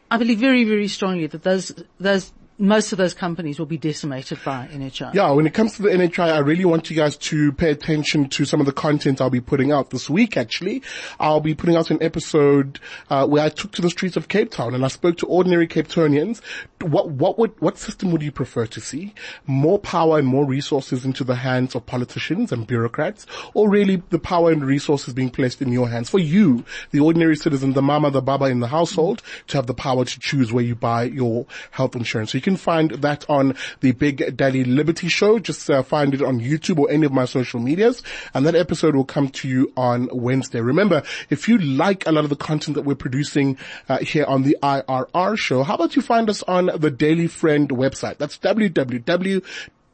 I 0.10 0.18
believe 0.18 0.40
very, 0.40 0.64
very 0.64 0.88
strongly 0.88 1.28
that 1.28 1.44
those 1.44 1.74
those 2.00 2.32
most 2.60 2.92
of 2.92 2.98
those 2.98 3.14
companies 3.14 3.60
will 3.60 3.68
be 3.68 3.78
decimated 3.78 4.40
by 4.44 4.68
NHI. 4.72 5.14
Yeah, 5.14 5.30
when 5.32 5.46
it 5.46 5.54
comes 5.54 5.76
to 5.76 5.84
the 5.84 5.90
NHI, 5.90 6.32
I 6.34 6.40
really 6.40 6.66
want 6.66 6.90
you 6.90 6.96
guys 6.96 7.16
to 7.18 7.52
pay 7.52 7.70
attention 7.70 8.30
to 8.30 8.46
some 8.46 8.60
of 8.60 8.66
the 8.66 8.72
content 8.72 9.22
I'll 9.22 9.30
be 9.30 9.42
putting 9.42 9.72
out 9.72 9.92
this 9.92 10.10
week. 10.10 10.38
Actually, 10.38 10.82
I'll 11.20 11.40
be 11.40 11.54
putting 11.54 11.76
out 11.76 11.92
an 11.92 12.02
episode 12.02 12.80
uh, 13.10 13.28
where 13.28 13.44
I 13.44 13.50
took 13.50 13.74
to 13.74 13.82
the 13.82 13.90
streets 13.92 14.18
of 14.18 14.28
Cape 14.28 14.52
Town 14.52 14.74
and 14.74 14.84
I 14.84 14.88
spoke 14.88 15.18
to 15.18 15.28
ordinary 15.28 15.68
Cape 15.68 15.88
Townians. 15.88 16.42
What 16.82 17.10
what 17.10 17.38
would 17.38 17.60
what 17.62 17.78
system 17.78 18.12
would 18.12 18.24
you 18.24 18.32
prefer 18.32 18.66
to 18.68 18.82
see? 18.82 19.14
More 19.46 19.78
power 19.78 20.18
and 20.18 20.28
more 20.28 20.46
resources 20.46 21.06
into 21.06 21.24
the 21.24 21.36
hands 21.36 21.76
of 21.76 21.86
politicians 21.86 22.52
and 22.52 22.66
bureaucrats, 22.66 23.28
or 23.54 23.70
really 23.70 24.02
the 24.10 24.20
power 24.20 24.52
and 24.52 24.66
resources 24.66 25.14
being 25.14 25.30
placed 25.30 25.62
in 25.62 25.72
your 25.72 25.90
hands 25.90 26.10
for 26.10 26.20
you, 26.20 26.66
the 26.92 27.00
ordinary 27.00 27.36
citizen, 27.36 27.74
the 27.74 27.82
mama, 27.82 28.10
the 28.10 28.22
baba 28.22 28.46
in 28.46 28.62
the 28.62 28.68
household, 28.68 29.22
to 29.48 29.58
have 29.58 29.68
the 29.68 29.74
power 29.76 30.06
to 30.06 30.20
choose 30.20 30.52
where 30.52 30.64
you 30.64 30.76
buy 30.76 31.04
your 31.04 31.46
health 31.72 31.96
insurance. 31.96 32.32
So 32.32 32.38
you 32.38 32.42
can 32.48 32.56
find 32.56 32.92
that 32.92 33.30
on 33.30 33.56
the 33.82 33.92
Big 33.92 34.38
Daddy 34.38 34.64
Liberty 34.64 35.10
Show. 35.10 35.38
Just 35.38 35.70
uh, 35.70 35.84
find 35.84 36.14
it 36.14 36.22
on 36.22 36.40
YouTube 36.40 36.80
or 36.80 36.90
any 36.90 37.06
of 37.06 37.12
my 37.12 37.26
social 37.26 37.60
medias. 37.60 38.02
And 38.34 38.46
that 38.46 38.56
episode 38.56 38.96
will 38.96 39.04
come 39.04 39.28
to 39.30 39.50
you 39.50 39.74
on 39.76 40.08
Wednesday. 40.14 40.62
Remember, 40.62 41.04
if 41.30 41.50
you 41.50 41.58
like 41.58 42.08
a 42.08 42.12
lot 42.14 42.24
of 42.24 42.30
the 42.30 42.38
content 42.38 42.76
that 42.76 42.84
we're 42.84 42.96
producing 42.96 43.58
uh, 43.90 43.98
here 43.98 44.24
on 44.24 44.44
the 44.44 44.58
IRR 44.64 45.38
show, 45.38 45.64
how 45.64 45.76
about 45.76 45.98
you 45.98 46.02
find 46.02 46.30
us 46.30 46.42
on 46.44 46.68
the 46.74 46.90
Daily 46.90 47.28
Friend 47.28 47.68
website? 47.70 48.18
That's 48.18 48.38
www 48.38 49.44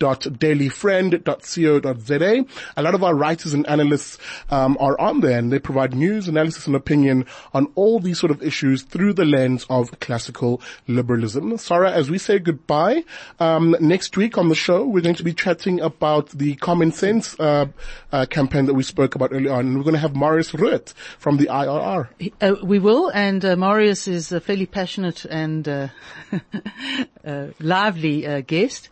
dailyfriend.co.za. 0.03 2.45
A 2.77 2.81
lot 2.81 2.95
of 2.95 3.03
our 3.03 3.15
writers 3.15 3.53
and 3.53 3.67
analysts 3.67 4.17
um, 4.49 4.77
are 4.79 4.99
on 4.99 5.21
there 5.21 5.39
and 5.39 5.51
they 5.51 5.59
provide 5.59 5.95
news, 5.95 6.27
analysis 6.27 6.67
and 6.67 6.75
opinion 6.75 7.25
on 7.53 7.71
all 7.75 7.99
these 7.99 8.19
sort 8.19 8.31
of 8.31 8.43
issues 8.43 8.83
through 8.83 9.13
the 9.13 9.25
lens 9.25 9.65
of 9.69 9.99
classical 9.99 10.61
liberalism. 10.87 11.57
Sarah, 11.57 11.91
as 11.91 12.09
we 12.09 12.17
say 12.17 12.39
goodbye, 12.39 13.03
um, 13.39 13.75
next 13.79 14.17
week 14.17 14.37
on 14.37 14.49
the 14.49 14.55
show, 14.55 14.85
we're 14.85 15.01
going 15.01 15.15
to 15.15 15.23
be 15.23 15.33
chatting 15.33 15.79
about 15.81 16.29
the 16.29 16.55
common 16.55 16.91
sense 16.91 17.39
uh, 17.39 17.65
uh, 18.11 18.25
campaign 18.25 18.65
that 18.65 18.73
we 18.73 18.83
spoke 18.83 19.15
about 19.15 19.31
earlier 19.31 19.53
on. 19.53 19.67
And 19.67 19.77
we're 19.77 19.83
going 19.83 19.95
to 19.95 19.99
have 19.99 20.15
Marius 20.15 20.51
Roodt 20.51 20.93
from 21.17 21.37
the 21.37 21.45
IRR. 21.45 22.07
Uh, 22.41 22.55
we 22.63 22.79
will, 22.79 23.09
and 23.09 23.43
uh, 23.43 23.55
Marius 23.55 24.07
is 24.07 24.31
a 24.31 24.39
fairly 24.39 24.65
passionate 24.65 25.25
and 25.25 25.67
uh, 25.67 25.87
uh, 27.25 27.47
lively 27.59 28.43
guest. 28.43 28.89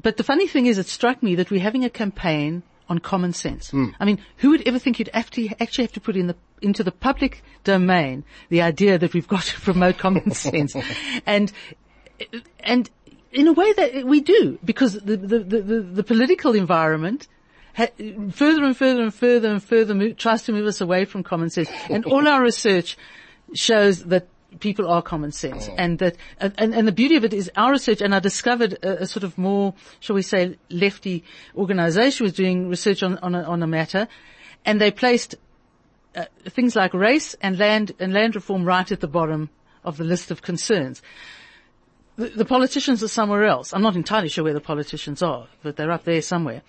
But 0.00 0.16
the 0.16 0.24
funny 0.24 0.46
thing 0.46 0.66
is, 0.66 0.78
it 0.78 0.86
struck 0.86 1.22
me 1.22 1.34
that 1.36 1.50
we're 1.50 1.60
having 1.60 1.84
a 1.84 1.90
campaign 1.90 2.62
on 2.88 2.98
common 2.98 3.32
sense. 3.32 3.70
Hmm. 3.70 3.90
I 4.00 4.04
mean, 4.04 4.18
who 4.38 4.50
would 4.50 4.66
ever 4.66 4.78
think 4.78 4.98
you'd 4.98 5.10
have 5.14 5.30
to, 5.30 5.48
actually 5.60 5.84
have 5.84 5.92
to 5.92 6.00
put 6.00 6.16
in 6.16 6.26
the, 6.26 6.36
into 6.60 6.82
the 6.82 6.90
public 6.90 7.42
domain 7.62 8.24
the 8.48 8.62
idea 8.62 8.98
that 8.98 9.14
we've 9.14 9.28
got 9.28 9.44
to 9.44 9.60
promote 9.60 9.98
common 9.98 10.32
sense? 10.32 10.74
And, 11.26 11.52
and 12.58 12.90
in 13.32 13.46
a 13.46 13.52
way 13.52 13.72
that 13.72 14.04
we 14.04 14.20
do, 14.20 14.58
because 14.64 14.94
the, 14.94 15.16
the, 15.16 15.38
the, 15.38 15.62
the, 15.62 15.80
the 15.80 16.02
political 16.02 16.54
environment 16.54 17.28
ha- 17.74 17.88
further 18.32 18.64
and 18.64 18.76
further 18.76 19.02
and 19.02 19.14
further 19.14 19.50
and 19.50 19.62
further 19.62 20.12
tries 20.12 20.42
to 20.44 20.52
move 20.52 20.66
us 20.66 20.80
away 20.80 21.04
from 21.04 21.22
common 21.22 21.50
sense. 21.50 21.70
And 21.88 22.04
all 22.04 22.26
our 22.26 22.42
research 22.42 22.96
shows 23.54 24.04
that 24.04 24.26
people 24.58 24.88
are 24.88 25.00
common 25.02 25.30
sense 25.30 25.68
and 25.76 25.98
that, 26.00 26.16
and, 26.38 26.52
and, 26.58 26.74
and 26.74 26.88
the 26.88 26.92
beauty 26.92 27.16
of 27.16 27.24
it 27.24 27.32
is 27.32 27.50
our 27.56 27.72
research 27.72 28.00
and 28.00 28.14
I 28.14 28.18
discovered 28.18 28.72
a, 28.82 29.02
a 29.02 29.06
sort 29.06 29.22
of 29.22 29.38
more, 29.38 29.74
shall 30.00 30.16
we 30.16 30.22
say, 30.22 30.56
lefty 30.70 31.22
organization 31.54 32.24
was 32.24 32.32
doing 32.32 32.68
research 32.68 33.02
on, 33.02 33.18
on 33.18 33.34
a, 33.34 33.42
on 33.42 33.62
a 33.62 33.66
matter 33.66 34.08
and 34.64 34.80
they 34.80 34.90
placed 34.90 35.36
uh, 36.16 36.24
things 36.48 36.74
like 36.74 36.92
race 36.92 37.34
and 37.40 37.58
land 37.58 37.92
and 38.00 38.12
land 38.12 38.34
reform 38.34 38.64
right 38.64 38.90
at 38.90 39.00
the 39.00 39.08
bottom 39.08 39.50
of 39.84 39.96
the 39.96 40.04
list 40.04 40.30
of 40.30 40.42
concerns. 40.42 41.02
The, 42.16 42.28
the 42.30 42.44
politicians 42.44 43.02
are 43.02 43.08
somewhere 43.08 43.44
else. 43.44 43.72
I'm 43.72 43.82
not 43.82 43.96
entirely 43.96 44.28
sure 44.28 44.44
where 44.44 44.52
the 44.52 44.60
politicians 44.60 45.22
are, 45.22 45.46
but 45.62 45.76
they're 45.76 45.92
up 45.92 46.04
there 46.04 46.20
somewhere. 46.20 46.62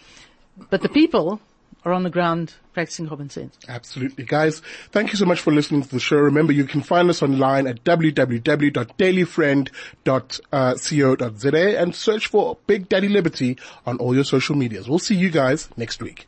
But 0.70 0.82
the 0.82 0.90
people 0.90 1.42
are 1.84 1.94
on 1.94 2.04
the 2.04 2.10
ground 2.10 2.54
practicing 2.74 3.08
common 3.08 3.30
sense. 3.30 3.58
Absolutely. 3.68 4.24
Guys, 4.24 4.62
thank 4.92 5.12
you 5.12 5.18
so 5.18 5.26
much 5.26 5.42
for 5.42 5.52
listening 5.52 5.82
to 5.82 5.90
the 5.90 6.00
show. 6.00 6.16
Remember, 6.18 6.54
you 6.54 6.66
can 6.66 6.82
find 6.82 7.10
us 7.10 7.22
online 7.22 7.68
at 7.68 7.84
www.dailyfriend.co.za 7.84 10.42
uh, 10.54 11.82
and 11.82 11.96
search 11.96 12.28
for 12.28 12.58
Big 12.68 12.90
Daddy 12.90 13.10
Liberty 13.10 13.58
on 13.86 13.98
all 13.98 14.16
your 14.16 14.24
social 14.24 14.56
medias. 14.56 14.88
We'll 14.88 15.00
see 15.00 15.16
you 15.16 15.30
guys 15.30 15.68
next 15.76 16.02
week. 16.02 16.28